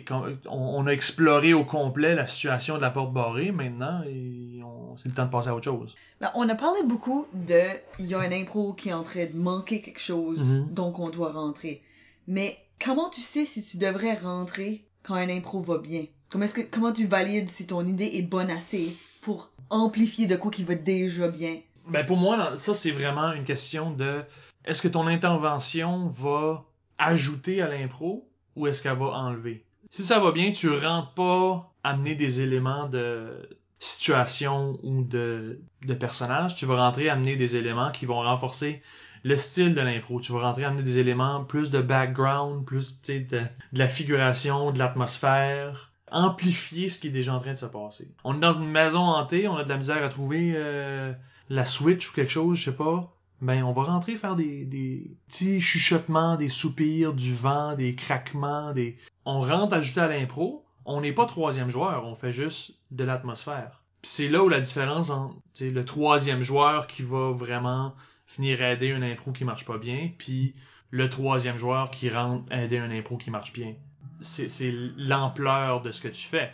[0.49, 4.61] on, a exploré au complet la situation de la porte barrée, maintenant, et
[4.97, 5.95] c'est le temps de passer à autre chose.
[6.21, 7.63] Ben, on a parlé beaucoup de
[7.99, 10.75] il y a un impro qui est en train de manquer quelque chose, Mhm.
[10.75, 11.83] donc on doit rentrer.
[12.27, 16.07] Mais comment tu sais si tu devrais rentrer quand un impro va bien?
[16.31, 20.37] Comment est-ce que comment tu valides si ton idée est bonne assez pour amplifier de
[20.37, 21.57] quoi qui va déjà bien?
[21.89, 24.23] Ben pour moi, ça c'est vraiment une question de
[24.65, 26.65] est-ce que ton intervention va
[26.99, 29.65] ajouter à l'impro ou est-ce qu'elle va enlever?
[29.91, 33.49] Si ça va bien, tu rentres pas amener des éléments de
[33.79, 38.83] situation ou de, de personnage, tu vas rentrer amener des éléments qui vont renforcer
[39.23, 40.21] le style de l'impro.
[40.21, 44.79] Tu vas rentrer amener des éléments plus de background, plus de, de la figuration, de
[44.79, 48.09] l'atmosphère, amplifier ce qui est déjà en train de se passer.
[48.23, 51.13] On est dans une maison hantée, on a de la misère à trouver euh,
[51.49, 53.15] la Switch ou quelque chose, je sais pas.
[53.41, 58.73] ben on va rentrer faire des, des petits chuchotements, des soupirs, du vent, des craquements,
[58.73, 58.97] des...
[59.25, 63.83] On rentre ajouter à l'impro, on n'est pas troisième joueur, on fait juste de l'atmosphère.
[64.03, 67.95] C'est là où la différence entre le troisième joueur qui va vraiment
[68.37, 70.55] venir aider une impro qui marche pas bien, puis
[70.91, 73.75] le troisième joueur qui rentre aider un impro qui marche bien.
[74.21, 76.53] C'est l'ampleur de ce que tu fais.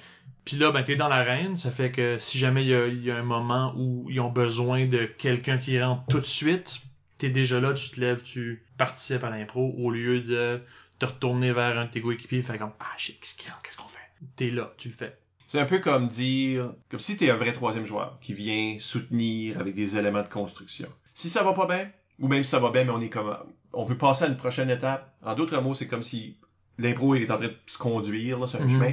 [0.50, 3.04] Puis là, ben, t'es dans l'arène, ça fait que si jamais il y a, il
[3.04, 6.80] y a un moment où ils ont besoin de quelqu'un qui rentre tout de suite,
[7.18, 10.60] t'es déjà là, tu te lèves, tu participes à l'impro au lieu de
[10.98, 13.62] te retourner vers un de tes coéquipiers et faire comme Ah shit, qu'est-ce qu'il rentre,
[13.62, 14.00] qu'est-ce qu'on fait?
[14.34, 15.16] T'es là, tu le fais.
[15.46, 19.56] C'est un peu comme dire, comme si t'es un vrai troisième joueur qui vient soutenir
[19.60, 20.88] avec des éléments de construction.
[21.14, 23.36] Si ça va pas bien, ou même si ça va bien, mais on est comme,
[23.72, 25.14] on veut passer à une prochaine étape.
[25.22, 26.38] En d'autres mots, c'est comme si
[26.76, 28.70] l'impro est en train de se conduire là, sur un Mhm.
[28.70, 28.92] chemin,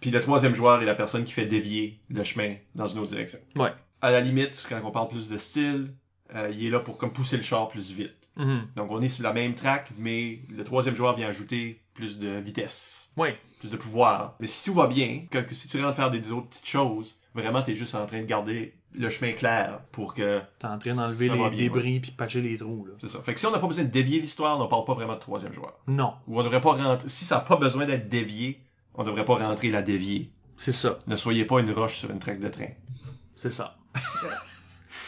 [0.00, 3.10] puis le troisième joueur est la personne qui fait dévier le chemin dans une autre
[3.10, 3.38] direction.
[3.56, 3.72] Ouais.
[4.00, 5.94] À la limite, quand on parle plus de style,
[6.34, 8.14] euh, il est là pour comme pousser le char plus vite.
[8.36, 8.68] Mhm.
[8.76, 12.38] Donc on est sur la même track, mais le troisième joueur vient ajouter plus de
[12.38, 13.36] vitesse Ouais.
[13.58, 14.36] plus de pouvoir.
[14.40, 17.60] Mais si tout va bien, quand, si tu rentres faire des autres petites choses, vraiment,
[17.62, 20.40] t'es juste en train de garder le chemin clair pour que...
[20.58, 22.94] T'es en train d'enlever les bien, débris puis patcher les trous, là.
[23.00, 23.20] C'est ça.
[23.22, 25.14] Fait que si on n'a pas besoin de dévier l'histoire, on ne parle pas vraiment
[25.14, 25.78] de troisième joueur.
[25.86, 27.08] Non, Ou on devrait pas rentrer...
[27.08, 28.60] Si ça n'a pas besoin d'être dévié,
[28.94, 30.30] on devrait pas rentrer la dévier.
[30.56, 30.98] c'est ça.
[31.06, 32.68] Ne soyez pas une roche sur une traque de train.
[33.36, 33.78] C'est ça.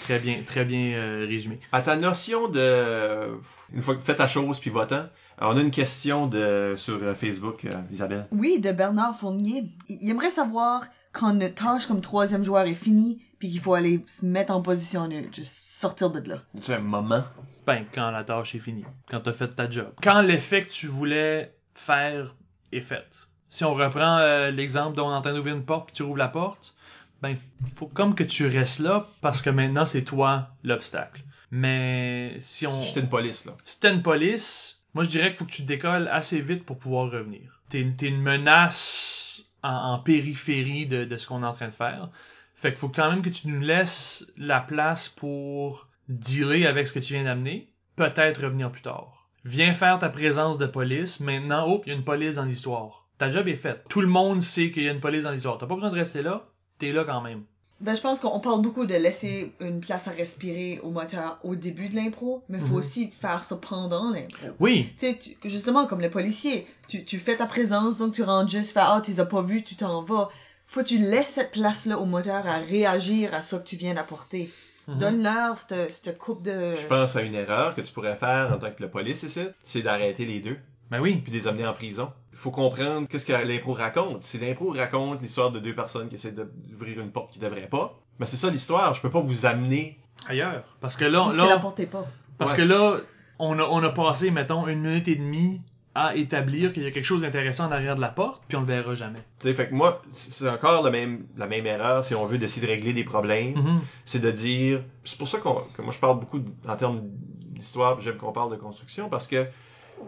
[0.04, 1.60] très bien, très bien euh, résumé.
[1.72, 3.38] À ta notion de...
[3.72, 5.06] Une fois que tu fais ta chose puis votant,
[5.40, 8.26] on a une question de sur euh, Facebook, euh, Isabelle.
[8.30, 9.64] Oui, de Bernard Fournier.
[9.88, 14.04] Il aimerait savoir quand une tâche comme troisième joueur est finie, puis qu'il faut aller
[14.06, 16.42] se mettre en position neutre, juste sortir de là.
[16.58, 17.24] C'est un moment.
[17.66, 18.84] Ben, quand la tâche est finie.
[19.10, 19.92] Quand t'as fait ta job.
[20.02, 22.34] Quand l'effet que tu voulais faire
[22.70, 23.26] est fait.
[23.52, 26.02] Si on reprend euh, l'exemple dont on est en train d'ouvrir une porte puis tu
[26.02, 26.74] rouvres la porte,
[27.20, 27.36] ben,
[27.76, 31.20] faut comme que tu restes là parce que maintenant c'est toi l'obstacle.
[31.50, 32.72] Mais si on...
[32.72, 33.52] Si une police, là.
[33.66, 36.78] Si t'es une police, moi je dirais qu'il faut que tu décolles assez vite pour
[36.78, 37.60] pouvoir revenir.
[37.68, 41.72] T'es t'es une menace en, en périphérie de, de ce qu'on est en train de
[41.72, 42.08] faire.
[42.54, 46.94] Fait qu'il faut quand même que tu nous laisses la place pour dealer avec ce
[46.94, 47.68] que tu viens d'amener.
[47.96, 49.28] Peut-être revenir plus tard.
[49.44, 51.20] Viens faire ta présence de police.
[51.20, 53.01] Maintenant, oh, il y a une police dans l'histoire.
[53.22, 53.84] Ta job est faite.
[53.88, 55.56] Tout le monde sait qu'il y a une police dans l'histoire.
[55.56, 56.44] T'as pas besoin de rester là.
[56.80, 57.42] T'es là quand même.
[57.80, 61.54] Ben, je pense qu'on parle beaucoup de laisser une place à respirer au moteur au
[61.54, 62.78] début de l'impro, mais il faut Mhm.
[62.78, 64.48] aussi faire ça pendant l'impro.
[64.58, 68.50] Oui, Tu sais, justement, comme le policier, tu, tu fais ta présence, donc tu rentres
[68.50, 70.28] juste, faire, ah, tu les as pas vus, tu t'en vas.
[70.66, 73.94] Faut que tu laisses cette place-là au moteur à réagir à ça que tu viens
[73.94, 74.50] d'apporter.
[74.88, 74.98] Mhm.
[74.98, 76.74] Donne-leur cette, cette coupe de...
[76.74, 79.42] Je pense à une erreur que tu pourrais faire en tant que le police ici,
[79.62, 80.56] c'est d'arrêter les deux.
[80.90, 81.20] ben oui.
[81.22, 82.10] puis les amener en prison.
[82.32, 84.22] Il faut comprendre qu'est-ce que l'impro raconte.
[84.22, 87.98] Si l'impro raconte l'histoire de deux personnes qui essaient d'ouvrir une porte qu'ils devraient pas,
[88.18, 88.94] ben c'est ça l'histoire.
[88.94, 89.98] Je peux pas vous amener.
[90.28, 90.64] Ailleurs.
[90.80, 92.06] Parce que là, Parce que là, la portez pas.
[92.38, 92.58] Parce Ouais.
[92.58, 92.96] que là,
[93.38, 95.60] on a, on a passé, mettons, une minute et demie
[95.94, 98.60] à établir qu'il y a quelque chose d'intéressant en arrière de la porte, puis on
[98.60, 99.22] le verra jamais.
[99.38, 102.38] Tu sais, fait que moi, c'est encore le même, la même erreur si on veut
[102.38, 103.56] d'essayer de régler des problèmes.
[103.56, 103.80] Mhm.
[104.06, 104.82] C'est de dire.
[105.04, 108.16] C'est pour ça qu'on, que moi je parle beaucoup de- en termes d'histoire, puis j'aime
[108.16, 109.46] qu'on parle de construction parce que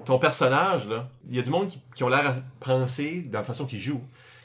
[0.05, 3.41] ton personnage là, il y a du monde qui, qui ont l'air à penser dans
[3.41, 4.05] la façon qu'ils jouent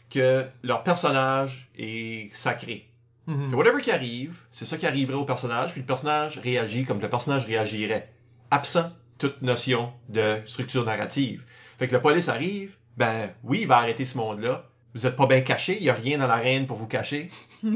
[0.09, 2.89] que leur personnage est sacré.
[3.27, 3.51] Mhm.
[3.51, 6.99] Que whatever qui arrive, c'est ça qui arriverait au personnage, puis le personnage réagit comme
[6.99, 8.11] le personnage réagirait.
[8.51, 11.43] Absent toute notion de structure narrative.
[11.77, 14.65] Fait que le police arrive, ben oui, il va arrêter ce monde-là.
[14.95, 17.30] Vous êtes pas bien caché, il y a rien dans l'arène pour vous cacher.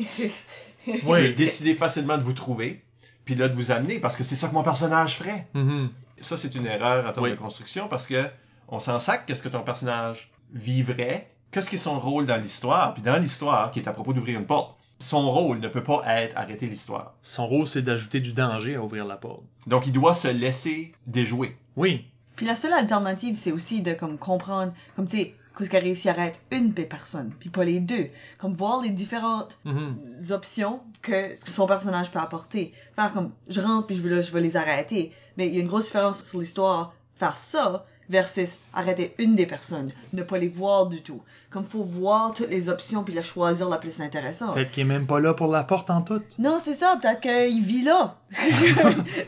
[0.85, 2.83] Il peut décider facilement de vous trouver,
[3.25, 5.47] puis là de vous amener, parce que c'est ça que mon personnage ferait.
[5.53, 5.89] Mhm.
[6.21, 7.31] Ça, c'est une erreur en termes Oui.
[7.31, 8.25] de construction, parce que
[8.69, 12.93] on s'en sac qu'est-ce que ton personnage vivrait, qu'est-ce qui est son rôle dans l'histoire,
[12.93, 16.01] puis dans l'histoire, qui est à propos d'ouvrir une porte, son rôle ne peut pas
[16.05, 17.13] être arrêter l'histoire.
[17.21, 19.41] Son rôle, c'est d'ajouter du danger à ouvrir la porte.
[19.67, 21.57] Donc, il doit se laisser déjouer.
[21.75, 22.05] Oui.
[22.37, 25.79] Puis la seule alternative, c'est aussi de comme comprendre, comme tu sais, qu'est-ce qui a
[25.79, 28.07] réussi à arrêter une des personnes, puis pas les deux.
[28.37, 29.97] Comme voir les différentes Mhm.
[30.31, 32.73] options que son personnage peut apporter.
[32.95, 35.11] Faire comme, je rentre puis je veux, là, je veux les arrêter.
[35.37, 36.93] Mais il y a une grosse différence sur l'histoire.
[37.15, 39.91] Faire ça versus arrêter une des personnes.
[40.13, 41.21] Ne pas les voir du tout.
[41.49, 44.55] Comme faut voir toutes les options puis la choisir la plus intéressante.
[44.55, 46.21] Peut-être qu'il est même pas là pour la porte en tout.
[46.39, 46.97] Non, c'est ça.
[47.01, 48.17] Peut-être qu'il vit là.
[48.31, 48.73] tu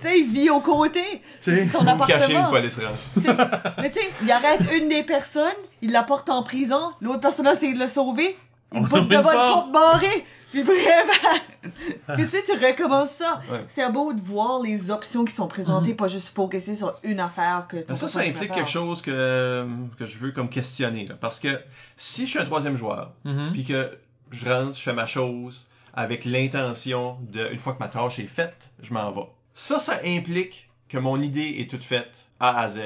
[0.01, 1.03] sais, il vit au côté.
[1.39, 1.67] Sais.
[1.67, 2.45] Son appartement.
[2.45, 3.73] le police rentre.
[3.81, 5.43] Mais tu sais, il arrête une des personnes,
[5.81, 8.35] il la porte en prison, l'autre personne essaie de le sauver,
[8.73, 9.35] il une devant une porte.
[9.35, 10.25] porte barrée.
[10.55, 11.41] Puis vraiment,
[12.15, 13.41] puis tu sais, tu recommences ça.
[13.51, 13.65] Ouais.
[13.67, 17.65] C'est beau de voir les options qui sont présentées, pas juste focuser sur une affaire
[17.67, 19.67] que ça, ça implique quelque chose que,
[19.99, 21.07] que je veux comme questionner.
[21.07, 21.15] Là.
[21.19, 21.59] Parce que
[21.97, 23.51] si je suis un troisième joueur, Mhm.
[23.51, 23.97] puis que
[24.31, 28.27] je rentre, je fais ma chose avec l'intention de, une fois que ma tâche est
[28.27, 29.27] faite, je m'en vais.
[29.53, 32.79] Ça, ça implique que mon idée est toute faite A à Z,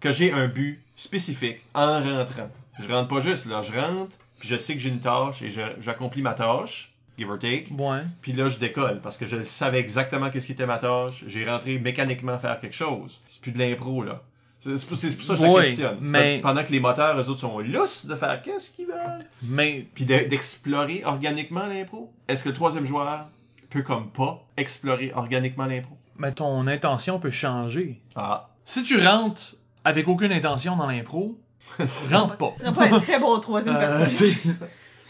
[0.00, 2.48] que j'ai un but spécifique en rentrant.
[2.80, 5.50] Je rentre pas juste là, je rentre, puis je sais que j'ai une tâche et
[5.80, 6.91] j'accomplis ma tâche,
[7.22, 8.02] give or take, Ouais.
[8.20, 11.48] puis là je décolle parce que je savais exactement qu'est-ce qui était ma tâche, j'ai
[11.48, 13.20] rentré mécaniquement faire quelque chose.
[13.26, 14.20] C'est plus de l'impro là.
[14.60, 15.98] C'est pour ça que je la Oui, questionne.
[16.00, 19.24] mais- Ça- pendant que les moteurs, eux autres, sont lousses de faire qu'est-ce qu'ils veulent?
[19.42, 22.12] Mais puis de- d'explorer organiquement l'impro?
[22.28, 23.26] Est-ce que le troisième joueur
[23.70, 25.96] peut comme pas explorer organiquement l'impro?
[26.16, 28.00] Mais ton intention peut changer.
[28.14, 28.50] Ah.
[28.64, 31.36] Si tu rentres avec aucune intention dans l'impro,
[32.12, 32.54] rentre pas.
[32.64, 34.34] Ce pas un très bon troisième Euh, personne.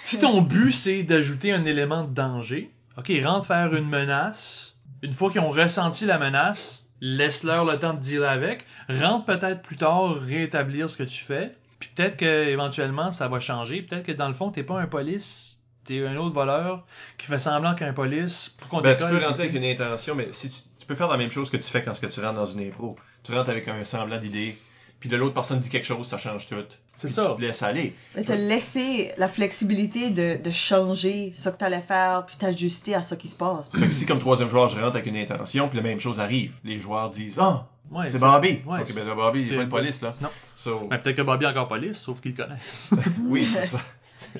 [0.02, 4.76] Si ton but c'est d'ajouter un élément de danger, ok, rentre faire une menace.
[5.02, 8.64] Une fois qu'ils ont ressenti la menace, laisse-leur le temps de dealer avec.
[8.88, 11.56] Rentre peut-être plus tard rétablir ce que tu fais.
[11.80, 13.82] Puis peut-être que éventuellement ça va changer.
[13.82, 16.86] Peut-être que dans le fond t'es pas un police, t'es un autre voleur
[17.18, 20.28] qui fait semblant qu'un police pour qu'on Ben, tu peux rentrer avec une intention, mais
[20.30, 22.20] si tu, tu peux faire la même chose que tu fais quand ce que tu
[22.20, 22.96] rentres dans une impro.
[23.24, 24.56] Tu rentres avec un semblant d'idée,
[25.02, 26.54] puis de l'autre personne dit quelque chose, ça change tout.
[26.94, 27.30] C'est ça.
[27.34, 27.92] Tu te laisses aller.
[28.14, 33.02] Mais te laisser la flexibilité de, de changer ce que t'allais faire, puis t'ajuster à
[33.02, 33.68] ce qui se passe.
[33.72, 36.20] Fait que si comme troisième joueur, je rentre avec une intention, puis la même chose
[36.20, 38.60] arrive, les joueurs disent Ah, Ouais, c'est Bobby.
[38.64, 40.14] ouais, ok, c'est- ben là, Bobby, il est c'est- pas une police là.
[40.22, 40.28] Non.
[40.54, 42.90] So, Mais peut-être que Bobby est encore police, sauf qu'ils le connaissent.
[43.26, 43.78] oui, c'est ça.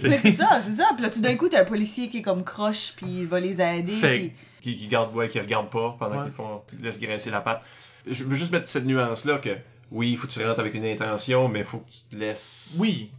[0.09, 0.90] Mais c'est ça, c'est ça.
[0.94, 3.40] Puis là, tout d'un coup, t'as un policier qui est comme croche, puis il va
[3.40, 3.93] les aider.
[3.93, 4.32] Fait- puis-
[4.62, 6.24] Qui, qui garde, ouais, qui regarde pas pendant Ouais.
[6.26, 7.62] qu'ils font, laissent graisser la patte.
[8.06, 9.51] Je veux juste mettre cette nuance là que
[9.93, 12.74] oui, il faut que tu rentres avec une intention, mais faut que tu te laisses.
[12.78, 13.10] Oui.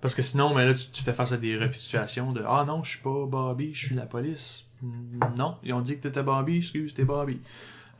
[0.00, 2.42] Parce que sinon, mais là, tu, tu fais face à des refus de situation de
[2.46, 4.66] Ah non, je suis pas Bobby, je suis la police.
[5.36, 7.40] Non, ils ont dit que t'étais Bobby, excuse, t'es Bobby.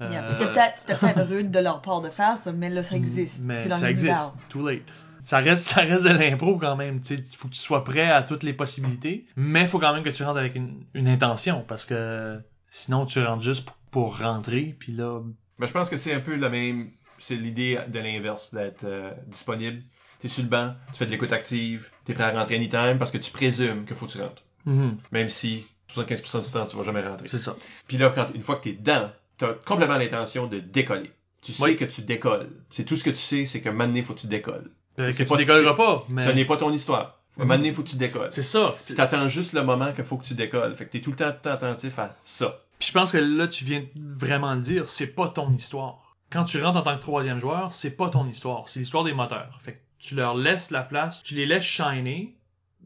[0.01, 2.83] Yeah, Euh, puis C'était peut-être peut-être rude de leur part de faire ça, mais là,
[2.83, 3.43] ça existe.
[3.45, 4.33] Mais ça existe.
[4.49, 4.83] Too late.
[5.23, 7.03] Ça reste, ça reste de l'impro quand même.
[7.11, 9.27] Il faut que tu sois prêt à toutes les possibilités.
[9.37, 11.63] Mais il faut quand même que tu rentres avec une, une intention.
[11.69, 14.75] Parce que sinon, tu rentres juste pour, pour rentrer.
[14.79, 15.21] Puis là,
[15.59, 16.91] Mais je pense que c'est un peu la même.
[17.21, 19.83] C'est l'idée de l'inverse, d'être euh, disponible.
[20.21, 23.11] T'es sur le banc, tu fais de l'écoute active, t'es prêt à rentrer anytime parce
[23.11, 24.43] que tu présumes qu'il faut que tu rentres.
[24.67, 25.65] mhm, Même si
[25.95, 27.29] 75% du temps, tu vas jamais rentrer.
[27.29, 27.57] c'est ça.
[27.89, 31.11] Puis là, quand, une fois que t'es dedans, t'as complètement l'intention de décoller.
[31.43, 31.77] Tu sais Oui.
[31.77, 32.51] que tu décolles.
[32.71, 34.71] C'est tout ce que tu sais, c'est qu'un moment donné, faut que tu décolles.
[34.99, 36.07] C'est que pas- tu décolleras pas.
[36.19, 37.19] Ce n'est pas ton histoire.
[37.39, 37.49] Un Mhm.
[37.49, 38.31] moment donné, faut que tu décolles.
[38.31, 38.75] c'est ça.
[38.97, 40.77] T'attends juste le moment qu'il faut que tu décolles.
[40.77, 42.61] Fait que t'es tout le temps attentif à ça.
[42.79, 46.10] Puis je pense que là, tu viens vraiment le dire, c'est pas ton histoire.
[46.31, 49.13] Quand tu rentres en tant que troisième joueur, c'est pas ton histoire, c'est l'histoire des
[49.15, 49.59] moteurs.
[49.61, 52.37] Fait que tu leur laisses la place, tu les laisses shiner,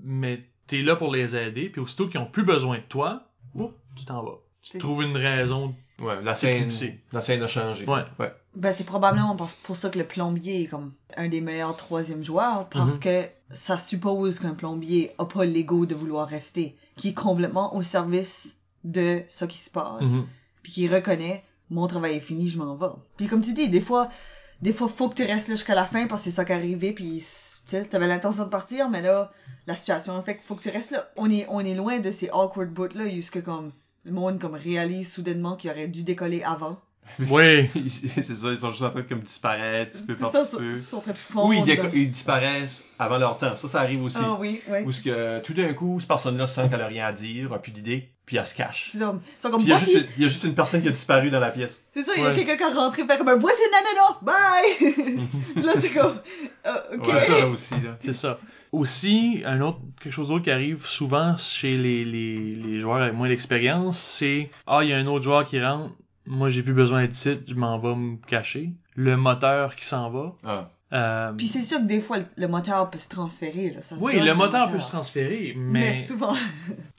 [0.03, 3.71] mais t'es là pour les aider, puis aussitôt qu'ils ont plus besoin de toi, ouf,
[3.97, 4.39] tu t'en vas.
[4.63, 5.75] Tu trouves une raison.
[6.01, 6.71] Ouais, la scène,
[7.13, 7.85] la scène a changé.
[7.87, 8.03] Ouais.
[8.19, 8.33] ouais.
[8.57, 12.25] Ben, c'est probablement parce- pour ça que le plombier est comme un des meilleurs troisième
[12.25, 13.01] joueurs, parce Mhm.
[13.01, 17.83] que ça suppose qu'un plombier a pas l'ego de vouloir rester, qui est complètement au
[17.83, 20.27] service de ce qui se passe, Mhm.
[20.63, 22.87] puis qui reconnaît mon travail est fini, je m'en vais.
[23.17, 24.09] Puis comme tu dis, des fois,
[24.63, 26.53] des fois faut que tu restes là jusqu'à la fin parce que c'est ça qui
[26.53, 29.33] est arrivé, puis tu sais, t'avais l'intention de partir, mais là,
[29.67, 31.09] la situation fait qu'il faut que tu restes là.
[31.17, 33.73] On est, on est loin de ces awkward bouts là, jusque comme
[34.05, 36.79] le monde comme réalise soudainement qu'il aurait dû décoller avant.
[37.19, 37.69] Oui.
[37.89, 40.77] c'est ça, ils sont juste en train de comme disparaître, petit peu par Ça, peu.
[40.77, 41.49] Ils sont en train de fondre.
[41.49, 43.57] Ou ils, déco- ils disparaissent avant leur temps.
[43.57, 44.19] Ça, ça arrive aussi.
[44.21, 44.79] Ah oui, oui.
[44.85, 47.61] Où ce que tout d'un coup, cette personne-là sent qu'elle a rien à dire, a
[47.61, 48.91] plus d'idée, puis elle se cache.
[48.95, 49.93] Ils sont, ils sont comme Puis il y, a voici.
[49.93, 51.83] juste, il y a juste une personne qui a disparu dans la pièce.
[51.95, 52.35] C'est ça, il y a Ouais.
[52.35, 55.29] quelqu'un qui est rentré faire comme un voici nanana, bye!
[55.65, 56.19] là c'est comme
[56.67, 57.07] euh, ok.
[57.09, 57.97] Ouais, ça aussi, là.
[58.01, 58.39] C'est ça.
[58.73, 63.15] Aussi, un autre, quelque chose d'autre qui arrive souvent chez les, les, les joueurs avec
[63.15, 65.93] moins d'expérience, c'est Ah, il y a un autre joueur qui rentre,
[66.27, 68.71] moi j'ai plus besoin d'être ici, je m'en vais me cacher.
[68.97, 70.35] Le moteur qui s'en va.
[70.45, 70.71] Ah.
[70.93, 73.83] Euh, Puis c'est sûr que des fois le, moteur peut se transférer là.
[73.83, 76.35] Ça se oui, le moteur peut se transférer, Mais, mais, souvent.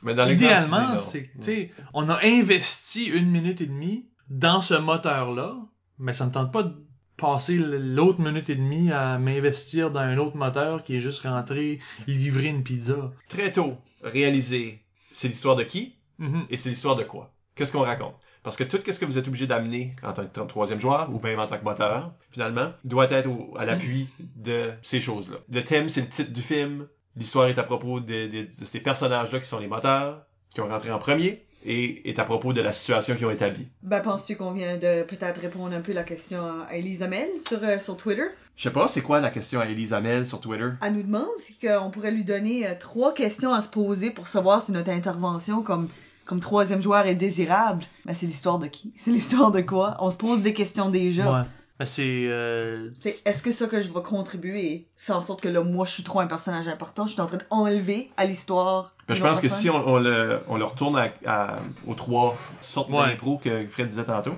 [0.03, 4.59] Mais dans idéalement, c'est que, tu sais, on a investi une minute et demie dans
[4.59, 5.55] ce moteur-là,
[5.99, 6.73] mais ça me tente pas de
[7.15, 11.79] passer l'autre minute et demie à m'investir dans un autre moteur qui est juste rentré
[12.07, 13.13] livrer une pizza.
[13.29, 16.45] Très tôt, réaliser, c'est l'histoire de qui Mhm.
[16.49, 17.33] et c'est l'histoire de quoi?
[17.55, 18.15] Qu'est-ce qu'on raconte?
[18.45, 21.19] Parce que tout ce que vous êtes obligé d'amener en tant que troisième joueur, ou
[21.19, 25.37] même en tant que moteur, finalement, doit être au- à l'appui de ces choses-là.
[25.51, 26.87] Le thème, c'est le titre du film.
[27.17, 30.21] L'histoire est à propos de, de- de ces personnages-là qui sont les moteurs,
[30.53, 33.67] qui ont rentré en premier, et est à propos de la situation qu'ils ont établie.
[33.81, 37.57] Ben penses-tu qu'on vient de peut-être répondre un peu la question à Elise Amel sur,
[37.63, 38.25] euh, sur Twitter?
[38.55, 40.69] Je sais pas, c'est quoi la question à Elise Amel sur Twitter?
[40.83, 44.27] Elle nous demande si qu'on pourrait lui donner euh, trois questions à se poser pour
[44.27, 45.89] savoir si notre intervention comme
[46.25, 47.83] comme troisième joueur est désirable.
[48.05, 48.93] Ben c'est l'histoire de qui?
[48.97, 49.95] C'est l'histoire de quoi?
[49.99, 51.31] On se pose des questions déjà.
[51.41, 51.47] Ouais.
[51.77, 52.27] Ben, c'est.
[52.29, 55.85] Euh, C'est est-ce que ça que je vais contribuer fait en sorte que là, moi,
[55.85, 58.95] je suis trop un personnage important, je suis en train d'enlever à l'histoire.
[59.09, 62.37] Ben, je pense que si on, on le, on le retourne à, à- aux trois
[62.61, 63.05] sortes Ouais.
[63.09, 64.35] d'impro que Fred disait tantôt,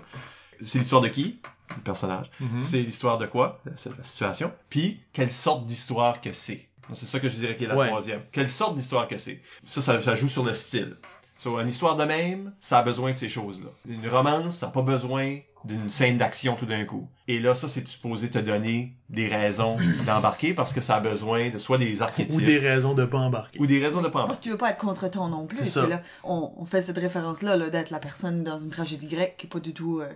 [0.61, 1.39] c'est l'histoire de qui?
[1.75, 2.31] Le personnage.
[2.39, 2.59] Mhm.
[2.59, 3.61] C'est l'histoire de quoi?
[3.65, 4.51] La, c'est la situation.
[4.69, 6.67] Puis, quelle sorte d'histoire que c'est?
[6.93, 7.87] C'est ça que je dirais qui est la Ouais.
[7.89, 8.21] troisième.
[8.31, 9.41] Quelle sorte d'histoire que c'est?
[9.65, 10.95] Ça, ça, ça joue sur le style.
[11.37, 13.69] So, une histoire de même, ça a besoin de ces choses-là.
[13.87, 17.07] Une romance, ça n'a pas besoin d'une scène d'action tout d'un coup.
[17.27, 21.49] Et là, ça, c'est supposé te donner des raisons d'embarquer parce que ça a besoin
[21.49, 23.59] de soit des archétypes Ou des raisons de pas embarquer.
[23.59, 24.39] ou des raisons de pas Parce embarquer.
[24.39, 25.65] que tu veux pas être contre ton non plus.
[25.65, 25.85] Ça.
[25.87, 29.47] Là, on, on fait cette référence-là là, d'être la personne dans une tragédie grecque qui
[29.47, 30.07] est pas du tout euh,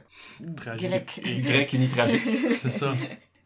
[0.55, 1.21] Tragique.
[1.43, 1.73] grecque.
[1.73, 2.21] Y ni tragique.
[2.55, 2.93] C'est ça.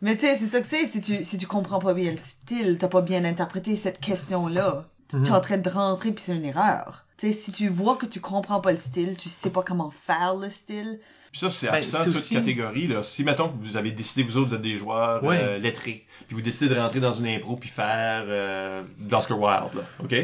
[0.02, 0.86] Mais tu sais, c'est ça que c'est.
[0.86, 4.86] Si tu, si tu comprends pas bien le style, t'as pas bien interprété cette question-là,
[5.14, 5.24] Mhm.
[5.24, 7.06] t'es en train de rentrer puis c'est une erreur.
[7.18, 9.92] Tu sais, si tu vois que tu comprends pas le style, tu sais pas comment
[10.06, 11.00] faire le style.
[11.32, 12.88] Puis ça, c'est Ben, absent toute aussi- catégorie.
[12.88, 13.04] Là.
[13.04, 15.38] Si, mettons, que vous avez décidé, vous autres, vous êtes des joueurs Ouais.
[15.42, 19.76] euh, lettrés, puis vous décidez de rentrer dans une impro puis faire euh, d'Oscar Wilde,
[19.76, 20.16] là, OK?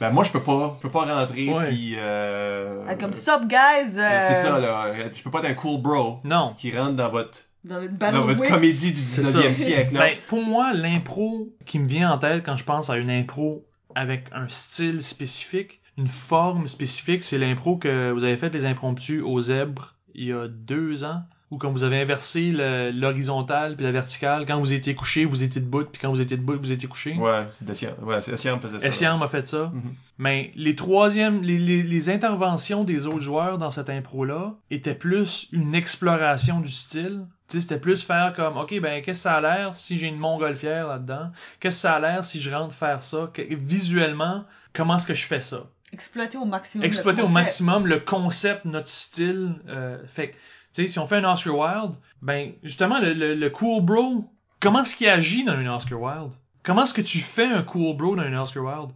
[0.00, 1.68] Ben moi, je peux pas, je peux pas rentrer Ouais.
[1.68, 1.94] puis...
[1.96, 3.96] Euh, Ah, comme stop, guys!
[3.96, 4.92] euh, C'est ça, là.
[5.14, 6.54] Je peux pas être un cool bro Non.
[6.58, 7.80] qui rentre dans votre, Dans
[8.26, 9.64] votre comédie du C'est 19e ça.
[9.64, 10.00] siècle, là.
[10.00, 13.64] Ben, pour moi, l'impro qui me vient en tête quand je pense à une impro
[13.94, 19.22] avec un style spécifique, une forme spécifique, c'est l'impro que vous avez fait les impromptus
[19.24, 23.84] aux zèbres il y a deux ans, ou quand vous avez inversé le- l'horizontale puis
[23.84, 26.72] la verticale, quand vous étiez couché, vous étiez debout, puis quand vous étiez debout, vous
[26.72, 27.14] étiez couché.
[27.14, 27.90] Ouais, c'est Dessian.
[28.02, 28.86] Ouais, faisait ça.
[28.86, 29.70] Essiam a fait ça.
[29.72, 29.92] Mhm.
[30.18, 35.48] Mais les troisièmes, les, les, les interventions des autres joueurs dans cette impro-là étaient plus
[35.52, 37.26] une exploration du style.
[37.48, 40.88] C'était plus faire comme, ok, ben, qu'est-ce que ça a l'air si j'ai une montgolfière
[40.88, 41.30] là-dedans?
[41.60, 43.30] Qu'est-ce que ça a l'air si je rentre faire ça?
[43.32, 45.66] Que- visuellement, comment est-ce que je fais ça?
[45.92, 46.84] Exploiter au maximum.
[46.86, 47.44] Exploiter le au concept.
[47.44, 49.54] maximum le concept, notre style.
[49.68, 53.34] euh, fait que, tu sais, si on fait un Oscar Wilde, ben, justement, le, le,
[53.34, 54.24] le cool bro,
[54.58, 56.32] comment est-ce qu'il agit dans un Oscar Wilde?
[56.64, 58.92] Comment est-ce que tu fais un cool bro dans un Oscar Wilde?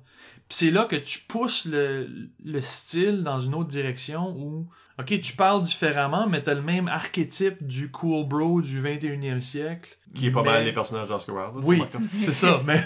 [0.48, 2.08] Puis c'est là que tu pousses le,
[2.42, 4.66] le style dans une autre direction où,
[4.98, 9.96] ok, tu parles différemment, mais t'as le même archétype du cool bro du 21e siècle.
[10.14, 11.64] Qui est pas mais- mal les personnages d'Oscar Wilde.
[11.66, 11.82] Oui,
[12.14, 12.82] c'est ça, mais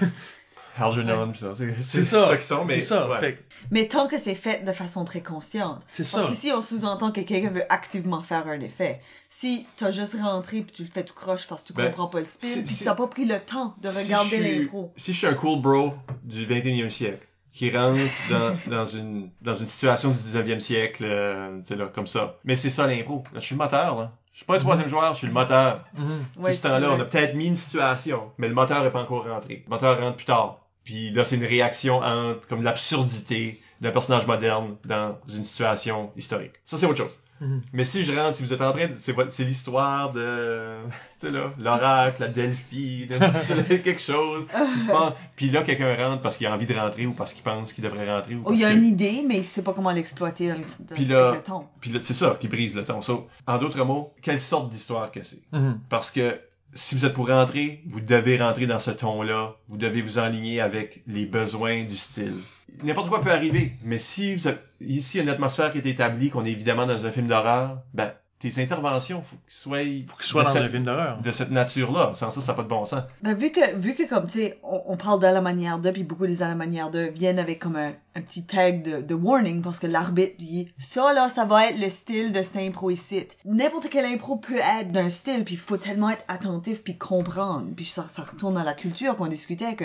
[0.79, 1.53] Algernon, ça.
[1.55, 2.29] C'est ça.
[2.31, 2.75] qu'ils sont, mais...
[2.75, 3.09] C'est ça.
[3.09, 3.21] ouais.
[3.21, 5.83] Fait que Mais tant que c'est fait de façon très consciente.
[5.87, 6.29] c'est Parce ça.
[6.31, 9.01] qu'ici, on sous-entend que quelqu'un veut activement faire un effet.
[9.29, 12.07] Si t'as juste rentré puis tu le fais tout croche parce que tu Ben, comprends
[12.09, 14.43] pas le c'est- style puis que t'as pas pris le temps de Si regarder je
[14.43, 14.93] suis- l'impro.
[14.97, 15.93] Si je suis un cool bro
[16.25, 21.61] du 21e siècle, qui rentre dans, dans une dans une situation du 19e siècle, euh,
[21.71, 22.39] là, comme ça.
[22.45, 23.23] Mais c'est ça l'impro.
[23.35, 24.13] Je suis le moteur, là.
[24.33, 25.85] Je suis pas le troisième joueur, je suis le moteur.
[25.95, 26.25] Mhm.
[26.43, 29.29] Tout ce temps-là, on a peut-être mis une situation, mais le moteur est pas encore
[29.29, 29.63] rentré.
[29.67, 30.59] Le moteur rentre plus tard.
[30.85, 36.53] Puis là, c'est une réaction entre comme l'absurdité d'un personnage moderne dans une situation historique.
[36.65, 37.21] Ça, c'est autre chose.
[37.43, 37.61] Mhm.
[37.73, 38.95] Mais si je rentre, si vous êtes en train de...
[38.99, 40.77] C'est, votre- c'est l'histoire de...
[41.19, 45.15] Tu sais là, l'oracle, la Delphi, de, tu sais, quelque chose qui se passe.
[45.35, 47.83] Puis là, quelqu'un rentre parce qu'il a envie de rentrer ou parce qu'il pense qu'il
[47.83, 48.77] devrait rentrer ou Oh, parce il y a que...
[48.77, 51.67] une idée, mais il sait pas comment l'exploiter avec Puis là- avec le ton.
[51.81, 53.01] Puis là, c'est ça qui brise le ton.
[53.01, 55.43] So, en d'autres mots, quelle sorte d'histoire que c'est?
[55.53, 55.81] Mhm.
[55.89, 56.39] Parce que
[56.75, 59.57] si vous êtes pour rentrer, vous devez rentrer dans ce ton-là.
[59.69, 62.35] Vous devez vous aligner avec les besoins du style.
[62.83, 64.57] N'importe quoi peut arriver, mais si vous avez,
[64.87, 67.27] ici il y a une atmosphère qui est établie, qu'on est évidemment dans un film
[67.27, 69.79] d'horreur, ben tes interventions faut qu'ils soient,
[70.09, 71.23] Faut qu'il soit de, dans cette, un film d'horreur.
[71.23, 72.11] de cette nature-là.
[72.15, 73.03] Sans ça, ça n'a pas de bon sens.
[73.23, 75.93] Ben, vu que, vu que comme, tu sais, on, on parle d'à la manière de,
[75.93, 79.01] puis beaucoup des à la manière de viennent avec comme un, un petit tag de,
[79.01, 82.57] de warning, parce que l'arbitre dit, ça là, ça va être le style de cette
[82.57, 83.29] impro ici.
[83.45, 87.69] N'importe quelle impro peut être d'un style, puis il faut tellement être attentif puis comprendre.
[87.77, 89.85] Puis ça, ça retourne à la culture qu'on discutait, que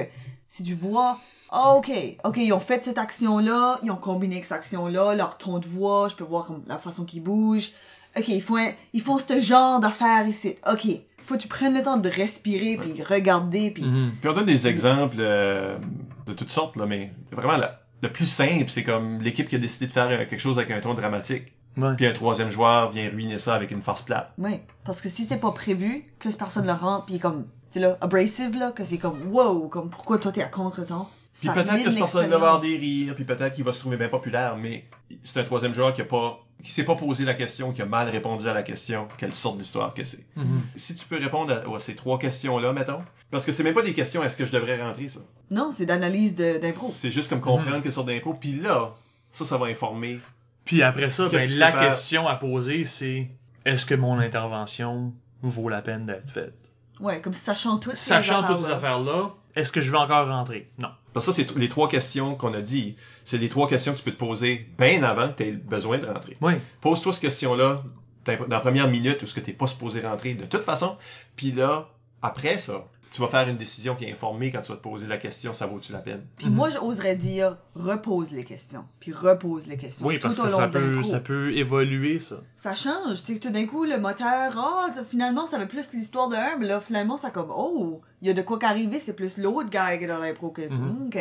[0.50, 1.20] si tu vois,
[1.52, 1.92] ok,
[2.24, 5.68] ok, ils ont fait cette action-là, ils ont combiné avec cette action-là, leur ton de
[5.68, 7.72] voix, je peux voir comme la façon qu'ils bougent.
[8.18, 10.56] Ok, ils font, un- ils font ce genre d'affaires ici.
[10.72, 10.88] Ok,
[11.20, 13.84] faut que tu prennes le temps de respirer puis regarder puis.
[13.84, 14.14] Mhm.
[14.20, 15.78] Puis on donne des exemples euh,
[16.26, 17.58] de toutes sortes, là, mais vraiment
[18.02, 20.72] le plus simple, c'est comme l'équipe qui a décidé de faire euh, quelque chose avec
[20.72, 21.54] un ton dramatique.
[21.78, 21.96] Ouais.
[21.96, 24.32] Puis un troisième joueur vient ruiner ça avec une farce plate.
[24.40, 27.80] Oui, parce que si c'est pas prévu, que cette personne le rentre puis comme, c'est
[27.80, 31.08] là, abrasive là, que c'est comme, wow, comme pourquoi toi t'es à contre-temps.
[31.40, 33.98] Puis peut-être que cette personne va avoir des rires, puis peut-être qu'il va se trouver
[33.98, 34.86] bien populaire, mais
[35.24, 37.86] c'est un troisième joueur qui a pas, qui s'est pas posé la question, qui a
[37.86, 40.26] mal répondu à la question, quelle sorte d'histoire que c'est.
[40.36, 40.62] Mhm.
[40.76, 43.84] Si tu peux répondre à, à ces trois questions-là, mettons, parce que c'est même pas
[43.84, 45.20] des questions, est-ce que je devrais rentrer ça?
[45.52, 46.90] Non, c'est d'analyse de- d'impro.
[46.92, 48.96] C'est juste comme comprendre quelle sorte d'impro, puis là,
[49.32, 50.20] ça, ça va informer.
[50.66, 53.30] Puis après ça, ben, la question à poser, c'est
[53.64, 56.56] est-ce que mon intervention vaut la peine d'être faite?
[57.00, 59.12] Ouais, comme sachant toutes ces Sachant toutes ces affaires-là.
[59.12, 60.68] affaires-là, est-ce que je vais encore rentrer?
[60.80, 60.90] Non.
[61.18, 62.96] Parce que ça, c'est les trois questions qu'on a dit.
[63.26, 65.98] C'est les trois questions que tu peux te poser bien avant que tu aies besoin
[65.98, 66.38] de rentrer.
[66.42, 66.54] Oui.
[66.80, 67.84] Pose-toi cette question-là
[68.28, 70.96] dans la première minute où ce que t'es pas supposé rentrer de toute façon.
[71.36, 71.90] Puis là,
[72.22, 75.08] après ça, tu vas faire une décision qui est informée quand tu vas te poser
[75.08, 76.26] la question, ça vaut-tu la peine?
[76.38, 78.86] Puis moi, j'oserais dire, repose les questions.
[79.00, 80.06] Puis repose les questions.
[80.06, 82.38] Oui, parce tout au que long ça peut, ça peut évoluer, ça.
[82.56, 83.24] Ça change.
[83.24, 86.36] Tu sais, tout d'un coup, le moteur, oh, ça- finalement, ça veut plus l'histoire de
[86.36, 89.38] un, mais là, finalement, ça comme, oh, il y a de quoi qu'arriver, c'est plus
[89.38, 91.08] l'autre gars qui est dans l'impro que, Mhm.
[91.08, 91.18] ok?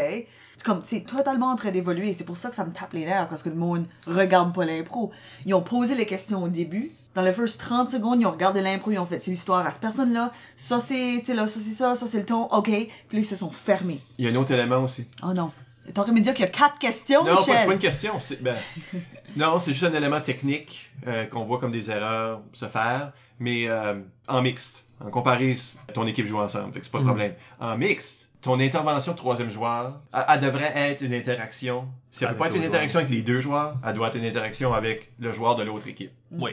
[0.57, 2.13] C'est comme, c'est totalement en train d'évoluer.
[2.15, 4.65] C'est pour ça que ça me tape les nerfs, parce que le monde regarde pas
[4.65, 5.13] l'impro.
[5.45, 6.93] Ils ont posé les questions au début.
[7.17, 9.73] Dans les first 30 secondes, ils ont regardé l'impro, ils ont fait, c'est l'histoire à
[9.73, 12.65] cette personne-là, ça c'est, tu sais, là, ça c'est ça, ça c'est le ton, ok.
[12.65, 14.03] Puis là, ils se sont fermés.
[14.19, 15.07] Il y a un autre élément aussi.
[15.23, 15.51] Oh non.
[15.87, 17.67] T'es en train de me dire qu'il y a quatre questions, Non, pas- c'est Michel?
[17.69, 18.21] pas une question.
[18.21, 18.57] c'est- Ben,
[19.37, 23.67] non, c'est juste un élément technique euh, qu'on voit comme des erreurs se faire, mais
[23.67, 23.95] euh,
[24.29, 24.85] en mixte.
[25.03, 25.57] En comparé,
[25.95, 27.09] ton équipe joue ensemble, fait que c'est pas de Mhm.
[27.11, 27.33] problème.
[27.61, 31.87] En mixte, ton intervention de troisième joueur, elle, elle devrait être une interaction.
[32.11, 34.17] Si elle peut Avec pas être une interaction avec les deux joueurs, elle doit être
[34.17, 36.13] une interaction avec le joueur de l'autre équipe.
[36.33, 36.53] Oui.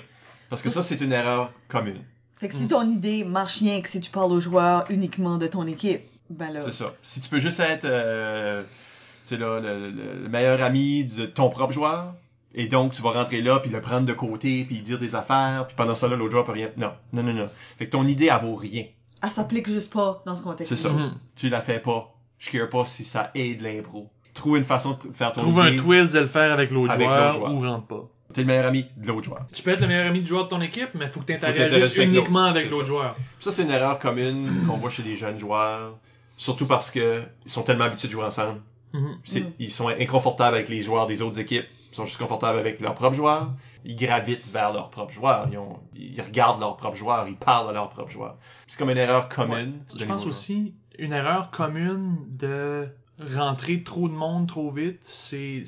[0.53, 2.01] Parce que ça, c'est une erreur commune.
[2.37, 2.67] Fait que si Mm.
[2.67, 6.51] ton idée marche rien que si tu parles aux joueurs uniquement de ton équipe, ben
[6.51, 6.61] là.
[6.61, 6.93] C'est ça.
[7.01, 8.61] Si tu peux juste être euh,
[9.25, 12.13] tu sais, là, le, le- le meilleur ami de ton propre joueur,
[12.53, 15.65] et donc tu vas rentrer là, puis le prendre de côté, puis dire des affaires,
[15.67, 16.69] puis pendant ça, là, l'autre joueur peut rien.
[16.77, 17.49] Non, non, non, non.
[17.77, 18.85] Fait que ton idée, elle vaut rien.
[19.23, 20.75] Elle s'applique juste pas dans ce contexte.
[20.75, 20.93] C'est ça.
[20.93, 21.13] Mhm.
[21.35, 22.13] Tu la fais pas.
[22.37, 24.09] Je care pas si ça aide l'impro.
[24.33, 25.77] Trouve une façon de faire ton Trouve un idée.
[25.77, 27.53] twist de le faire avec l'autre joueur, l'autre joueur.
[27.53, 28.09] ou rentre pas.
[28.33, 29.45] T'es le meilleur ami de l'autre joueur.
[29.53, 31.33] Tu peux être le meilleur ami du joueur de ton équipe, mais faut que tu
[31.33, 33.15] interagisses uniquement avec l'autre joueur.
[33.39, 35.97] Ça, c'est une erreur commune qu'on voit chez les jeunes joueurs.
[36.35, 38.59] Surtout parce que ils sont tellement habitués de jouer ensemble.
[38.93, 39.17] Mhm.
[39.33, 39.39] Mm.
[39.59, 41.65] Ils sont inconfortables avec les joueurs des autres équipes.
[41.91, 43.51] Ils sont juste confortables avec leurs propres joueurs.
[43.85, 45.47] Ils gravitent vers leurs propres joueurs.
[45.51, 47.27] Ils, ont- ils regardent leurs propres joueurs.
[47.27, 48.35] Ils parlent à leurs propres joueurs.
[48.67, 49.73] C'est comme une erreur commune.
[49.95, 52.87] Je pense aussi une erreur commune de
[53.19, 55.63] rentrer trop de monde trop vite, c'est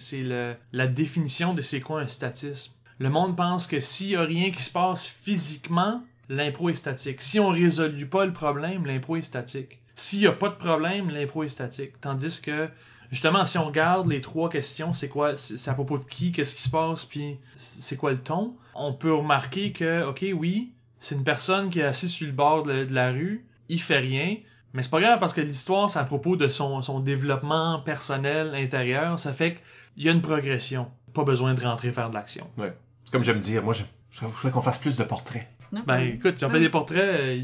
[0.71, 2.73] la définition de c'est quoi un statisme.
[2.97, 7.21] Le monde pense que s'il y a rien qui se passe physiquement, l'impro est statique.
[7.21, 9.79] Si on résolue pas le problème, l'impro est statique.
[9.95, 11.99] S'il y a pas de problème, l'impro est statique.
[12.01, 12.69] Tandis que
[13.11, 16.55] justement, si on regarde les trois questions, c'est quoi, c'est à propos de qui, qu'est-ce
[16.55, 21.15] qui se passe, puis c'est quoi le ton, on peut remarquer que, ok, oui, c'est
[21.15, 23.99] une personne qui est assise sur le bord de la, de la rue, il fait
[23.99, 24.37] rien,
[24.75, 28.53] mais c'est pas grave parce que l'histoire, c'est à propos de son, son développement personnel
[28.53, 29.55] intérieur, ça fait
[29.95, 30.91] qu'il y a une progression.
[31.13, 32.47] Pas besoin de rentrer faire de l'action.
[32.57, 32.73] joueur.
[33.05, 33.63] C'est comme j'aime dire.
[33.63, 35.47] Moi, je, je voudrais qu'on fasse plus de portraits.
[35.71, 35.81] Non?
[35.87, 37.41] Ben écoute, si on fait des portraits, euh,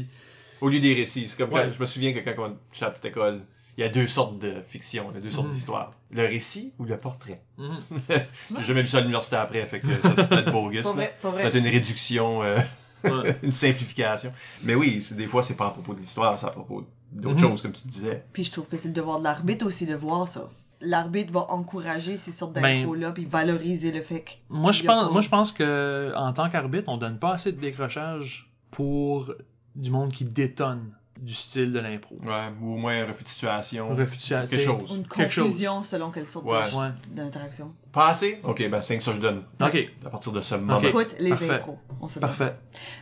[0.60, 1.26] Au lieu des récits.
[1.26, 1.72] C'est comme quand- Ouais.
[1.72, 3.40] je me souviens que quand on chez la petite école,
[3.78, 5.52] il y a deux sortes de fiction, il y a deux sortes Mhm.
[5.54, 5.92] d'histoires.
[6.10, 7.40] Le récit ou le portrait?
[7.56, 7.80] mhm.
[8.58, 10.86] J'ai jamais vu ça à l'université après, fait que ça c'est peut-être bogus.
[11.22, 12.58] Peut-être une réduction, euh,
[13.04, 13.36] Ouais.
[13.42, 14.32] une simplification.
[14.62, 17.36] Mais oui, c'est- des fois, c'est pas à propos de l'histoire, c'est à propos d'autres
[17.36, 17.40] Mhm.
[17.50, 18.24] choses, comme tu disais.
[18.32, 20.48] Puis je trouve que c'est le devoir de l'arbitre aussi de voir ça.
[20.80, 24.30] L'arbitre va encourager ces sortes Ben- d'impôts-là, puis valoriser le fait que...
[24.48, 27.52] Moi, je pense, pas- moi, je pense que en tant qu'arbitre, on donne pas assez
[27.52, 29.32] de décrochage pour
[29.76, 30.92] du monde qui détonne
[31.22, 32.16] du style de l'impro.
[32.24, 33.88] Ouais, ou au moins un refus de situation.
[33.90, 34.96] Refus de situation, Quelque chose.
[34.98, 35.44] Une Quelque chose.
[35.44, 36.90] conclusion selon quelle sorte Ouais.
[37.10, 37.72] d'interaction.
[37.92, 38.40] Pas assez?
[38.42, 39.44] Ok, ben 5 ça je donne.
[39.60, 40.78] Ok, À partir de ce moment.
[40.78, 40.84] Ok.
[40.84, 41.50] Écoute les parfait.
[41.50, 41.78] impros.
[42.00, 42.26] On se bat.
[42.26, 42.56] parfait.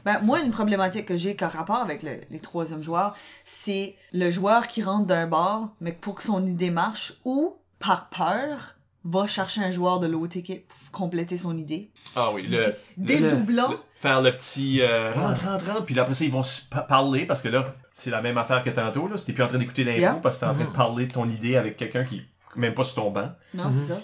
[0.04, 3.14] Ben, moi, une problématique que j'ai qu'en rapport avec le- les troisièmes joueurs,
[3.44, 8.10] c'est le joueur qui rentre d'un bar, mais pour que son idée marche, ou, par
[8.10, 8.74] peur,
[9.04, 11.90] va chercher un joueur de l'autre équipe pour compléter son idée.
[12.16, 13.74] Ah oui, le, Dédoublant.
[13.94, 16.82] faire le petit euh, rentre, rentre, rentre, puis là, après ça, ils vont se pa-
[16.82, 19.16] parler, parce que là, c'est la même affaire que tantôt, là.
[19.16, 20.14] C'était plus en train d'écouter l'impro, Yeah.
[20.22, 20.74] parce que t'es en train de Mhm.
[20.76, 22.24] parler de ton idée avec quelqu'un qui est
[22.56, 23.30] même pas sur ton banc.
[23.54, 23.74] Non, Mhm.
[23.74, 24.00] c'est ça.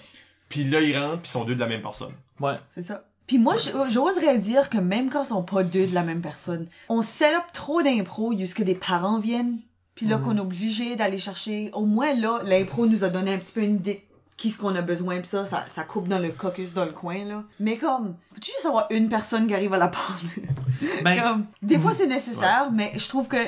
[0.48, 2.12] Puis là, ils rentrent, puis ils sont deux de la même personne.
[2.40, 2.54] Ouais.
[2.70, 3.04] C'est ça.
[3.26, 6.20] Puis moi, j- j'oserais dire que même quand ils sont pas deux de la même
[6.20, 9.58] personne, on set up trop d'impro jusqu'à des parents viennent,
[9.96, 10.24] puis là Mhm.
[10.24, 11.70] qu'on est obligé d'aller chercher.
[11.72, 14.04] Au moins là, l'impro nous a donné un petit peu une idée
[14.36, 16.92] qui ce qu'on a besoin, puis ça, ça, ça coupe dans le caucus dans le
[16.92, 17.42] coin là.
[17.58, 20.48] Mais comme, peux-tu juste avoir une personne qui arrive à la parler?
[21.02, 23.38] Ben, Comme, des fois c'est nécessaire, mais je trouve que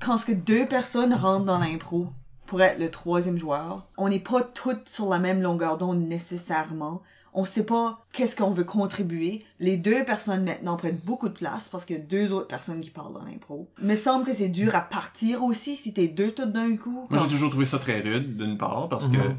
[0.00, 2.08] quand ce que deux personnes rentrent dans l'impro
[2.46, 7.02] pour être le troisième joueur, on n'est pas toutes sur la même longueur d'onde nécessairement.
[7.34, 9.44] On sait pas qu'est-ce qu'on veut contribuer.
[9.58, 12.80] Les deux personnes maintenant prennent beaucoup de place parce qu'il y a deux autres personnes
[12.80, 13.68] qui parlent dans l'impro.
[13.80, 17.06] Il me semble que c'est dur à partir aussi si t'es deux tout d'un coup.
[17.10, 19.36] Moi, j'ai toujours trouvé ça très rude, d'une part, parce que Mhm.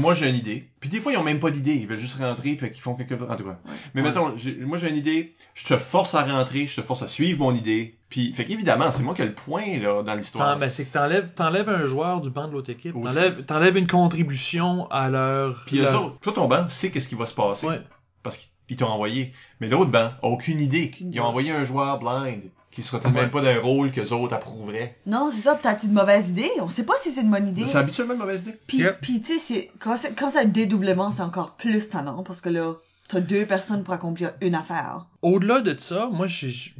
[0.00, 0.68] Moi, j'ai une idée.
[0.80, 1.74] Puis des fois, ils ont même pas d'idée.
[1.74, 3.28] Ils veulent juste rentrer, puis qu'ils font quelque chose.
[3.30, 3.58] En tout cas.
[3.94, 4.08] Mais Ouais.
[4.08, 4.34] mettons,
[4.66, 5.34] moi, j'ai une idée.
[5.54, 7.96] Je te force à rentrer, je te force à suivre mon idée.
[8.08, 10.58] Puis, fait qu'évidemment, c'est moi qui ai le point, là, dans l'histoire.
[10.58, 12.92] Ben, c'est que t'enlèves, t'enlèves un joueur du banc de l'autre équipe.
[12.92, 15.62] T'enlèves, t'enlèves une contribution à leur.
[15.66, 17.66] Puis eux leur- autres, toi, ton banc, sait qu'est-ce qui va se passer.
[17.68, 17.80] Ouais.
[18.22, 19.32] Parce qu'ils t'ont envoyé.
[19.60, 20.92] Mais l'autre banc, a aucune idée.
[21.00, 23.10] Ils ont envoyé un joueur blind qui sera Ouais.
[23.12, 24.96] même pas d'un rôle que les autres approuveraient.
[25.06, 26.50] Non, c'est ça, peut-être une mauvaise idée.
[26.60, 27.66] On sait pas si c'est une bonne idée.
[27.66, 28.56] C'est habituellement une mauvaise idée.
[28.68, 28.98] Puis, Yep.
[29.00, 32.74] puis tu sais, c'est- quand c'est un dédoublement, c'est encore plus tannant parce que là,
[33.08, 35.06] t'as deux personnes pour accomplir une affaire.
[35.22, 36.70] Au-delà de ça, moi, je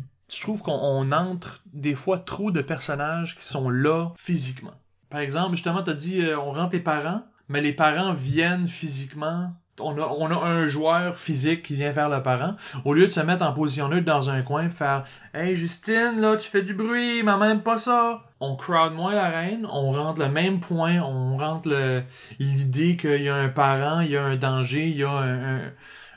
[0.41, 4.71] trouve qu'on on entre des fois trop de personnages qui sont là physiquement.
[5.09, 9.51] Par exemple, justement, t'as dit euh, on rentre les parents, mais les parents viennent physiquement.
[9.83, 12.55] On a, on a un joueur physique qui vient faire le parent.
[12.85, 15.05] Au lieu de se mettre en position neutre dans un coin et faire
[15.35, 18.25] Hey Justine, là, tu fais du bruit, mais même pas ça.
[18.41, 22.03] On crowd moins la reine, on rentre le même point, on rentre le
[22.39, 25.57] l'idée qu'il y a un parent, il y a un danger, il y a un,
[25.57, 25.61] un,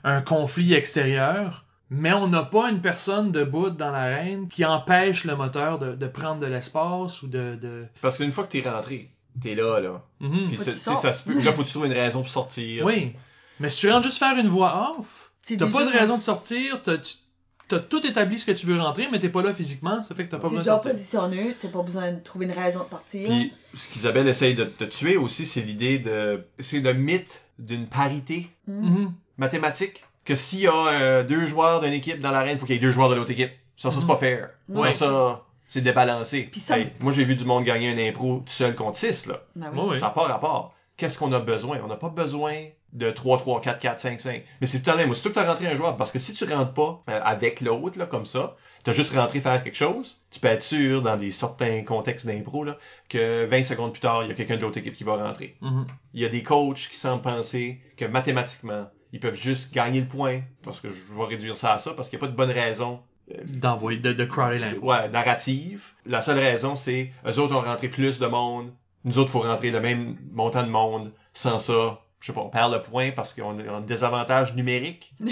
[0.04, 1.66] un conflit extérieur.
[1.90, 6.08] Mais on n'a pas une personne debout dans l'arène qui empêche le moteur de, de
[6.08, 7.56] prendre de l'espace ou de...
[7.62, 7.86] de...
[8.02, 10.02] Parce qu'une fois que t'es rentré, t'es là, là.
[10.20, 11.40] Puis ça se peut.
[11.44, 12.84] Là, faut que tu trouves une raison pour sortir.
[12.84, 13.14] Oui.
[13.64, 16.22] Mais si tu rentres juste faire une voix off, t'as déjà- pas de raison de
[16.22, 17.16] sortir, t'as, tu-
[17.68, 20.26] t'as tout établi ce que tu veux rentrer, mais t'es pas là physiquement, ça fait
[20.26, 20.92] que t'as pas T'es besoin de sortir.
[20.92, 23.28] position neutre, t'as pas besoin de trouver une raison de partir.
[23.30, 26.46] Puis ce qu'Isabelle essaye de te tuer aussi, c'est l'idée de.
[26.60, 28.90] C'est le mythe d'une parité Mm.
[28.90, 29.14] Mhm.
[29.38, 30.04] mathématique.
[30.26, 32.78] Que s'il y a euh, deux joueurs d'une équipe dans l'arène, il faut qu'il y
[32.78, 33.52] ait deux joueurs de l'autre équipe.
[33.76, 34.08] Ça, ça c'est Mhm.
[34.08, 34.50] pas fair.
[34.70, 34.94] Ouais.
[34.94, 36.50] Ça, ça, c'est débalancé.
[36.52, 39.26] Puis ça- Hey, moi, j'ai vu du monde gagner un impro tout seul contre 6,
[39.26, 39.42] là.
[39.56, 40.00] Ben oui.
[40.00, 40.74] Ça n'a pas rapport.
[40.96, 41.80] Qu'est-ce qu'on a besoin?
[41.84, 42.54] On n'a pas besoin
[42.94, 44.44] de 3, 3, 4, 4, 5, 5.
[44.62, 45.10] Mais c'est tout même.
[45.10, 47.62] Aussitôt que tu as rentré un joueur, parce que si tu rentres pas euh, avec
[47.62, 51.02] l'autre, là, comme ça, tu as juste rentré faire quelque chose, tu peux être sûr,
[51.02, 52.78] dans des certains contextes d'impro, là,
[53.10, 55.58] que 20 secondes plus tard, il y a quelqu'un de l'autre équipe qui va rentrer.
[55.62, 55.88] Mhm.
[56.14, 60.08] Il y a des coachs qui semblent penser que mathématiquement, ils peuvent juste gagner le
[60.08, 62.38] point, parce que je vais réduire ça à ça, parce qu'il n'y a pas de
[62.38, 63.00] bonne raison
[63.46, 64.90] D'envoyer, de, de crowder l'impro.
[64.92, 65.94] ouais, narrative.
[66.06, 68.74] La seule raison, c'est eux autres ont rentré plus de monde.
[69.06, 71.14] Nous autres, faut rentrer le même montant de monde.
[71.34, 75.14] Sans ça, je sais pas, on perd le point parce qu'on a un désavantage numérique.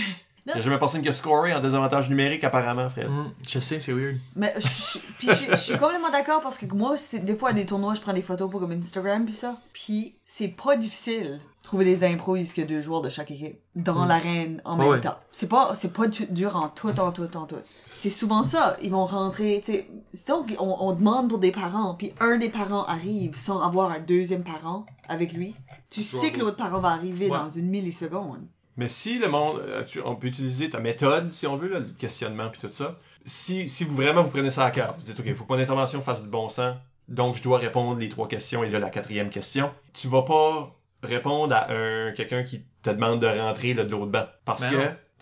[0.47, 3.09] Il y a jamais personne qui a scoré en désavantage numérique, apparemment, Fred.
[3.09, 3.31] Mhm.
[3.47, 4.18] Je sais, c'est weird.
[4.35, 7.53] Mais je, je- puis je, je suis complètement d'accord parce que moi, des fois à
[7.53, 9.57] des tournois, je prends des photos pour comme Instagram puis ça.
[9.73, 14.03] Puis c'est pas difficile de trouver des impros a deux joueurs de chaque équipe dans
[14.03, 14.07] Mm.
[14.07, 15.01] l'arène en même ouais.
[15.01, 15.18] temps.
[15.31, 17.55] C'est pas c'est pas du- dur en tout en tout en tout.
[17.88, 19.88] C'est souvent ça, ils vont rentrer, tu sais,
[20.27, 23.99] donc on, on demande pour des parents, puis un des parents arrive sans avoir un
[23.99, 25.53] deuxième parent avec lui.
[25.91, 27.38] Tu sais que l'autre parent va arriver Ouais.
[27.38, 28.41] dans une milliseconde.
[28.82, 31.86] Mais si le monde, euh, on peut utiliser ta méthode, si on veut, là, le
[31.99, 32.98] questionnement puis tout ça.
[33.26, 35.53] Si, si vous vraiment vous prenez ça à cœur, vous dites, OK, il faut que
[35.53, 36.76] mon intervention fasse du bon sens,
[37.08, 39.70] donc je dois répondre les trois questions et là, la quatrième question.
[39.94, 44.08] Tu vas pas répondre à un, quelqu'un qui te demande de rentrer là, de l'autre
[44.12, 44.26] banc.
[44.45, 44.72] Parce Ben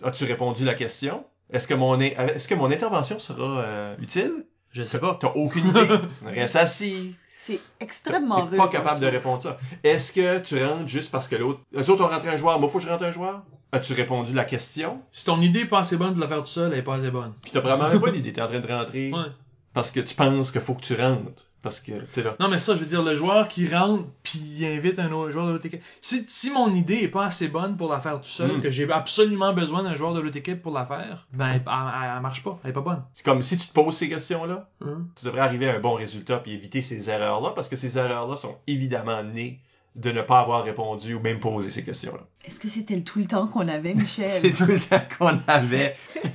[0.00, 1.24] que, as-tu répondu la question?
[1.52, 4.46] Est-ce que mon, est- est-ce que mon intervention sera euh, utile?
[4.72, 5.18] Je sais pas.
[5.20, 5.86] T'as aucune idée.
[6.24, 7.14] Reste assis.
[7.42, 8.58] C'est extrêmement rude.
[8.58, 9.56] pas capable de répondre ça.
[9.82, 11.60] Est-ce que tu rentres juste parce que l'autre...
[11.74, 13.42] Eux autres ont rentré un joueur, moi faut que je rentre un joueur?
[13.72, 15.00] As-tu répondu la question?
[15.10, 16.96] Si ton idée est pas assez bonne de la faire tout seul, elle est pas
[16.96, 17.32] assez bonne.
[17.42, 19.32] Puis t'as probablement pas d'idée, t'es en train de rentrer Ouais.
[19.72, 21.46] Parce que tu penses qu'il faut que tu rentres.
[21.62, 22.36] Parce que, là.
[22.40, 25.30] Non, mais ça, je veux dire, le joueur qui rentre puis il invite un autre
[25.30, 25.82] joueur de l'autre équipe.
[26.00, 28.60] Si, si mon idée est pas assez bonne pour la faire tout seul, Mm.
[28.62, 32.10] que j'ai absolument besoin d'un joueur de l'autre équipe pour la faire, ben, elle, elle-
[32.16, 32.58] elle marche pas.
[32.64, 33.02] Elle est pas bonne.
[33.12, 35.02] C'est comme si tu te poses ces questions-là, Hein?
[35.18, 38.38] tu devrais arriver à un bon résultat puis éviter ces erreurs-là parce que ces erreurs-là
[38.38, 39.60] sont évidemment nées
[39.96, 42.22] de ne pas avoir répondu ou même posé ces questions-là.
[42.46, 44.30] Est-ce que c'était le- tout le temps qu'on avait, Michel?
[44.42, 45.94] C'est tout le temps qu'on avait.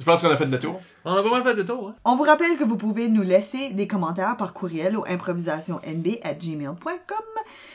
[0.00, 0.80] Je pense qu'on a fait le tour.
[1.04, 1.94] On a pas mal fait le tour, hein?
[2.06, 7.26] On vous rappelle que vous pouvez nous laisser des commentaires par courriel au improvisationnb@gmail.com,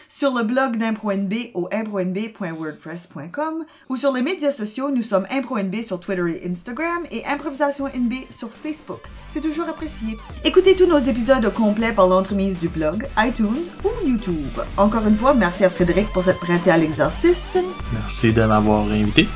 [0.09, 5.99] sur le blog d'ImproNB au impronb.wordpress.com ou sur les médias sociaux, nous sommes ImproNB sur
[5.99, 9.01] Twitter et Instagram et ImprovisationNB sur Facebook.
[9.31, 10.17] C'est toujours apprécié.
[10.45, 14.61] Écoutez tous nos épisodes au complet par l'entremise du blog, iTunes ou YouTube.
[14.77, 17.57] Encore une fois, merci à Frédéric pour s'être prêté à l'exercice.
[17.91, 19.27] Merci de m'avoir invité.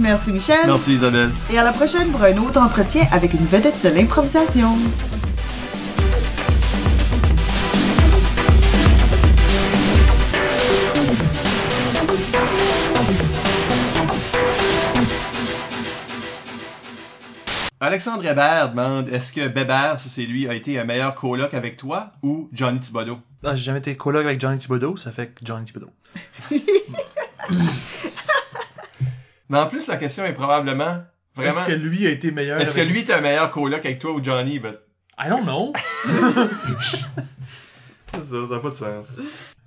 [0.00, 0.58] Merci Michel.
[0.66, 1.30] Merci Isabelle.
[1.52, 4.70] Et à la prochaine pour un autre entretien avec une vedette de l'improvisation.
[17.80, 21.76] Alexandre Hébert demande est-ce que Bébert, ça c'est lui, a été un meilleur coloc avec
[21.76, 23.18] toi ou Johnny Thibodeau?
[23.44, 25.90] Ah, j'ai jamais été coloc avec Johnny Thibodeau, ça fait que Johnny Thibodeau.
[29.50, 31.02] Mais en plus, la question est probablement
[31.36, 31.50] vraiment.
[31.60, 33.98] Est-ce que lui a été meilleur Est-ce que avec- lui était un meilleur coloc avec
[33.98, 34.58] toi ou Johnny?
[34.58, 34.76] Ben,
[35.18, 35.72] I don't know.
[38.14, 39.06] ça n'a pas de sens.